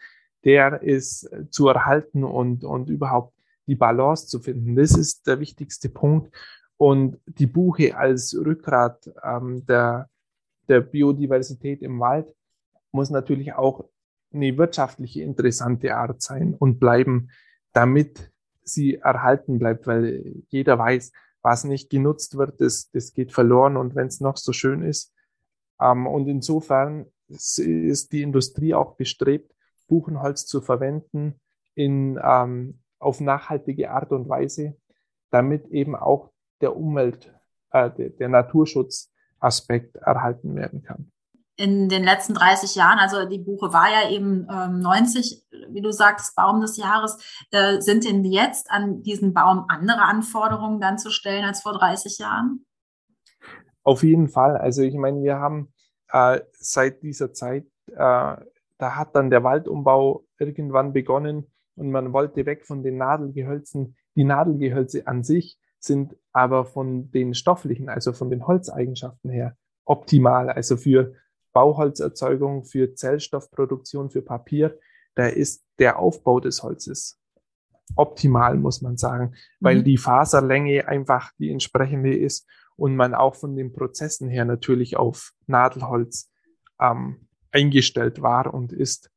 der 0.44 0.82
ist 0.82 1.28
zu 1.50 1.68
erhalten 1.68 2.24
und, 2.24 2.64
und 2.64 2.88
überhaupt 2.88 3.34
die 3.68 3.76
Balance 3.76 4.26
zu 4.26 4.40
finden. 4.40 4.74
Das 4.74 4.96
ist 4.96 5.26
der 5.26 5.38
wichtigste 5.38 5.88
Punkt. 5.88 6.34
Und 6.76 7.20
die 7.26 7.46
Buche 7.46 7.96
als 7.96 8.34
Rückgrat 8.34 9.10
ähm, 9.22 9.64
der, 9.66 10.08
der 10.68 10.80
Biodiversität 10.80 11.82
im 11.82 12.00
Wald 12.00 12.34
muss 12.92 13.10
natürlich 13.10 13.52
auch 13.52 13.88
eine 14.32 14.56
wirtschaftliche 14.56 15.22
interessante 15.22 15.94
Art 15.94 16.22
sein 16.22 16.54
und 16.54 16.80
bleiben, 16.80 17.30
damit 17.72 18.32
sie 18.62 18.96
erhalten 18.96 19.58
bleibt, 19.58 19.86
weil 19.86 20.42
jeder 20.48 20.78
weiß, 20.78 21.12
was 21.42 21.64
nicht 21.64 21.90
genutzt 21.90 22.36
wird, 22.36 22.60
das, 22.60 22.90
das 22.90 23.12
geht 23.12 23.32
verloren 23.32 23.76
und 23.76 23.94
wenn 23.94 24.08
es 24.08 24.20
noch 24.20 24.36
so 24.36 24.52
schön 24.52 24.82
ist. 24.82 25.14
Ähm, 25.80 26.06
und 26.06 26.26
insofern 26.28 27.06
ist 27.28 28.12
die 28.12 28.22
Industrie 28.22 28.74
auch 28.74 28.96
bestrebt, 28.96 29.54
Buchenholz 29.86 30.46
zu 30.46 30.60
verwenden 30.60 31.40
in 31.74 32.18
ähm, 32.22 32.80
auf 32.98 33.20
nachhaltige 33.20 33.90
Art 33.90 34.12
und 34.12 34.28
Weise, 34.28 34.76
damit 35.30 35.66
eben 35.68 35.94
auch 35.94 36.30
der 36.60 36.76
Umwelt, 36.76 37.32
äh, 37.70 37.90
der, 37.90 38.10
der 38.10 38.28
Naturschutzaspekt 38.28 39.96
erhalten 39.96 40.54
werden 40.56 40.82
kann. 40.82 41.10
In 41.56 41.88
den 41.88 42.04
letzten 42.04 42.34
30 42.34 42.76
Jahren, 42.76 43.00
also 43.00 43.28
die 43.28 43.40
Buche 43.40 43.72
war 43.72 43.90
ja 43.90 44.10
eben 44.10 44.46
ähm, 44.48 44.78
90, 44.78 45.44
wie 45.70 45.80
du 45.80 45.90
sagst, 45.90 46.36
Baum 46.36 46.60
des 46.60 46.76
Jahres, 46.76 47.18
äh, 47.50 47.80
sind 47.80 48.04
denn 48.04 48.24
jetzt 48.24 48.70
an 48.70 49.02
diesen 49.02 49.34
Baum 49.34 49.64
andere 49.68 50.02
Anforderungen 50.02 50.80
dann 50.80 50.98
zu 50.98 51.10
stellen 51.10 51.44
als 51.44 51.62
vor 51.62 51.72
30 51.72 52.18
Jahren? 52.18 52.64
Auf 53.82 54.04
jeden 54.04 54.28
Fall. 54.28 54.56
Also 54.56 54.82
ich 54.82 54.94
meine, 54.94 55.20
wir 55.22 55.40
haben 55.40 55.72
äh, 56.12 56.40
seit 56.52 57.02
dieser 57.02 57.32
Zeit, 57.32 57.64
äh, 57.88 57.96
da 57.96 58.96
hat 58.96 59.16
dann 59.16 59.30
der 59.30 59.42
Waldumbau 59.42 60.24
irgendwann 60.38 60.92
begonnen 60.92 61.50
und 61.78 61.90
man 61.90 62.12
wollte 62.12 62.46
weg 62.46 62.64
von 62.66 62.82
den 62.82 62.96
Nadelgehölzen. 62.96 63.96
Die 64.16 64.24
Nadelgehölze 64.24 65.06
an 65.06 65.22
sich 65.22 65.58
sind 65.78 66.16
aber 66.32 66.64
von 66.64 67.10
den 67.10 67.34
stofflichen, 67.34 67.88
also 67.88 68.12
von 68.12 68.30
den 68.30 68.46
Holzeigenschaften 68.46 69.30
her 69.30 69.56
optimal, 69.84 70.50
also 70.50 70.76
für 70.76 71.14
Bauholzerzeugung, 71.52 72.64
für 72.64 72.94
Zellstoffproduktion, 72.94 74.10
für 74.10 74.22
Papier, 74.22 74.78
da 75.14 75.26
ist 75.26 75.64
der 75.78 75.98
Aufbau 75.98 76.40
des 76.40 76.62
Holzes 76.62 77.18
optimal, 77.96 78.56
muss 78.56 78.82
man 78.82 78.96
sagen, 78.96 79.34
weil 79.60 79.78
mhm. 79.78 79.84
die 79.84 79.96
Faserlänge 79.96 80.86
einfach 80.86 81.32
die 81.38 81.50
entsprechende 81.50 82.16
ist 82.16 82.46
und 82.76 82.94
man 82.94 83.14
auch 83.14 83.34
von 83.34 83.56
den 83.56 83.72
Prozessen 83.72 84.28
her 84.28 84.44
natürlich 84.44 84.96
auf 84.96 85.32
Nadelholz 85.46 86.30
ähm, 86.80 87.28
eingestellt 87.50 88.22
war 88.22 88.52
und 88.52 88.72
ist. 88.72 89.10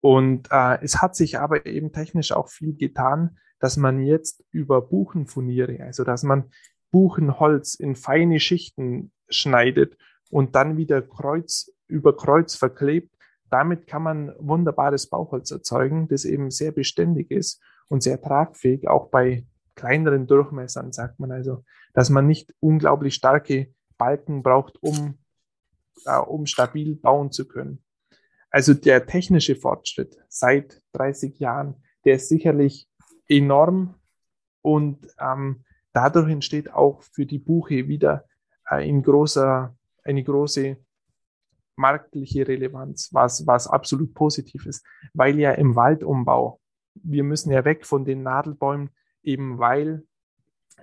Und 0.00 0.48
äh, 0.50 0.78
es 0.82 1.02
hat 1.02 1.14
sich 1.14 1.38
aber 1.38 1.66
eben 1.66 1.92
technisch 1.92 2.32
auch 2.32 2.48
viel 2.48 2.74
getan, 2.74 3.38
dass 3.58 3.76
man 3.76 4.00
jetzt 4.00 4.42
über 4.50 4.80
Buchenfurniere, 4.80 5.82
also 5.84 6.04
dass 6.04 6.22
man 6.22 6.50
Buchenholz 6.90 7.74
in 7.74 7.94
feine 7.94 8.40
Schichten 8.40 9.12
schneidet 9.28 9.96
und 10.30 10.54
dann 10.54 10.76
wieder 10.76 11.02
Kreuz 11.02 11.70
über 11.86 12.16
Kreuz 12.16 12.54
verklebt. 12.54 13.14
Damit 13.50 13.86
kann 13.86 14.02
man 14.02 14.32
wunderbares 14.38 15.08
Bauholz 15.08 15.50
erzeugen, 15.50 16.08
das 16.08 16.24
eben 16.24 16.50
sehr 16.50 16.72
beständig 16.72 17.30
ist 17.30 17.60
und 17.88 18.02
sehr 18.02 18.20
tragfähig, 18.22 18.88
auch 18.88 19.08
bei 19.10 19.44
kleineren 19.74 20.26
Durchmessern, 20.26 20.92
sagt 20.92 21.18
man 21.20 21.32
also, 21.32 21.64
dass 21.92 22.10
man 22.10 22.26
nicht 22.26 22.54
unglaublich 22.60 23.14
starke 23.14 23.74
Balken 23.98 24.42
braucht, 24.42 24.82
um, 24.82 25.18
äh, 26.06 26.18
um 26.18 26.46
stabil 26.46 26.94
bauen 26.96 27.32
zu 27.32 27.48
können. 27.48 27.82
Also 28.50 28.74
der 28.74 29.06
technische 29.06 29.54
Fortschritt 29.54 30.18
seit 30.28 30.82
30 30.92 31.38
Jahren, 31.38 31.82
der 32.04 32.16
ist 32.16 32.28
sicherlich 32.28 32.88
enorm 33.28 33.94
und 34.62 35.06
ähm, 35.20 35.64
dadurch 35.92 36.30
entsteht 36.30 36.72
auch 36.72 37.02
für 37.02 37.26
die 37.26 37.38
Buche 37.38 37.88
wieder 37.88 38.24
äh, 38.68 38.88
in 38.88 39.02
großer, 39.02 39.74
eine 40.04 40.24
große 40.24 40.76
marktliche 41.76 42.46
Relevanz, 42.46 43.10
was, 43.12 43.46
was 43.46 43.66
absolut 43.66 44.14
positiv 44.14 44.66
ist, 44.66 44.84
weil 45.14 45.38
ja 45.38 45.52
im 45.52 45.76
Waldumbau, 45.76 46.60
wir 46.94 47.24
müssen 47.24 47.52
ja 47.52 47.64
weg 47.64 47.86
von 47.86 48.04
den 48.04 48.22
Nadelbäumen, 48.22 48.90
eben 49.22 49.58
weil 49.58 50.04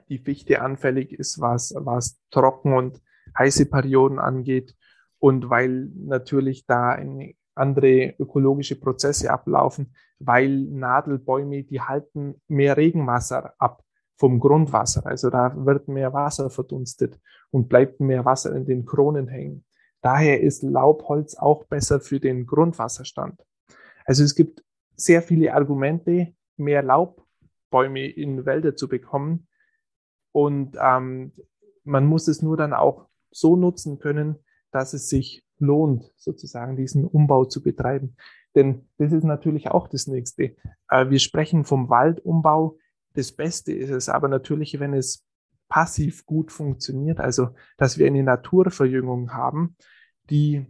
die 0.10 0.20
Fichte 0.20 0.62
anfällig 0.62 1.12
ist, 1.12 1.40
was, 1.42 1.74
was 1.78 2.20
trocken 2.32 2.74
und 2.74 3.02
heiße 3.38 3.66
Perioden 3.68 4.20
angeht 4.20 4.76
und 5.20 5.50
weil 5.50 5.92
natürlich 5.96 6.66
da 6.66 6.92
eine 6.92 7.36
andere 7.58 8.16
ökologische 8.20 8.80
Prozesse 8.80 9.32
ablaufen, 9.32 9.94
weil 10.20 10.66
Nadelbäume, 10.66 11.64
die 11.64 11.82
halten 11.82 12.42
mehr 12.48 12.78
Regenwasser 12.78 13.54
ab 13.58 13.84
vom 14.18 14.40
Grundwasser. 14.40 15.06
Also 15.06 15.30
da 15.30 15.54
wird 15.66 15.88
mehr 15.88 16.14
Wasser 16.14 16.50
verdunstet 16.50 17.20
und 17.52 17.70
bleibt 17.70 18.00
mehr 18.00 18.26
Wasser 18.26 18.56
in 18.56 18.66
den 18.66 18.86
Kronen 18.86 19.28
hängen. 19.28 19.64
Daher 20.02 20.42
ist 20.42 20.64
Laubholz 20.64 21.36
auch 21.36 21.66
besser 21.66 22.00
für 22.00 22.20
den 22.20 22.46
Grundwasserstand. 22.46 23.44
Also 24.06 24.24
es 24.24 24.36
gibt 24.36 24.64
sehr 24.96 25.22
viele 25.22 25.54
Argumente, 25.54 26.34
mehr 26.56 26.82
Laubbäume 26.82 28.08
in 28.08 28.46
Wälder 28.46 28.76
zu 28.76 28.88
bekommen. 28.88 29.48
Und 30.32 30.78
ähm, 30.82 31.34
man 31.84 32.06
muss 32.06 32.28
es 32.28 32.42
nur 32.42 32.58
dann 32.58 32.74
auch 32.74 33.08
so 33.32 33.56
nutzen 33.56 34.00
können, 34.00 34.38
dass 34.72 34.94
es 34.94 35.10
sich 35.10 35.44
lohnt, 35.60 36.12
sozusagen 36.18 36.76
diesen 36.76 37.06
Umbau 37.06 37.46
zu 37.46 37.62
betreiben. 37.62 38.16
Denn 38.56 38.88
das 38.98 39.12
ist 39.12 39.24
natürlich 39.24 39.70
auch 39.70 39.88
das 39.88 40.08
Nächste. 40.08 40.56
Äh, 40.90 41.10
wir 41.10 41.20
sprechen 41.20 41.64
vom 41.64 41.90
Waldumbau. 41.90 42.78
Das 43.14 43.32
Beste 43.32 43.74
ist 43.74 43.90
es 43.90 44.10
aber 44.10 44.28
natürlich, 44.28 44.80
wenn 44.80 44.94
es 44.94 45.26
passiv 45.70 46.26
gut 46.26 46.52
funktioniert, 46.52 47.20
also 47.20 47.50
dass 47.78 47.98
wir 47.98 48.08
eine 48.08 48.24
Naturverjüngung 48.24 49.34
haben, 49.34 49.76
die 50.30 50.66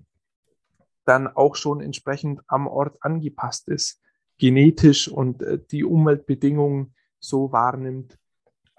dann 1.06 1.28
auch 1.28 1.56
schon 1.56 1.82
entsprechend 1.82 2.42
am 2.48 2.68
Ort 2.68 2.98
angepasst 3.02 3.70
ist, 3.70 4.02
genetisch 4.38 5.08
und 5.08 5.42
äh, 5.42 5.60
die 5.72 5.84
Umweltbedingungen 5.84 6.94
so 7.20 7.52
wahrnimmt. 7.52 8.18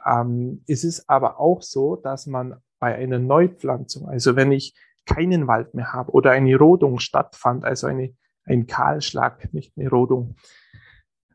Ähm, 0.05 0.63
es 0.67 0.85
ist 0.85 1.09
aber 1.09 1.41
auch 1.41 1.63
so, 1.63 1.97
dass 1.97 2.27
man 2.27 2.57
bei 2.79 2.95
einer 2.95 3.19
Neupflanzung, 3.19 4.09
also 4.09 4.37
wenn 4.37 4.53
ich 4.53 4.75
keinen 5.09 5.47
Wald 5.47 5.75
mehr 5.75 5.93
habe 5.93 6.13
oder 6.13 6.33
eine 6.33 6.57
Rodung 6.57 6.99
stattfand, 6.99 7.65
also 7.65 7.87
eine, 7.87 8.15
ein 8.45 8.67
Kahlschlag, 8.67 9.53
nicht 9.53 9.73
eine 9.77 9.89
Rodung. 9.89 10.37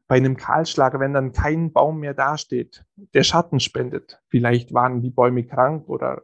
Bei 0.07 0.17
einem 0.17 0.37
Kahlschlag, 0.37 0.99
wenn 0.99 1.13
dann 1.13 1.31
kein 1.31 1.73
Baum 1.73 1.99
mehr 1.99 2.13
dasteht, 2.13 2.85
der 2.95 3.23
Schatten 3.23 3.59
spendet, 3.59 4.21
vielleicht 4.27 4.73
waren 4.73 5.01
die 5.01 5.09
Bäume 5.09 5.45
krank 5.45 5.89
oder 5.89 6.23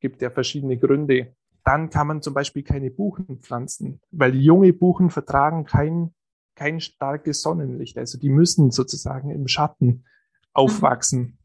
gibt 0.00 0.22
ja 0.22 0.30
verschiedene 0.30 0.76
Gründe, 0.76 1.34
dann 1.64 1.90
kann 1.90 2.06
man 2.06 2.22
zum 2.22 2.34
Beispiel 2.34 2.62
keine 2.62 2.90
Buchen 2.90 3.40
pflanzen, 3.40 4.00
weil 4.10 4.34
junge 4.34 4.72
Buchen 4.72 5.10
vertragen 5.10 5.64
kein, 5.64 6.14
kein 6.54 6.80
starkes 6.80 7.42
Sonnenlicht. 7.42 7.98
Also 7.98 8.18
die 8.18 8.30
müssen 8.30 8.70
sozusagen 8.70 9.30
im 9.30 9.48
Schatten 9.48 10.04
aufwachsen. 10.52 11.20
Mhm. 11.20 11.38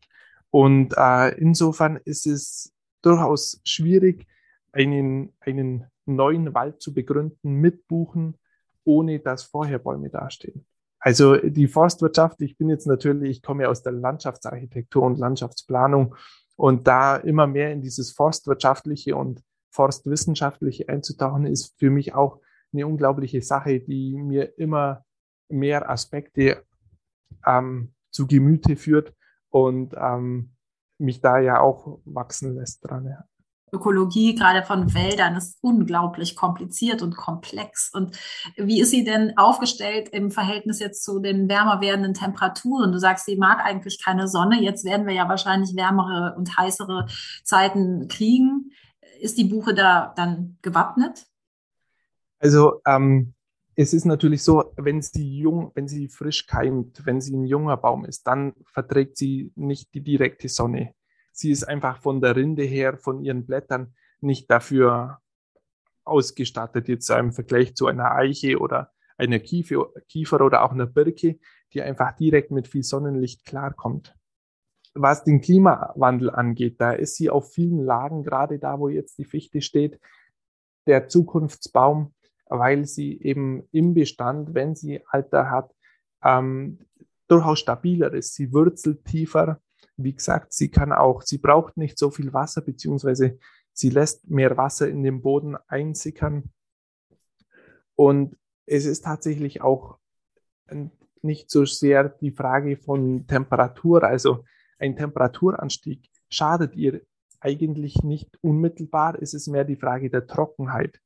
Und 0.52 0.94
äh, 0.98 1.30
insofern 1.40 1.98
ist 2.06 2.28
es 2.28 2.74
durchaus 3.02 3.62
schwierig, 3.64 4.28
einen, 4.72 5.34
einen 5.40 5.86
neuen 6.06 6.54
Wald 6.54 6.82
zu 6.82 6.94
begründen 6.94 7.54
mit 7.54 7.88
Buchen, 7.88 8.38
ohne 8.84 9.20
dass 9.20 9.44
vorher 9.44 9.80
Bäume 9.80 10.10
dastehen. 10.10 10.66
Also 11.00 11.36
die 11.38 11.68
Forstwirtschaft, 11.68 12.42
ich 12.42 12.58
bin 12.58 12.70
jetzt 12.70 12.86
natürlich, 12.86 13.38
ich 13.38 13.42
komme 13.42 13.64
ja 13.64 13.70
aus 13.70 13.82
der 13.82 13.94
Landschaftsarchitektur 13.94 15.02
und 15.04 15.18
Landschaftsplanung 15.18 16.16
und 16.56 16.88
da 16.88 17.16
immer 17.16 17.48
mehr 17.48 17.72
in 17.72 17.82
dieses 17.82 18.12
Forstwirtschaftliche 18.12 19.16
und 19.16 19.42
Forstwissenschaftliche 19.72 20.88
einzutauchen, 20.90 21.48
ist 21.48 21.76
für 21.80 21.90
mich 21.90 22.14
auch 22.14 22.40
eine 22.72 22.86
unglaubliche 22.86 23.42
Sache, 23.42 23.80
die 23.80 24.16
mir 24.16 24.58
immer 24.60 25.04
mehr 25.50 25.90
Aspekte 25.90 26.64
ähm, 27.46 27.94
zu 28.12 28.28
Gemüte 28.28 28.76
führt 28.76 29.14
und 29.50 29.96
ähm, 29.98 30.52
mich 31.00 31.22
da 31.22 31.40
ja 31.40 31.60
auch 31.60 32.00
wachsen 32.06 32.56
lässt 32.56 32.88
dran. 32.88 33.06
Ja. 33.06 33.26
Ökologie, 33.74 34.36
gerade 34.36 34.64
von 34.64 34.94
Wäldern, 34.94 35.36
ist 35.36 35.58
unglaublich 35.62 36.36
kompliziert 36.36 37.02
und 37.02 37.16
komplex. 37.16 37.90
Und 37.94 38.18
wie 38.58 38.82
ist 38.82 38.92
sie 38.92 39.04
denn 39.04 39.38
aufgestellt 39.38 40.10
im 40.10 40.30
Verhältnis 40.30 40.80
jetzt 40.80 41.04
zu 41.04 41.20
den 41.20 41.48
wärmer 41.48 41.80
werdenden 41.80 42.14
Temperaturen? 42.14 42.92
Du 42.92 43.00
sagst, 43.00 43.26
sie 43.26 43.38
mag 43.38 43.64
eigentlich 43.64 44.04
keine 44.04 44.28
Sonne. 44.28 44.62
Jetzt 44.62 44.84
werden 44.84 45.08
wir 45.08 45.14
ja 45.14 45.30
wahrscheinlich 45.30 45.76
wärmere 45.76 46.36
und 46.38 46.58
heißere 46.58 47.08
Zeiten 47.44 48.08
kriegen. 48.08 48.72
Ist 49.20 49.38
die 49.38 49.46
Buche 49.46 49.74
da 49.74 50.14
dann 50.16 50.58
gewappnet? 50.62 51.26
Also 52.40 52.82
ähm, 52.86 53.34
es 53.76 53.94
ist 53.94 54.06
natürlich 54.06 54.44
so, 54.44 54.74
wenn 54.76 55.02
sie 55.02 55.38
jung, 55.38 55.72
wenn 55.76 55.88
sie 55.88 56.10
frisch 56.10 56.46
keimt, 56.46 57.06
wenn 57.06 57.22
sie 57.22 57.36
ein 57.36 57.46
junger 57.46 57.78
Baum 57.78 58.04
ist, 58.04 58.28
dann 58.28 58.54
verträgt 58.66 59.18
sie 59.18 59.54
nicht 59.56 59.94
die 59.94 60.02
direkte 60.02 60.50
Sonne 60.50 60.94
sie 61.42 61.52
ist 61.52 61.64
einfach 61.64 62.02
von 62.02 62.22
der 62.22 62.36
Rinde 62.36 62.64
her, 62.64 62.98
von 62.98 63.24
ihren 63.24 63.46
Blättern 63.46 63.94
nicht 64.22 64.50
dafür 64.50 65.20
ausgestattet, 66.04 66.88
jetzt 66.88 67.10
im 67.10 67.34
Vergleich 67.34 67.76
zu 67.76 67.88
einer 67.88 68.12
Eiche 68.16 68.60
oder 68.60 68.92
einer 69.18 69.40
Kiefer, 69.40 69.88
Kiefer 70.08 70.42
oder 70.42 70.64
auch 70.64 70.72
einer 70.72 70.88
Birke, 70.88 71.40
die 71.74 71.82
einfach 71.82 72.16
direkt 72.16 72.52
mit 72.52 72.68
viel 72.68 72.84
Sonnenlicht 72.84 73.46
klarkommt. 73.46 74.16
Was 74.94 75.24
den 75.24 75.42
Klimawandel 75.42 76.30
angeht, 76.30 76.82
da 76.82 76.92
ist 76.92 77.16
sie 77.16 77.30
auf 77.30 77.54
vielen 77.54 77.84
Lagen, 77.86 78.24
gerade 78.24 78.60
da, 78.60 78.80
wo 78.80 78.90
jetzt 78.90 79.18
die 79.18 79.26
Fichte 79.26 79.62
steht, 79.62 80.00
der 80.86 81.08
Zukunftsbaum, 81.08 82.14
weil 82.48 82.86
sie 82.86 83.22
eben 83.22 83.68
im 83.72 83.94
Bestand, 83.94 84.54
wenn 84.54 84.76
sie 84.76 85.02
Alter 85.08 85.50
hat, 85.50 85.74
ähm, 86.24 86.80
durchaus 87.28 87.60
stabiler 87.60 88.14
ist. 88.14 88.34
Sie 88.34 88.52
wurzelt 88.52 89.06
tiefer, 89.06 89.62
wie 90.04 90.14
gesagt, 90.14 90.54
sie 90.54 90.70
kann 90.70 90.92
auch, 90.92 91.22
sie 91.22 91.38
braucht 91.38 91.78
nicht 91.78 91.98
so 91.98 92.12
viel 92.12 92.34
Wasser, 92.34 92.62
beziehungsweise 92.62 93.38
sie 93.74 93.90
lässt 93.90 94.30
mehr 94.30 94.58
Wasser 94.58 94.88
in 94.88 95.04
den 95.04 95.22
Boden 95.22 95.58
einsickern. 95.68 96.52
Und 97.96 98.38
es 98.66 98.86
ist 98.86 99.02
tatsächlich 99.02 99.62
auch 99.62 99.98
nicht 101.22 101.52
so 101.52 101.66
sehr 101.66 102.10
die 102.10 102.32
Frage 102.32 102.78
von 102.78 103.28
Temperatur. 103.28 104.04
Also 104.04 104.46
ein 104.80 104.96
Temperaturanstieg 104.96 106.10
schadet 106.30 106.76
ihr 106.76 107.02
eigentlich 107.40 108.04
nicht 108.04 108.38
unmittelbar. 108.42 109.22
Es 109.22 109.34
ist 109.34 109.48
mehr 109.48 109.66
die 109.66 109.76
Frage 109.76 110.10
der 110.10 110.28
Trockenheit, 110.28 111.00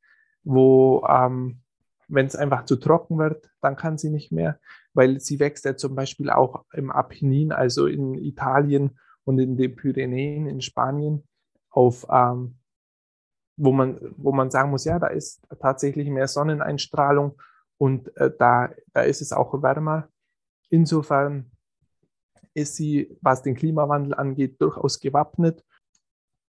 wo 0.43 1.05
ähm, 1.09 1.61
wenn 2.07 2.27
es 2.27 2.35
einfach 2.35 2.65
zu 2.65 2.75
trocken 2.75 3.17
wird, 3.17 3.49
dann 3.61 3.75
kann 3.75 3.97
sie 3.97 4.09
nicht 4.09 4.31
mehr, 4.31 4.59
weil 4.95 5.19
sie 5.19 5.39
wächst 5.39 5.65
ja 5.65 5.75
zum 5.75 5.93
Beispiel 5.93 6.29
auch 6.29 6.63
im 6.73 6.89
Apennin, 6.89 7.51
also 7.51 7.85
in 7.85 8.15
Italien 8.15 8.97
und 9.25 9.39
in 9.39 9.57
den 9.57 9.75
Pyrenäen 9.75 10.47
in 10.47 10.61
Spanien, 10.61 11.27
auf, 11.69 12.07
ähm, 12.09 12.57
wo, 13.57 13.73
man, 13.73 13.99
wo 14.17 14.31
man 14.31 14.49
sagen 14.49 14.71
muss, 14.71 14.85
ja, 14.85 14.97
da 14.97 15.07
ist 15.07 15.45
tatsächlich 15.59 16.09
mehr 16.09 16.27
Sonneneinstrahlung 16.27 17.39
und 17.77 18.15
äh, 18.17 18.31
da, 18.37 18.69
da 18.93 19.01
ist 19.01 19.21
es 19.21 19.33
auch 19.33 19.61
wärmer. 19.61 20.07
Insofern 20.69 21.51
ist 22.53 22.75
sie, 22.75 23.17
was 23.21 23.43
den 23.43 23.55
Klimawandel 23.55 24.13
angeht, 24.13 24.61
durchaus 24.61 25.01
gewappnet. 25.01 25.64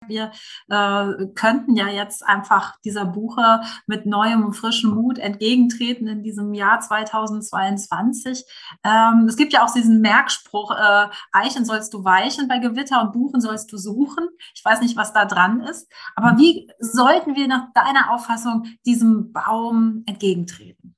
Wir 0.07 0.31
äh, 0.69 1.25
könnten 1.35 1.75
ja 1.75 1.87
jetzt 1.87 2.25
einfach 2.25 2.79
dieser 2.81 3.05
Buche 3.05 3.61
mit 3.87 4.05
neuem, 4.05 4.53
frischem 4.53 4.91
Mut 4.91 5.17
entgegentreten 5.17 6.07
in 6.07 6.23
diesem 6.23 6.53
Jahr 6.53 6.79
2022. 6.79 8.45
Ähm, 8.83 9.25
es 9.27 9.35
gibt 9.35 9.53
ja 9.53 9.65
auch 9.65 9.73
diesen 9.73 10.01
Merkspruch, 10.01 10.71
äh, 10.71 11.07
Eichen 11.31 11.65
sollst 11.65 11.93
du 11.93 12.03
weichen 12.03 12.47
bei 12.47 12.59
Gewitter 12.59 13.01
und 13.01 13.13
Buchen 13.13 13.41
sollst 13.41 13.71
du 13.71 13.77
suchen. 13.77 14.27
Ich 14.53 14.63
weiß 14.63 14.81
nicht, 14.81 14.97
was 14.97 15.13
da 15.13 15.25
dran 15.25 15.61
ist, 15.61 15.91
aber 16.15 16.37
wie 16.37 16.69
sollten 16.79 17.35
wir 17.35 17.47
nach 17.47 17.71
deiner 17.73 18.13
Auffassung 18.13 18.65
diesem 18.85 19.31
Baum 19.31 20.03
entgegentreten? 20.05 20.95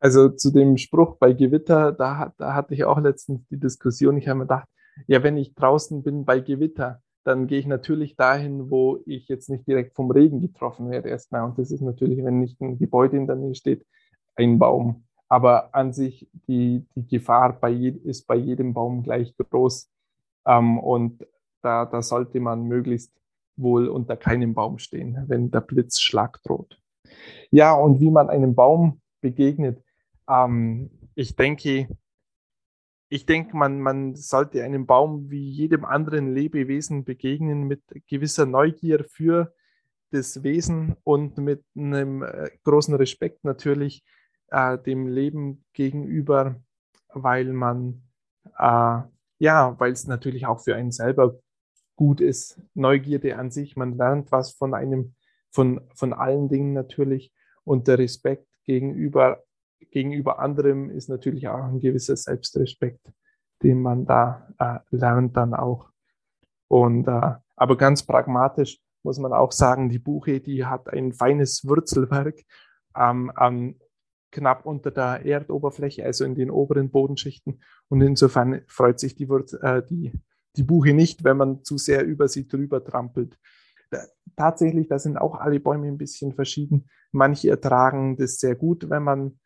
Also 0.00 0.28
zu 0.28 0.52
dem 0.52 0.76
Spruch 0.76 1.16
bei 1.16 1.32
Gewitter, 1.32 1.90
da, 1.90 2.32
da 2.38 2.54
hatte 2.54 2.74
ich 2.74 2.84
auch 2.84 3.00
letztens 3.00 3.40
die 3.48 3.58
Diskussion. 3.58 4.16
Ich 4.16 4.28
habe 4.28 4.38
mir 4.38 4.44
gedacht, 4.44 4.68
ja, 5.08 5.22
wenn 5.22 5.36
ich 5.36 5.54
draußen 5.54 6.02
bin 6.02 6.24
bei 6.24 6.38
Gewitter, 6.40 7.02
dann 7.28 7.46
gehe 7.46 7.58
ich 7.58 7.66
natürlich 7.66 8.16
dahin, 8.16 8.70
wo 8.70 9.00
ich 9.04 9.28
jetzt 9.28 9.50
nicht 9.50 9.66
direkt 9.66 9.94
vom 9.94 10.10
Regen 10.10 10.40
getroffen 10.40 10.90
werde 10.90 11.10
erstmal. 11.10 11.44
Und 11.44 11.58
das 11.58 11.70
ist 11.70 11.82
natürlich, 11.82 12.24
wenn 12.24 12.40
nicht 12.40 12.58
ein 12.62 12.78
Gebäude 12.78 13.18
in 13.18 13.26
der 13.26 13.36
Nähe 13.36 13.54
steht, 13.54 13.86
ein 14.34 14.58
Baum. 14.58 15.04
Aber 15.28 15.74
an 15.74 15.92
sich, 15.92 16.26
die, 16.48 16.86
die 16.94 17.06
Gefahr 17.06 17.52
bei 17.52 17.68
je, 17.68 17.90
ist 17.90 18.26
bei 18.26 18.34
jedem 18.34 18.72
Baum 18.72 19.02
gleich 19.02 19.36
groß. 19.36 19.90
Ähm, 20.46 20.78
und 20.78 21.26
da, 21.60 21.84
da 21.84 22.00
sollte 22.00 22.40
man 22.40 22.62
möglichst 22.62 23.12
wohl 23.56 23.88
unter 23.88 24.16
keinem 24.16 24.54
Baum 24.54 24.78
stehen, 24.78 25.24
wenn 25.26 25.50
der 25.50 25.60
Blitzschlag 25.60 26.42
droht. 26.44 26.80
Ja, 27.50 27.74
und 27.74 28.00
wie 28.00 28.10
man 28.10 28.30
einem 28.30 28.54
Baum 28.54 29.02
begegnet. 29.20 29.82
Ähm, 30.26 30.90
ich 31.14 31.36
denke, 31.36 31.88
ich 33.08 33.26
denke, 33.26 33.56
man, 33.56 33.80
man 33.80 34.14
sollte 34.14 34.62
einem 34.62 34.86
Baum 34.86 35.30
wie 35.30 35.50
jedem 35.50 35.84
anderen 35.84 36.34
Lebewesen 36.34 37.04
begegnen 37.04 37.66
mit 37.66 37.82
gewisser 38.06 38.44
Neugier 38.44 39.04
für 39.04 39.54
das 40.10 40.42
Wesen 40.42 40.96
und 41.04 41.38
mit 41.38 41.64
einem 41.76 42.22
äh, 42.22 42.50
großen 42.64 42.94
Respekt 42.94 43.44
natürlich 43.44 44.04
äh, 44.50 44.78
dem 44.78 45.06
Leben 45.06 45.64
gegenüber, 45.72 46.60
weil 47.12 47.52
man, 47.52 48.02
äh, 48.58 49.00
ja, 49.38 49.78
weil 49.78 49.92
es 49.92 50.06
natürlich 50.06 50.46
auch 50.46 50.60
für 50.60 50.76
einen 50.76 50.92
selber 50.92 51.38
gut 51.96 52.20
ist. 52.20 52.60
Neugierde 52.74 53.36
an 53.36 53.50
sich, 53.50 53.76
man 53.76 53.96
lernt 53.96 54.32
was 54.32 54.52
von 54.52 54.74
einem, 54.74 55.14
von, 55.50 55.80
von 55.94 56.12
allen 56.12 56.48
Dingen 56.48 56.72
natürlich 56.72 57.32
und 57.64 57.88
der 57.88 57.98
Respekt 57.98 58.46
gegenüber 58.64 59.42
gegenüber 59.90 60.38
anderem 60.38 60.90
ist 60.90 61.08
natürlich 61.08 61.48
auch 61.48 61.64
ein 61.64 61.80
gewisser 61.80 62.16
Selbstrespekt, 62.16 63.12
den 63.62 63.80
man 63.80 64.06
da 64.06 64.48
äh, 64.58 64.78
lernt 64.96 65.36
dann 65.36 65.54
auch. 65.54 65.90
Und 66.68 67.08
äh, 67.08 67.34
aber 67.56 67.76
ganz 67.76 68.04
pragmatisch 68.04 68.80
muss 69.02 69.18
man 69.18 69.32
auch 69.32 69.52
sagen, 69.52 69.88
die 69.88 69.98
Buche, 69.98 70.40
die 70.40 70.64
hat 70.64 70.88
ein 70.92 71.12
feines 71.12 71.66
Wurzelwerk 71.66 72.42
ähm, 72.96 73.32
an 73.34 73.76
knapp 74.30 74.66
unter 74.66 74.90
der 74.90 75.24
Erdoberfläche, 75.24 76.04
also 76.04 76.24
in 76.24 76.34
den 76.34 76.50
oberen 76.50 76.90
Bodenschichten. 76.90 77.62
Und 77.88 78.02
insofern 78.02 78.62
freut 78.66 79.00
sich 79.00 79.14
die, 79.14 79.24
äh, 79.24 79.82
die, 79.88 80.12
die 80.56 80.62
Buche 80.62 80.92
nicht, 80.92 81.24
wenn 81.24 81.36
man 81.36 81.64
zu 81.64 81.78
sehr 81.78 82.04
über 82.04 82.28
sie 82.28 82.46
drüber 82.46 82.84
trampelt. 82.84 83.38
Tatsächlich, 84.36 84.88
da 84.88 84.98
sind 84.98 85.16
auch 85.16 85.36
alle 85.36 85.60
Bäume 85.60 85.86
ein 85.88 85.96
bisschen 85.96 86.34
verschieden. 86.34 86.88
Manche 87.10 87.48
ertragen 87.48 88.16
das 88.16 88.38
sehr 88.38 88.54
gut, 88.54 88.90
wenn 88.90 89.02
man 89.02 89.38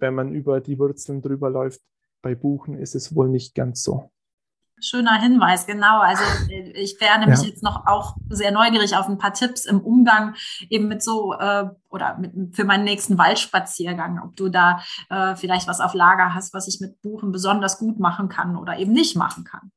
wenn 0.00 0.14
man 0.14 0.34
über 0.34 0.60
die 0.60 0.78
Wurzeln 0.78 1.22
drüber 1.22 1.50
läuft. 1.50 1.80
Bei 2.22 2.34
Buchen 2.34 2.78
ist 2.78 2.94
es 2.94 3.14
wohl 3.14 3.28
nicht 3.28 3.54
ganz 3.54 3.82
so. 3.82 4.10
Schöner 4.82 5.20
Hinweis, 5.20 5.66
genau. 5.66 6.00
Also 6.00 6.22
äh, 6.48 6.70
ich 6.70 7.00
wäre 7.00 7.18
nämlich 7.18 7.40
ja. 7.40 7.48
jetzt 7.48 7.62
noch 7.62 7.86
auch 7.86 8.16
sehr 8.28 8.50
neugierig 8.50 8.96
auf 8.96 9.08
ein 9.08 9.18
paar 9.18 9.34
Tipps 9.34 9.66
im 9.66 9.80
Umgang 9.80 10.34
eben 10.70 10.88
mit 10.88 11.02
so 11.02 11.34
äh, 11.34 11.68
oder 11.90 12.16
mit, 12.18 12.56
für 12.56 12.64
meinen 12.64 12.84
nächsten 12.84 13.18
Waldspaziergang, 13.18 14.20
ob 14.22 14.36
du 14.36 14.48
da 14.48 14.80
äh, 15.10 15.36
vielleicht 15.36 15.68
was 15.68 15.80
auf 15.80 15.94
Lager 15.94 16.34
hast, 16.34 16.54
was 16.54 16.66
ich 16.66 16.80
mit 16.80 17.00
Buchen 17.02 17.30
besonders 17.30 17.78
gut 17.78 17.98
machen 17.98 18.28
kann 18.28 18.56
oder 18.56 18.78
eben 18.78 18.92
nicht 18.92 19.16
machen 19.16 19.44
kann. 19.44 19.70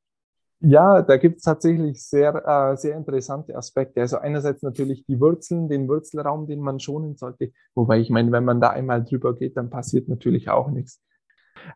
Ja, 0.66 1.02
da 1.02 1.18
gibt 1.18 1.36
es 1.36 1.42
tatsächlich 1.42 2.02
sehr, 2.02 2.34
äh, 2.46 2.76
sehr 2.78 2.96
interessante 2.96 3.54
Aspekte. 3.54 4.00
Also 4.00 4.16
einerseits 4.16 4.62
natürlich 4.62 5.04
die 5.04 5.20
Wurzeln, 5.20 5.68
den 5.68 5.88
Wurzelraum, 5.88 6.46
den 6.46 6.60
man 6.60 6.80
schonen 6.80 7.16
sollte. 7.16 7.52
Wobei 7.74 8.00
ich 8.00 8.08
meine, 8.08 8.32
wenn 8.32 8.46
man 8.46 8.62
da 8.62 8.70
einmal 8.70 9.04
drüber 9.04 9.34
geht, 9.34 9.58
dann 9.58 9.68
passiert 9.68 10.08
natürlich 10.08 10.48
auch 10.48 10.70
nichts. 10.70 11.02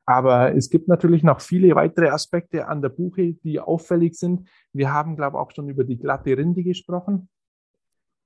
Aber 0.07 0.55
es 0.57 0.71
gibt 0.71 0.89
natürlich 0.89 1.23
noch 1.23 1.43
viele 1.43 1.75
weitere 1.75 2.09
Aspekte 2.09 2.67
an 2.67 2.81
der 2.81 2.89
Buche, 2.89 3.35
die 3.35 3.61
auffällig 3.61 4.15
sind. 4.15 4.49
Wir 4.73 4.91
haben, 4.91 5.17
glaube 5.17 5.37
ich, 5.37 5.41
auch 5.41 5.51
schon 5.51 5.69
über 5.69 5.85
die 5.85 5.99
glatte 5.99 6.35
Rinde 6.35 6.63
gesprochen. 6.63 7.29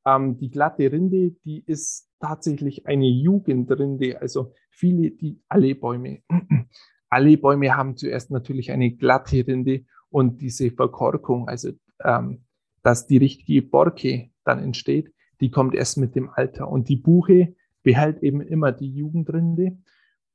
Ähm, 0.06 0.38
die 0.38 0.50
glatte 0.50 0.92
Rinde, 0.92 1.32
die 1.44 1.64
ist 1.66 2.08
tatsächlich 2.20 2.86
eine 2.86 3.06
Jugendrinde. 3.06 4.20
Also 4.20 4.54
viele, 4.70 5.10
die 5.10 5.40
alle 5.48 5.74
Bäume, 5.74 6.22
alle 7.10 7.36
Bäume 7.36 7.76
haben 7.76 7.96
zuerst 7.96 8.30
natürlich 8.30 8.70
eine 8.70 8.92
glatte 8.92 9.44
Rinde 9.44 9.86
und 10.12 10.40
diese 10.40 10.70
Verkorkung, 10.70 11.48
also 11.48 11.70
ähm, 12.04 12.44
dass 12.82 13.06
die 13.06 13.16
richtige 13.16 13.62
Borke 13.62 14.30
dann 14.44 14.62
entsteht, 14.62 15.12
die 15.40 15.50
kommt 15.50 15.74
erst 15.74 15.96
mit 15.98 16.14
dem 16.14 16.30
Alter. 16.30 16.68
Und 16.68 16.88
die 16.88 16.96
Buche 16.96 17.54
behält 17.82 18.22
eben 18.22 18.40
immer 18.40 18.72
die 18.72 18.90
Jugendrinde. 18.90 19.78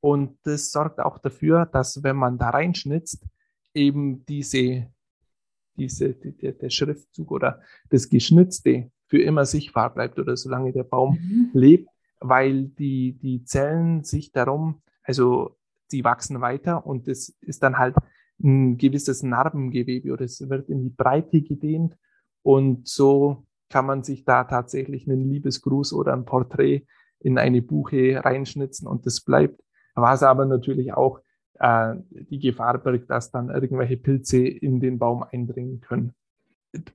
Und 0.00 0.38
das 0.42 0.70
sorgt 0.70 1.00
auch 1.00 1.18
dafür, 1.18 1.66
dass 1.66 2.02
wenn 2.02 2.16
man 2.16 2.38
da 2.38 2.50
reinschnitzt, 2.50 3.24
eben 3.74 4.24
diese, 4.26 4.88
diese, 5.76 6.14
der, 6.14 6.52
der 6.52 6.70
Schriftzug 6.70 7.30
oder 7.30 7.60
das 7.90 8.08
Geschnitzte 8.08 8.90
für 9.06 9.22
immer 9.22 9.46
sichtbar 9.46 9.94
bleibt 9.94 10.18
oder 10.18 10.36
solange 10.36 10.72
der 10.72 10.84
Baum 10.84 11.18
mhm. 11.20 11.50
lebt, 11.52 11.88
weil 12.20 12.64
die, 12.64 13.12
die 13.12 13.44
Zellen 13.44 14.02
sich 14.02 14.32
darum, 14.32 14.82
also 15.02 15.56
sie 15.86 16.04
wachsen 16.04 16.40
weiter 16.40 16.84
und 16.84 17.08
das 17.08 17.30
ist 17.40 17.62
dann 17.62 17.78
halt 17.78 17.94
ein 18.42 18.78
gewisses 18.78 19.22
Narbengewebe 19.22 20.12
oder 20.12 20.24
es 20.24 20.48
wird 20.48 20.68
in 20.68 20.82
die 20.82 20.90
Breite 20.90 21.42
gedehnt 21.42 21.96
und 22.42 22.86
so 22.88 23.44
kann 23.68 23.86
man 23.86 24.02
sich 24.02 24.24
da 24.24 24.44
tatsächlich 24.44 25.08
einen 25.08 25.28
Liebesgruß 25.30 25.92
oder 25.92 26.12
ein 26.12 26.24
Porträt 26.24 26.86
in 27.20 27.38
eine 27.38 27.62
Buche 27.62 28.24
reinschnitzen 28.24 28.86
und 28.86 29.06
das 29.06 29.20
bleibt. 29.20 29.60
Was 29.94 30.22
aber 30.22 30.46
natürlich 30.46 30.92
auch 30.94 31.20
äh, 31.58 31.96
die 32.08 32.38
Gefahr 32.38 32.78
birgt, 32.78 33.10
dass 33.10 33.30
dann 33.30 33.50
irgendwelche 33.50 33.96
Pilze 33.96 34.46
in 34.46 34.80
den 34.80 34.98
Baum 34.98 35.24
eindringen 35.24 35.80
können. 35.80 36.14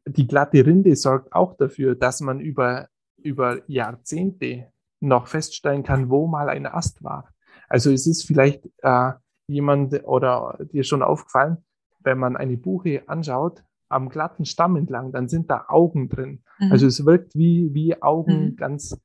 Die 0.06 0.28
glatte 0.28 0.66
Rinde 0.66 0.96
sorgt 0.96 1.34
auch 1.34 1.58
dafür, 1.58 1.96
dass 1.96 2.22
man 2.22 2.40
über, 2.40 2.88
über 3.18 3.60
Jahrzehnte 3.68 4.72
noch 5.00 5.28
feststellen 5.28 5.84
kann, 5.84 6.10
wo 6.10 6.28
mal 6.28 6.50
ein 6.50 6.66
Ast 6.66 7.04
war. 7.04 7.30
Also 7.68 7.92
es 7.92 8.08
ist 8.08 8.26
vielleicht 8.26 8.66
äh, 8.82 9.12
jemand 9.54 10.04
oder 10.06 10.58
dir 10.72 10.84
schon 10.84 11.04
aufgefallen, 11.04 11.58
wenn 12.00 12.18
man 12.18 12.36
eine 12.36 12.58
Buche 12.58 13.04
anschaut, 13.08 13.64
am 13.90 14.10
glatten 14.10 14.46
Stamm 14.46 14.76
entlang, 14.76 15.12
dann 15.12 15.30
sind 15.30 15.50
da 15.50 15.66
Augen 15.68 16.10
drin. 16.10 16.44
Mhm. 16.60 16.72
Also 16.72 16.88
es 16.88 17.06
wirkt 17.06 17.36
wie, 17.36 17.74
wie 17.74 18.02
Augen 18.02 18.46
mhm. 18.46 18.56
ganz, 18.56 19.00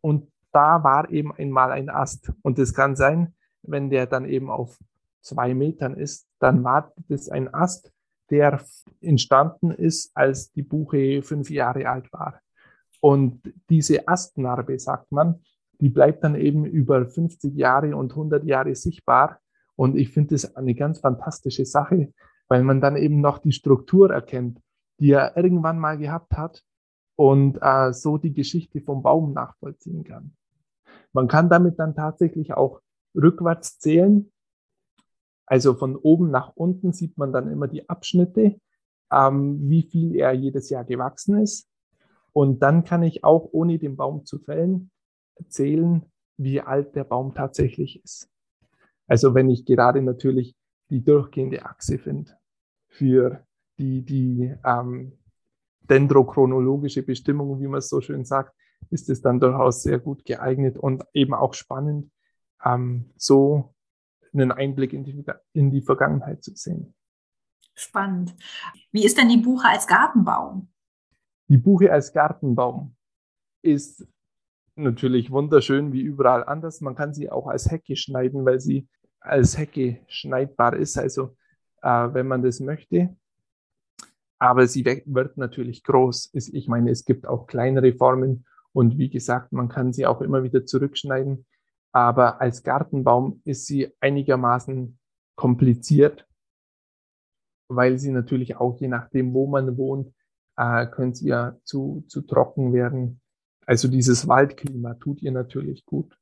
und 0.00 0.28
da 0.52 0.82
war 0.82 1.10
eben 1.10 1.34
einmal 1.34 1.70
ein 1.70 1.88
Ast. 1.88 2.32
Und 2.42 2.58
es 2.58 2.74
kann 2.74 2.96
sein, 2.96 3.34
wenn 3.62 3.90
der 3.90 4.06
dann 4.06 4.24
eben 4.24 4.50
auf 4.50 4.78
zwei 5.20 5.54
Metern 5.54 5.96
ist, 5.96 6.26
dann 6.38 6.64
war 6.64 6.92
das 7.08 7.28
ein 7.28 7.52
Ast, 7.52 7.92
der 8.30 8.60
entstanden 9.00 9.70
ist, 9.70 10.10
als 10.16 10.50
die 10.52 10.62
Buche 10.62 11.22
fünf 11.22 11.50
Jahre 11.50 11.88
alt 11.88 12.12
war. 12.12 12.40
Und 13.00 13.52
diese 13.68 14.08
Astnarbe, 14.08 14.78
sagt 14.78 15.12
man, 15.12 15.40
die 15.80 15.88
bleibt 15.88 16.22
dann 16.22 16.36
eben 16.36 16.64
über 16.64 17.04
50 17.04 17.54
Jahre 17.56 17.96
und 17.96 18.12
100 18.12 18.44
Jahre 18.44 18.74
sichtbar. 18.74 19.40
Und 19.76 19.96
ich 19.96 20.10
finde 20.10 20.34
das 20.34 20.56
eine 20.56 20.74
ganz 20.74 21.00
fantastische 21.00 21.64
Sache, 21.64 22.12
weil 22.48 22.62
man 22.62 22.80
dann 22.80 22.96
eben 22.96 23.20
noch 23.20 23.38
die 23.38 23.52
Struktur 23.52 24.10
erkennt, 24.10 24.60
die 25.00 25.12
er 25.12 25.36
irgendwann 25.36 25.78
mal 25.78 25.98
gehabt 25.98 26.32
hat 26.32 26.62
und 27.16 27.58
äh, 27.60 27.92
so 27.92 28.18
die 28.18 28.32
Geschichte 28.32 28.80
vom 28.80 29.02
Baum 29.02 29.32
nachvollziehen 29.32 30.04
kann. 30.04 30.34
Man 31.12 31.28
kann 31.28 31.48
damit 31.48 31.78
dann 31.78 31.94
tatsächlich 31.94 32.54
auch 32.54 32.80
rückwärts 33.14 33.78
zählen. 33.78 34.32
Also 35.46 35.74
von 35.74 35.96
oben 35.96 36.30
nach 36.30 36.52
unten 36.54 36.92
sieht 36.92 37.18
man 37.18 37.32
dann 37.32 37.50
immer 37.50 37.68
die 37.68 37.88
Abschnitte, 37.88 38.58
ähm, 39.10 39.68
wie 39.68 39.82
viel 39.82 40.16
er 40.16 40.32
jedes 40.32 40.70
Jahr 40.70 40.84
gewachsen 40.84 41.38
ist. 41.38 41.68
Und 42.32 42.62
dann 42.62 42.84
kann 42.84 43.02
ich 43.02 43.24
auch, 43.24 43.48
ohne 43.52 43.78
den 43.78 43.96
Baum 43.96 44.24
zu 44.24 44.38
fällen, 44.38 44.90
zählen, 45.48 46.06
wie 46.38 46.62
alt 46.62 46.96
der 46.96 47.04
Baum 47.04 47.34
tatsächlich 47.34 48.02
ist. 48.02 48.31
Also 49.06 49.34
wenn 49.34 49.50
ich 49.50 49.64
gerade 49.64 50.02
natürlich 50.02 50.56
die 50.90 51.02
durchgehende 51.02 51.64
Achse 51.64 51.98
finde 51.98 52.36
für 52.88 53.46
die, 53.78 54.04
die 54.04 54.54
ähm, 54.64 55.18
dendrochronologische 55.80 57.02
Bestimmung, 57.02 57.60
wie 57.60 57.66
man 57.66 57.78
es 57.78 57.88
so 57.88 58.00
schön 58.00 58.24
sagt, 58.24 58.54
ist 58.90 59.08
es 59.08 59.22
dann 59.22 59.40
durchaus 59.40 59.82
sehr 59.82 59.98
gut 59.98 60.24
geeignet 60.24 60.76
und 60.76 61.04
eben 61.12 61.34
auch 61.34 61.54
spannend, 61.54 62.10
ähm, 62.64 63.10
so 63.16 63.74
einen 64.32 64.52
Einblick 64.52 64.92
in 64.92 65.04
die, 65.04 65.24
in 65.52 65.70
die 65.70 65.82
Vergangenheit 65.82 66.42
zu 66.42 66.54
sehen. 66.54 66.94
Spannend. 67.74 68.34
Wie 68.90 69.04
ist 69.04 69.18
denn 69.18 69.28
die 69.28 69.38
Buche 69.38 69.68
als 69.68 69.86
Gartenbaum? 69.86 70.68
Die 71.48 71.56
Buche 71.56 71.92
als 71.92 72.12
Gartenbaum 72.12 72.94
ist 73.62 74.06
natürlich 74.76 75.30
wunderschön 75.30 75.92
wie 75.92 76.00
überall 76.00 76.44
anders. 76.44 76.80
Man 76.80 76.94
kann 76.94 77.14
sie 77.14 77.30
auch 77.30 77.46
als 77.46 77.70
Hecke 77.70 77.96
schneiden, 77.96 78.44
weil 78.44 78.60
sie 78.60 78.88
als 79.20 79.56
Hecke 79.56 80.00
schneidbar 80.08 80.76
ist, 80.76 80.98
also 80.98 81.36
äh, 81.82 82.08
wenn 82.12 82.26
man 82.26 82.42
das 82.42 82.60
möchte. 82.60 83.16
Aber 84.38 84.66
sie 84.66 84.84
wird 84.84 85.36
natürlich 85.36 85.84
groß. 85.84 86.30
Ich 86.34 86.66
meine, 86.66 86.90
es 86.90 87.04
gibt 87.04 87.26
auch 87.26 87.46
kleinere 87.46 87.92
Formen 87.92 88.44
und 88.72 88.98
wie 88.98 89.08
gesagt, 89.08 89.52
man 89.52 89.68
kann 89.68 89.92
sie 89.92 90.06
auch 90.06 90.20
immer 90.20 90.42
wieder 90.42 90.66
zurückschneiden. 90.66 91.46
Aber 91.92 92.40
als 92.40 92.62
Gartenbaum 92.62 93.40
ist 93.44 93.66
sie 93.66 93.92
einigermaßen 94.00 94.98
kompliziert, 95.36 96.26
weil 97.68 97.98
sie 97.98 98.10
natürlich 98.10 98.56
auch 98.56 98.80
je 98.80 98.88
nachdem, 98.88 99.32
wo 99.32 99.46
man 99.46 99.76
wohnt, 99.76 100.12
äh, 100.56 100.86
können 100.86 101.14
sie 101.14 101.28
ja 101.28 101.56
zu, 101.64 102.04
zu 102.08 102.22
trocken 102.22 102.72
werden. 102.72 103.21
Also 103.66 103.88
dieses 103.88 104.26
Waldklima 104.28 104.94
tut 104.94 105.22
ihr 105.22 105.32
natürlich 105.32 105.84
gut. 105.86 106.16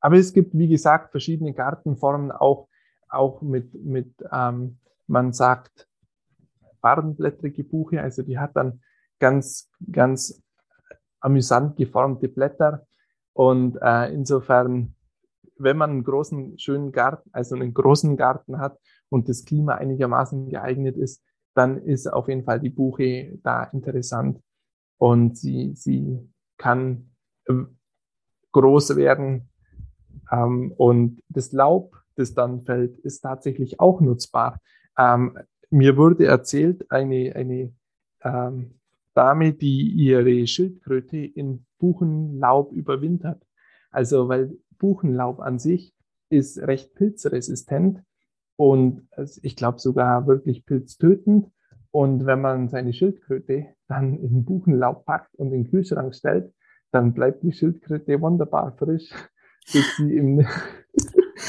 Aber 0.00 0.16
es 0.16 0.32
gibt, 0.32 0.56
wie 0.56 0.68
gesagt, 0.68 1.10
verschiedene 1.10 1.52
Gartenformen, 1.52 2.30
auch, 2.30 2.68
auch 3.08 3.42
mit, 3.42 3.72
mit 3.74 4.12
ähm, 4.30 4.78
man 5.06 5.32
sagt, 5.32 5.88
farbenblättrige 6.80 7.64
Buche. 7.64 8.00
Also 8.00 8.22
die 8.22 8.38
hat 8.38 8.54
dann 8.54 8.80
ganz, 9.18 9.70
ganz 9.90 10.42
amüsant 11.20 11.76
geformte 11.76 12.28
Blätter. 12.28 12.86
Und 13.32 13.78
äh, 13.82 14.12
insofern, 14.12 14.94
wenn 15.58 15.76
man 15.76 15.90
einen 15.90 16.04
großen, 16.04 16.58
schönen 16.58 16.92
Garten, 16.92 17.30
also 17.32 17.54
einen 17.54 17.74
großen 17.74 18.16
Garten 18.16 18.58
hat 18.58 18.78
und 19.08 19.28
das 19.28 19.44
Klima 19.44 19.74
einigermaßen 19.74 20.48
geeignet 20.50 20.96
ist, 20.96 21.22
dann 21.54 21.78
ist 21.78 22.06
auf 22.06 22.28
jeden 22.28 22.44
Fall 22.44 22.60
die 22.60 22.70
Buche 22.70 23.38
da 23.42 23.64
interessant. 23.64 24.40
Und 24.98 25.36
sie, 25.36 25.74
sie 25.74 26.18
kann 26.56 27.10
äh, 27.46 27.54
groß 28.52 28.96
werden. 28.96 29.48
Ähm, 30.30 30.72
und 30.76 31.20
das 31.28 31.52
Laub, 31.52 31.96
das 32.14 32.34
dann 32.34 32.64
fällt, 32.64 32.98
ist 32.98 33.20
tatsächlich 33.20 33.78
auch 33.80 34.00
nutzbar. 34.00 34.60
Ähm, 34.98 35.38
mir 35.70 35.96
wurde 35.96 36.26
erzählt, 36.26 36.90
eine, 36.90 37.34
eine 37.34 37.72
ähm, 38.22 38.80
Dame, 39.14 39.52
die 39.52 39.90
ihre 39.90 40.46
Schildkröte 40.46 41.18
in 41.18 41.66
Buchenlaub 41.78 42.72
überwintert. 42.72 43.42
Also, 43.90 44.28
weil 44.28 44.56
Buchenlaub 44.78 45.40
an 45.40 45.58
sich 45.58 45.94
ist 46.28 46.58
recht 46.58 46.94
pilzresistent 46.94 48.02
und 48.56 49.08
ich 49.42 49.56
glaube 49.56 49.78
sogar 49.78 50.26
wirklich 50.26 50.66
pilztötend. 50.66 51.50
Und 51.96 52.26
wenn 52.26 52.42
man 52.42 52.68
seine 52.68 52.92
Schildkröte 52.92 53.68
dann 53.88 54.18
in 54.18 54.44
Buchenlaub 54.44 55.06
packt 55.06 55.34
und 55.36 55.46
in 55.46 55.62
den 55.62 55.70
Kühlschrank 55.70 56.14
stellt, 56.14 56.52
dann 56.92 57.14
bleibt 57.14 57.42
die 57.42 57.54
Schildkröte 57.54 58.20
wunderbar 58.20 58.76
frisch, 58.76 59.08
bis 59.72 59.96
sie 59.96 60.14
im, 60.14 60.46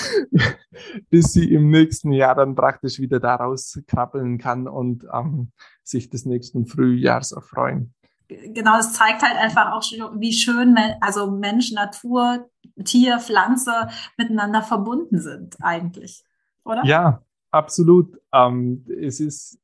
bis 1.10 1.34
sie 1.34 1.54
im 1.54 1.70
nächsten 1.70 2.14
Jahr 2.14 2.34
dann 2.34 2.56
praktisch 2.56 2.98
wieder 3.00 3.20
daraus 3.20 3.78
krabbeln 3.88 4.38
kann 4.38 4.70
und 4.70 5.06
ähm, 5.14 5.52
sich 5.84 6.10
des 6.10 6.26
nächsten 6.26 6.66
Frühjahrs 6.66 7.34
erfreuen. 7.34 7.93
Genau, 8.30 8.80
es 8.80 8.93
zeigt 8.93 9.24
halt 9.24 9.36
einfach 9.36 9.74
auch, 9.74 9.84
wie 10.18 10.32
schön 10.32 10.78
also 11.02 11.30
Mensch, 11.30 11.74
Natur, 11.74 12.50
Tier, 12.86 13.20
Pflanze 13.20 13.89
miteinander 14.18 14.62
verbunden 14.62 15.20
sind 15.20 15.58
eigentlich, 15.60 16.24
oder? 16.64 16.86
Ja, 16.86 17.22
absolut. 17.52 18.18
Ähm, 18.32 18.86
es 18.98 19.20
ist, 19.20 19.60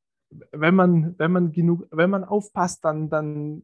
wenn 0.51 0.75
man, 0.75 1.15
wenn 1.17 1.31
man 1.31 1.51
genug, 1.51 1.87
wenn 1.91 2.09
man 2.09 2.23
aufpasst, 2.23 2.83
dann, 2.85 3.09
dann 3.09 3.63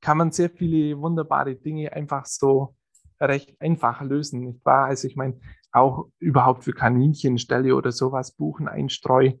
kann 0.00 0.18
man 0.18 0.32
sehr 0.32 0.50
viele 0.50 0.98
wunderbare 1.00 1.54
Dinge 1.54 1.92
einfach 1.92 2.26
so 2.26 2.74
recht 3.20 3.60
einfach 3.60 4.00
lösen, 4.02 4.40
nicht 4.40 4.64
wahr? 4.64 4.86
Also 4.86 5.06
ich 5.06 5.16
meine, 5.16 5.38
auch 5.72 6.08
überhaupt 6.18 6.64
für 6.64 6.72
Kaninchenställe 6.72 7.76
oder 7.76 7.92
sowas 7.92 8.32
Buchen 8.32 8.68
einstreu 8.68 9.26
äh, 9.26 9.36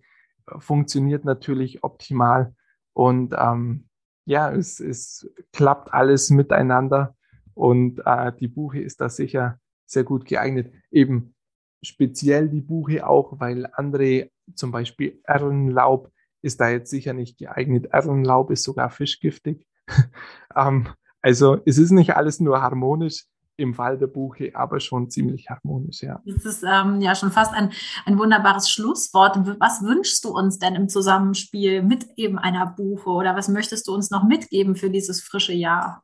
funktioniert 0.58 1.24
natürlich 1.24 1.82
optimal. 1.82 2.54
Und 2.92 3.34
ähm, 3.36 3.88
ja, 4.26 4.52
es, 4.52 4.80
es 4.80 5.30
klappt 5.52 5.92
alles 5.92 6.30
miteinander 6.30 7.16
und 7.54 8.00
äh, 8.04 8.32
die 8.38 8.48
Buche 8.48 8.80
ist 8.80 9.00
da 9.00 9.08
sicher 9.08 9.58
sehr 9.86 10.04
gut 10.04 10.24
geeignet. 10.24 10.72
Eben 10.90 11.34
speziell 11.82 12.48
die 12.48 12.60
Buche 12.60 13.06
auch, 13.06 13.40
weil 13.40 13.66
andere, 13.72 14.30
zum 14.54 14.70
Beispiel 14.70 15.20
Erlenlaub, 15.24 16.12
ist 16.42 16.60
da 16.60 16.68
jetzt 16.68 16.90
sicher 16.90 17.12
nicht 17.12 17.38
geeignet. 17.38 17.86
Erlenlaub 17.92 18.50
ist 18.50 18.62
sogar 18.62 18.90
fischgiftig. 18.90 19.66
ähm, 20.56 20.88
also 21.22 21.58
es 21.66 21.78
ist 21.78 21.90
nicht 21.90 22.16
alles 22.16 22.40
nur 22.40 22.62
harmonisch 22.62 23.26
im 23.60 23.74
Fall 23.74 23.98
der 23.98 24.06
Buche, 24.06 24.52
aber 24.54 24.80
schon 24.80 25.10
ziemlich 25.10 25.50
harmonisch, 25.50 26.02
ja. 26.02 26.20
Das 26.24 26.44
ist 26.44 26.64
ähm, 26.64 27.00
ja 27.00 27.14
schon 27.14 27.30
fast 27.30 27.52
ein, 27.52 27.70
ein 28.06 28.18
wunderbares 28.18 28.70
Schlusswort. 28.70 29.36
Was 29.60 29.82
wünschst 29.82 30.24
du 30.24 30.30
uns 30.30 30.58
denn 30.58 30.74
im 30.74 30.88
Zusammenspiel 30.88 31.82
mit 31.82 32.06
eben 32.16 32.38
einer 32.38 32.66
Buche 32.66 33.10
oder 33.10 33.36
was 33.36 33.48
möchtest 33.48 33.86
du 33.86 33.94
uns 33.94 34.10
noch 34.10 34.24
mitgeben 34.24 34.76
für 34.76 34.90
dieses 34.90 35.20
frische 35.20 35.52
Jahr? 35.52 36.02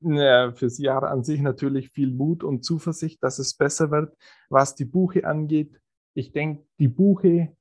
Ja, 0.00 0.52
fürs 0.52 0.78
Jahr 0.78 1.02
an 1.02 1.22
sich 1.22 1.42
natürlich 1.42 1.90
viel 1.90 2.10
Mut 2.10 2.42
und 2.42 2.64
Zuversicht, 2.64 3.22
dass 3.22 3.38
es 3.38 3.54
besser 3.54 3.90
wird. 3.90 4.16
Was 4.48 4.74
die 4.74 4.86
Buche 4.86 5.26
angeht, 5.26 5.78
ich 6.14 6.32
denke, 6.32 6.64
die 6.78 6.88
Buche, 6.88 7.54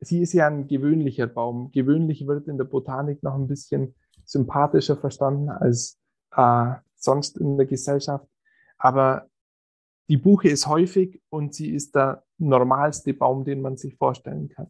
sie 0.00 0.20
ist 0.20 0.32
ja 0.32 0.46
ein 0.46 0.66
gewöhnlicher 0.66 1.26
Baum. 1.26 1.70
Gewöhnlich 1.72 2.26
wird 2.26 2.48
in 2.48 2.58
der 2.58 2.64
Botanik 2.64 3.22
noch 3.22 3.34
ein 3.34 3.48
bisschen 3.48 3.94
sympathischer 4.24 4.96
verstanden 4.96 5.48
als 5.48 5.98
äh, 6.32 6.72
sonst 6.94 7.38
in 7.38 7.56
der 7.56 7.66
Gesellschaft. 7.66 8.26
Aber 8.76 9.28
die 10.08 10.16
Buche 10.16 10.48
ist 10.48 10.66
häufig 10.66 11.20
und 11.28 11.54
sie 11.54 11.70
ist 11.70 11.94
der 11.94 12.24
normalste 12.38 13.14
Baum, 13.14 13.44
den 13.44 13.60
man 13.60 13.76
sich 13.76 13.96
vorstellen 13.96 14.48
kann. 14.48 14.68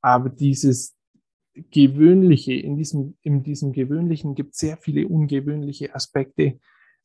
Aber 0.00 0.28
dieses 0.28 0.96
Gewöhnliche, 1.54 2.54
in 2.54 2.76
diesem, 2.76 3.16
in 3.22 3.42
diesem 3.42 3.72
Gewöhnlichen 3.72 4.34
gibt 4.34 4.52
es 4.52 4.58
sehr 4.58 4.76
viele 4.76 5.08
ungewöhnliche 5.08 5.94
Aspekte, 5.94 6.60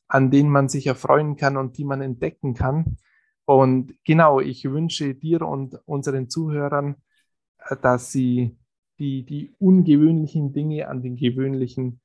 an 0.07 0.29
denen 0.29 0.49
man 0.49 0.69
sich 0.69 0.85
erfreuen 0.87 1.37
kann 1.37 1.57
und 1.57 1.77
die 1.77 1.85
man 1.85 2.01
entdecken 2.01 2.53
kann. 2.53 2.97
Und 3.45 3.95
genau, 4.05 4.39
ich 4.39 4.65
wünsche 4.65 5.15
dir 5.15 5.41
und 5.41 5.79
unseren 5.85 6.29
Zuhörern, 6.29 6.97
dass 7.81 8.11
sie 8.11 8.57
die, 8.99 9.25
die 9.25 9.55
ungewöhnlichen 9.59 10.53
Dinge 10.53 10.87
an 10.87 11.01
den 11.01 11.15
gewöhnlichen 11.15 12.01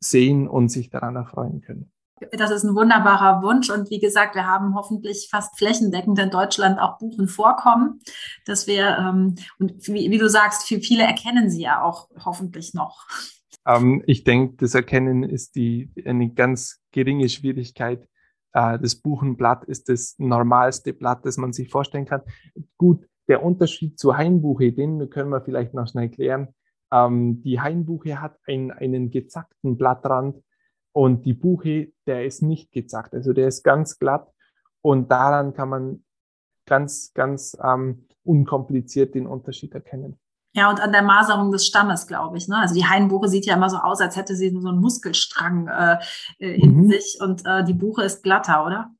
sehen 0.00 0.48
und 0.48 0.68
sich 0.68 0.90
daran 0.90 1.16
erfreuen 1.16 1.60
können 1.60 1.92
das 2.30 2.50
ist 2.50 2.64
ein 2.64 2.74
wunderbarer 2.74 3.42
Wunsch. 3.42 3.70
Und 3.70 3.90
wie 3.90 4.00
gesagt, 4.00 4.34
wir 4.34 4.46
haben 4.46 4.74
hoffentlich 4.74 5.28
fast 5.30 5.58
flächendeckend 5.58 6.18
in 6.18 6.30
Deutschland 6.30 6.78
auch 6.78 6.98
Buchen 6.98 7.28
vorkommen, 7.28 8.00
dass 8.44 8.66
wir, 8.66 8.96
ähm, 8.98 9.34
und 9.58 9.86
wie, 9.88 10.10
wie, 10.10 10.18
du 10.18 10.28
sagst, 10.28 10.66
viele 10.66 11.04
erkennen 11.04 11.50
sie 11.50 11.62
ja 11.62 11.82
auch 11.82 12.08
hoffentlich 12.24 12.74
noch. 12.74 13.06
Ähm, 13.66 14.02
ich 14.06 14.24
denke, 14.24 14.56
das 14.56 14.74
Erkennen 14.74 15.22
ist 15.22 15.54
die, 15.56 15.90
eine 16.04 16.32
ganz 16.32 16.80
geringe 16.92 17.28
Schwierigkeit. 17.28 18.06
Äh, 18.52 18.78
das 18.78 18.96
Buchenblatt 18.96 19.64
ist 19.64 19.88
das 19.88 20.14
normalste 20.18 20.92
Blatt, 20.92 21.24
das 21.24 21.36
man 21.36 21.52
sich 21.52 21.70
vorstellen 21.70 22.06
kann. 22.06 22.22
Gut, 22.76 23.06
der 23.28 23.44
Unterschied 23.44 23.98
zur 23.98 24.16
Hainbuche, 24.16 24.72
den 24.72 25.08
können 25.10 25.30
wir 25.30 25.42
vielleicht 25.42 25.74
noch 25.74 25.88
schnell 25.88 26.08
klären. 26.08 26.48
Ähm, 26.92 27.42
die 27.42 27.60
Hainbuche 27.60 28.20
hat 28.20 28.38
ein, 28.46 28.70
einen 28.70 29.10
gezackten 29.10 29.76
Blattrand 29.76 30.42
und 30.92 31.24
die 31.24 31.34
Buche, 31.34 31.92
der 32.06 32.26
ist 32.26 32.42
nicht 32.42 32.72
gezackt, 32.72 33.14
also 33.14 33.32
der 33.32 33.48
ist 33.48 33.62
ganz 33.62 33.98
glatt 33.98 34.30
und 34.82 35.10
daran 35.10 35.54
kann 35.54 35.68
man 35.68 36.04
ganz, 36.66 37.12
ganz 37.14 37.56
ähm, 37.62 38.06
unkompliziert 38.24 39.14
den 39.14 39.26
Unterschied 39.26 39.74
erkennen. 39.74 40.18
Ja, 40.54 40.68
und 40.68 40.80
an 40.80 40.92
der 40.92 41.02
Maserung 41.02 41.50
des 41.50 41.66
Stammes, 41.66 42.06
glaube 42.06 42.36
ich. 42.36 42.46
Ne? 42.46 42.58
Also 42.58 42.74
die 42.74 42.84
Hainbuche 42.84 43.28
sieht 43.28 43.46
ja 43.46 43.56
immer 43.56 43.70
so 43.70 43.78
aus, 43.78 44.02
als 44.02 44.16
hätte 44.16 44.36
sie 44.36 44.50
so 44.50 44.68
einen 44.68 44.80
Muskelstrang 44.80 45.66
äh, 45.68 45.96
äh 46.38 46.60
in 46.60 46.76
mhm. 46.76 46.88
sich 46.90 47.18
und 47.22 47.46
äh, 47.46 47.64
die 47.64 47.72
Buche 47.72 48.02
ist 48.02 48.22
glatter, 48.22 48.66
oder? 48.66 48.90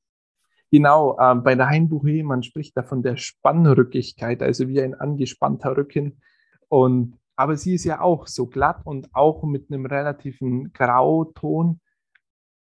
Genau, 0.73 1.17
äh, 1.21 1.35
bei 1.37 1.55
der 1.55 1.69
Hainbuche, 1.69 2.25
man 2.25 2.43
spricht 2.43 2.77
da 2.77 2.83
von 2.83 3.03
der 3.03 3.17
Spannrückigkeit, 3.17 4.43
also 4.43 4.69
wie 4.69 4.81
ein 4.81 4.95
angespannter 4.95 5.77
Rücken. 5.77 6.21
Und 6.69 7.19
aber 7.37 7.57
sie 7.57 7.75
ist 7.75 7.85
ja 7.85 8.01
auch 8.01 8.27
so 8.27 8.47
glatt 8.47 8.81
und 8.85 9.15
auch 9.15 9.43
mit 9.45 9.71
einem 9.71 9.87
relativen 9.87 10.73
Grauton 10.73 11.81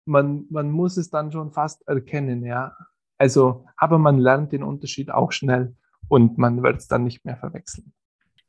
man, 0.06 0.46
man 0.50 0.72
muss 0.72 0.98
es 0.98 1.10
dann 1.10 1.32
schon 1.32 1.52
fast 1.52 1.88
erkennen, 1.88 2.44
ja. 2.44 2.76
Also, 3.18 3.66
aber 3.78 3.98
man 3.98 4.20
lernt 4.20 4.52
den 4.52 4.64
Unterschied 4.64 5.10
auch 5.10 5.32
schnell 5.32 5.76
und 6.08 6.38
man 6.38 6.64
wird 6.64 6.78
es 6.78 6.88
dann 6.88 7.04
nicht 7.04 7.26
mehr 7.26 7.38
verwechseln. 7.38 7.94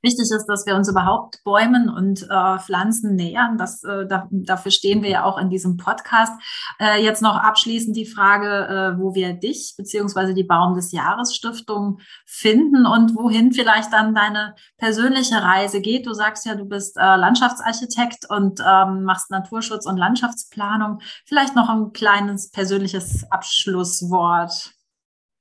Wichtig 0.07 0.31
ist, 0.31 0.47
dass 0.47 0.65
wir 0.67 0.77
uns 0.77 0.89
überhaupt 0.89 1.43
Bäumen 1.45 1.89
und 1.89 2.23
äh, 2.31 2.59
Pflanzen 2.59 3.17
nähern. 3.17 3.59
Das, 3.59 3.83
äh, 3.83 4.07
da, 4.07 4.29
dafür 4.31 4.71
stehen 4.71 5.03
wir 5.03 5.11
ja 5.11 5.25
auch 5.25 5.37
in 5.37 5.51
diesem 5.51 5.77
Podcast. 5.77 6.33
Äh, 6.79 7.03
jetzt 7.03 7.23
noch 7.23 7.37
abschließend 7.37 7.97
die 7.97 8.07
Frage, 8.07 8.47
äh, 8.47 8.99
wo 8.99 9.15
wir 9.15 9.35
dich 9.35 9.75
beziehungsweise 9.77 10.33
die 10.33 10.45
Baum 10.45 10.75
des 10.75 10.93
Jahres 10.93 11.35
Stiftung 11.35 11.99
finden 12.25 12.87
und 12.87 13.17
wohin 13.17 13.53
vielleicht 13.53 13.93
dann 13.93 14.15
deine 14.15 14.55
persönliche 14.79 15.43
Reise 15.43 15.81
geht. 15.81 16.07
Du 16.07 16.13
sagst 16.13 16.47
ja, 16.47 16.55
du 16.55 16.65
bist 16.65 16.97
äh, 16.97 17.17
Landschaftsarchitekt 17.17 18.31
und 18.31 18.61
ähm, 18.61 19.03
machst 19.03 19.31
Naturschutz 19.31 19.87
und 19.87 19.97
Landschaftsplanung. 19.97 21.01
Vielleicht 21.27 21.57
noch 21.57 21.69
ein 21.69 21.93
kleines 21.93 22.51
persönliches 22.51 23.31
Abschlusswort. 23.31 24.73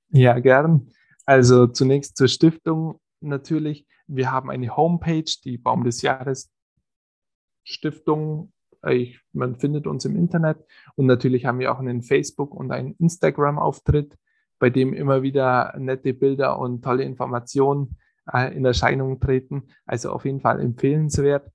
Ja, 0.10 0.40
gern. 0.40 0.90
Also 1.26 1.68
zunächst 1.68 2.18
zur 2.18 2.28
Stiftung 2.28 3.00
natürlich. 3.22 3.86
Wir 4.08 4.32
haben 4.32 4.50
eine 4.50 4.76
Homepage, 4.76 5.32
die 5.44 5.58
Baum 5.58 5.84
des 5.84 6.02
Jahres 6.02 6.52
Stiftung. 7.64 8.52
Ich, 8.88 9.20
man 9.34 9.56
findet 9.56 9.88
uns 9.88 10.06
im 10.06 10.16
Internet 10.16 10.64
und 10.96 11.08
natürlich 11.08 11.46
haben 11.46 11.60
wir 11.60 11.72
auch 11.72 11.80
einen 11.80 12.04
Facebook- 12.04 12.54
und 12.54 12.72
einen 12.72 12.94
Instagram-Auftritt, 13.00 14.16
bei 14.60 14.70
dem 14.70 14.94
immer 14.94 15.24
wieder 15.24 15.76
nette 15.78 16.14
Bilder 16.14 16.60
und 16.60 16.84
tolle 16.84 17.04
Informationen 17.04 17.98
äh, 18.32 18.56
in 18.56 18.64
Erscheinung 18.64 19.20
treten. 19.20 19.70
Also 19.86 20.12
auf 20.12 20.26
jeden 20.26 20.40
Fall 20.40 20.60
empfehlenswert. 20.60 21.52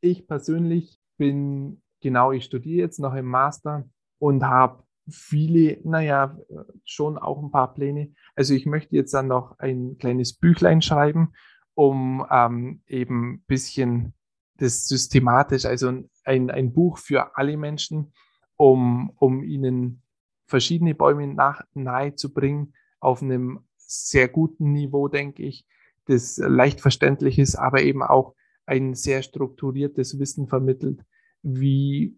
Ich 0.00 0.26
persönlich 0.26 0.98
bin, 1.16 1.80
genau, 2.00 2.32
ich 2.32 2.44
studiere 2.44 2.80
jetzt 2.80 2.98
noch 2.98 3.14
im 3.14 3.26
Master 3.26 3.88
und 4.18 4.44
habe 4.44 4.82
viele, 5.08 5.78
naja, 5.84 6.36
schon 6.84 7.18
auch 7.18 7.42
ein 7.42 7.50
paar 7.50 7.74
Pläne. 7.74 8.14
Also 8.34 8.54
ich 8.54 8.66
möchte 8.66 8.96
jetzt 8.96 9.14
dann 9.14 9.28
noch 9.28 9.58
ein 9.58 9.96
kleines 9.98 10.34
Büchlein 10.34 10.82
schreiben, 10.82 11.32
um 11.74 12.26
ähm, 12.30 12.82
eben 12.86 13.34
ein 13.34 13.44
bisschen 13.46 14.14
das 14.56 14.86
systematisch, 14.86 15.64
also 15.64 15.92
ein, 16.24 16.50
ein 16.50 16.72
Buch 16.72 16.98
für 16.98 17.36
alle 17.36 17.56
Menschen, 17.56 18.12
um, 18.56 19.12
um 19.16 19.42
ihnen 19.42 20.02
verschiedene 20.46 20.94
Bäume 20.94 21.26
nach, 21.26 21.62
nahe 21.74 22.14
zu 22.14 22.32
bringen, 22.32 22.74
auf 23.00 23.22
einem 23.22 23.60
sehr 23.76 24.28
guten 24.28 24.72
Niveau, 24.72 25.08
denke 25.08 25.42
ich, 25.42 25.66
das 26.06 26.36
leicht 26.36 26.80
verständlich 26.80 27.38
ist, 27.38 27.56
aber 27.56 27.82
eben 27.82 28.02
auch 28.02 28.34
ein 28.66 28.94
sehr 28.94 29.22
strukturiertes 29.22 30.18
Wissen 30.18 30.46
vermittelt, 30.46 31.04
wie 31.42 32.16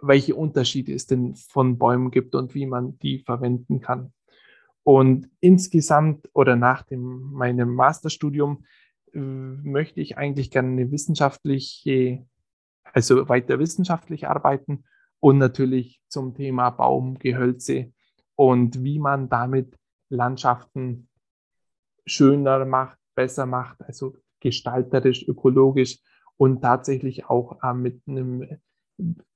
welche 0.00 0.34
Unterschiede 0.34 0.92
es 0.92 1.06
denn 1.06 1.34
von 1.34 1.78
Bäumen 1.78 2.10
gibt 2.10 2.34
und 2.34 2.54
wie 2.54 2.66
man 2.66 2.98
die 2.98 3.20
verwenden 3.20 3.80
kann. 3.80 4.12
Und 4.82 5.30
insgesamt 5.40 6.28
oder 6.34 6.56
nach 6.56 6.82
dem, 6.82 7.32
meinem 7.32 7.74
Masterstudium 7.74 8.64
möchte 9.14 10.00
ich 10.00 10.18
eigentlich 10.18 10.50
gerne 10.50 10.90
wissenschaftliche, 10.90 12.26
also 12.92 13.28
weiter 13.28 13.58
wissenschaftlich 13.58 14.28
arbeiten 14.28 14.84
und 15.20 15.38
natürlich 15.38 16.00
zum 16.08 16.34
Thema 16.34 16.70
Baumgehölze 16.70 17.92
und 18.36 18.82
wie 18.82 18.98
man 18.98 19.28
damit 19.28 19.76
Landschaften 20.10 21.08
schöner 22.06 22.64
macht, 22.64 22.98
besser 23.14 23.46
macht, 23.46 23.80
also 23.82 24.16
gestalterisch, 24.40 25.26
ökologisch 25.26 26.00
und 26.36 26.60
tatsächlich 26.60 27.26
auch 27.26 27.62
äh, 27.62 27.72
mit 27.72 28.02
einem 28.06 28.46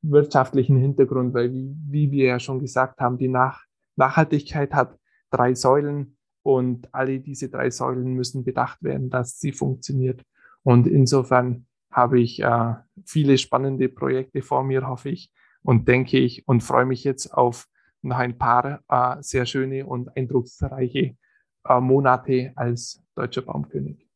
wirtschaftlichen 0.02 0.76
Hintergrund, 0.76 1.34
weil 1.34 1.52
wie, 1.52 1.74
wie 1.88 2.10
wir 2.10 2.26
ja 2.26 2.40
schon 2.40 2.58
gesagt 2.58 3.00
haben, 3.00 3.18
die 3.18 3.28
Nach 3.28 3.64
Nachhaltigkeit 3.96 4.74
hat 4.74 4.98
drei 5.30 5.54
Säulen 5.54 6.17
und 6.42 6.92
alle 6.94 7.20
diese 7.20 7.48
drei 7.48 7.70
Säulen 7.70 8.14
müssen 8.14 8.44
bedacht 8.44 8.82
werden, 8.82 9.10
dass 9.10 9.40
sie 9.40 9.52
funktioniert. 9.52 10.22
Und 10.62 10.86
insofern 10.86 11.66
habe 11.90 12.20
ich 12.20 12.40
äh, 12.42 12.74
viele 13.04 13.38
spannende 13.38 13.88
Projekte 13.88 14.42
vor 14.42 14.64
mir, 14.64 14.86
hoffe 14.86 15.10
ich, 15.10 15.32
und 15.62 15.88
denke 15.88 16.18
ich 16.18 16.46
und 16.46 16.62
freue 16.62 16.86
mich 16.86 17.04
jetzt 17.04 17.32
auf 17.32 17.66
noch 18.02 18.18
ein 18.18 18.38
paar 18.38 18.80
äh, 18.88 19.16
sehr 19.22 19.46
schöne 19.46 19.86
und 19.86 20.16
eindrucksreiche 20.16 21.16
äh, 21.64 21.80
Monate 21.80 22.52
als 22.54 23.02
deutscher 23.14 23.42
Baumkönig. 23.42 24.06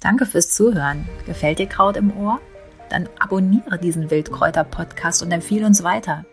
Danke 0.00 0.26
fürs 0.26 0.50
Zuhören. 0.50 1.08
Gefällt 1.26 1.60
dir 1.60 1.66
Kraut 1.68 1.96
im 1.96 2.16
Ohr? 2.16 2.40
dann 2.92 3.08
abonniere 3.18 3.78
diesen 3.78 4.10
Wildkräuter-Podcast 4.10 5.22
und 5.22 5.32
empfehle 5.32 5.66
uns 5.66 5.82
weiter. 5.82 6.24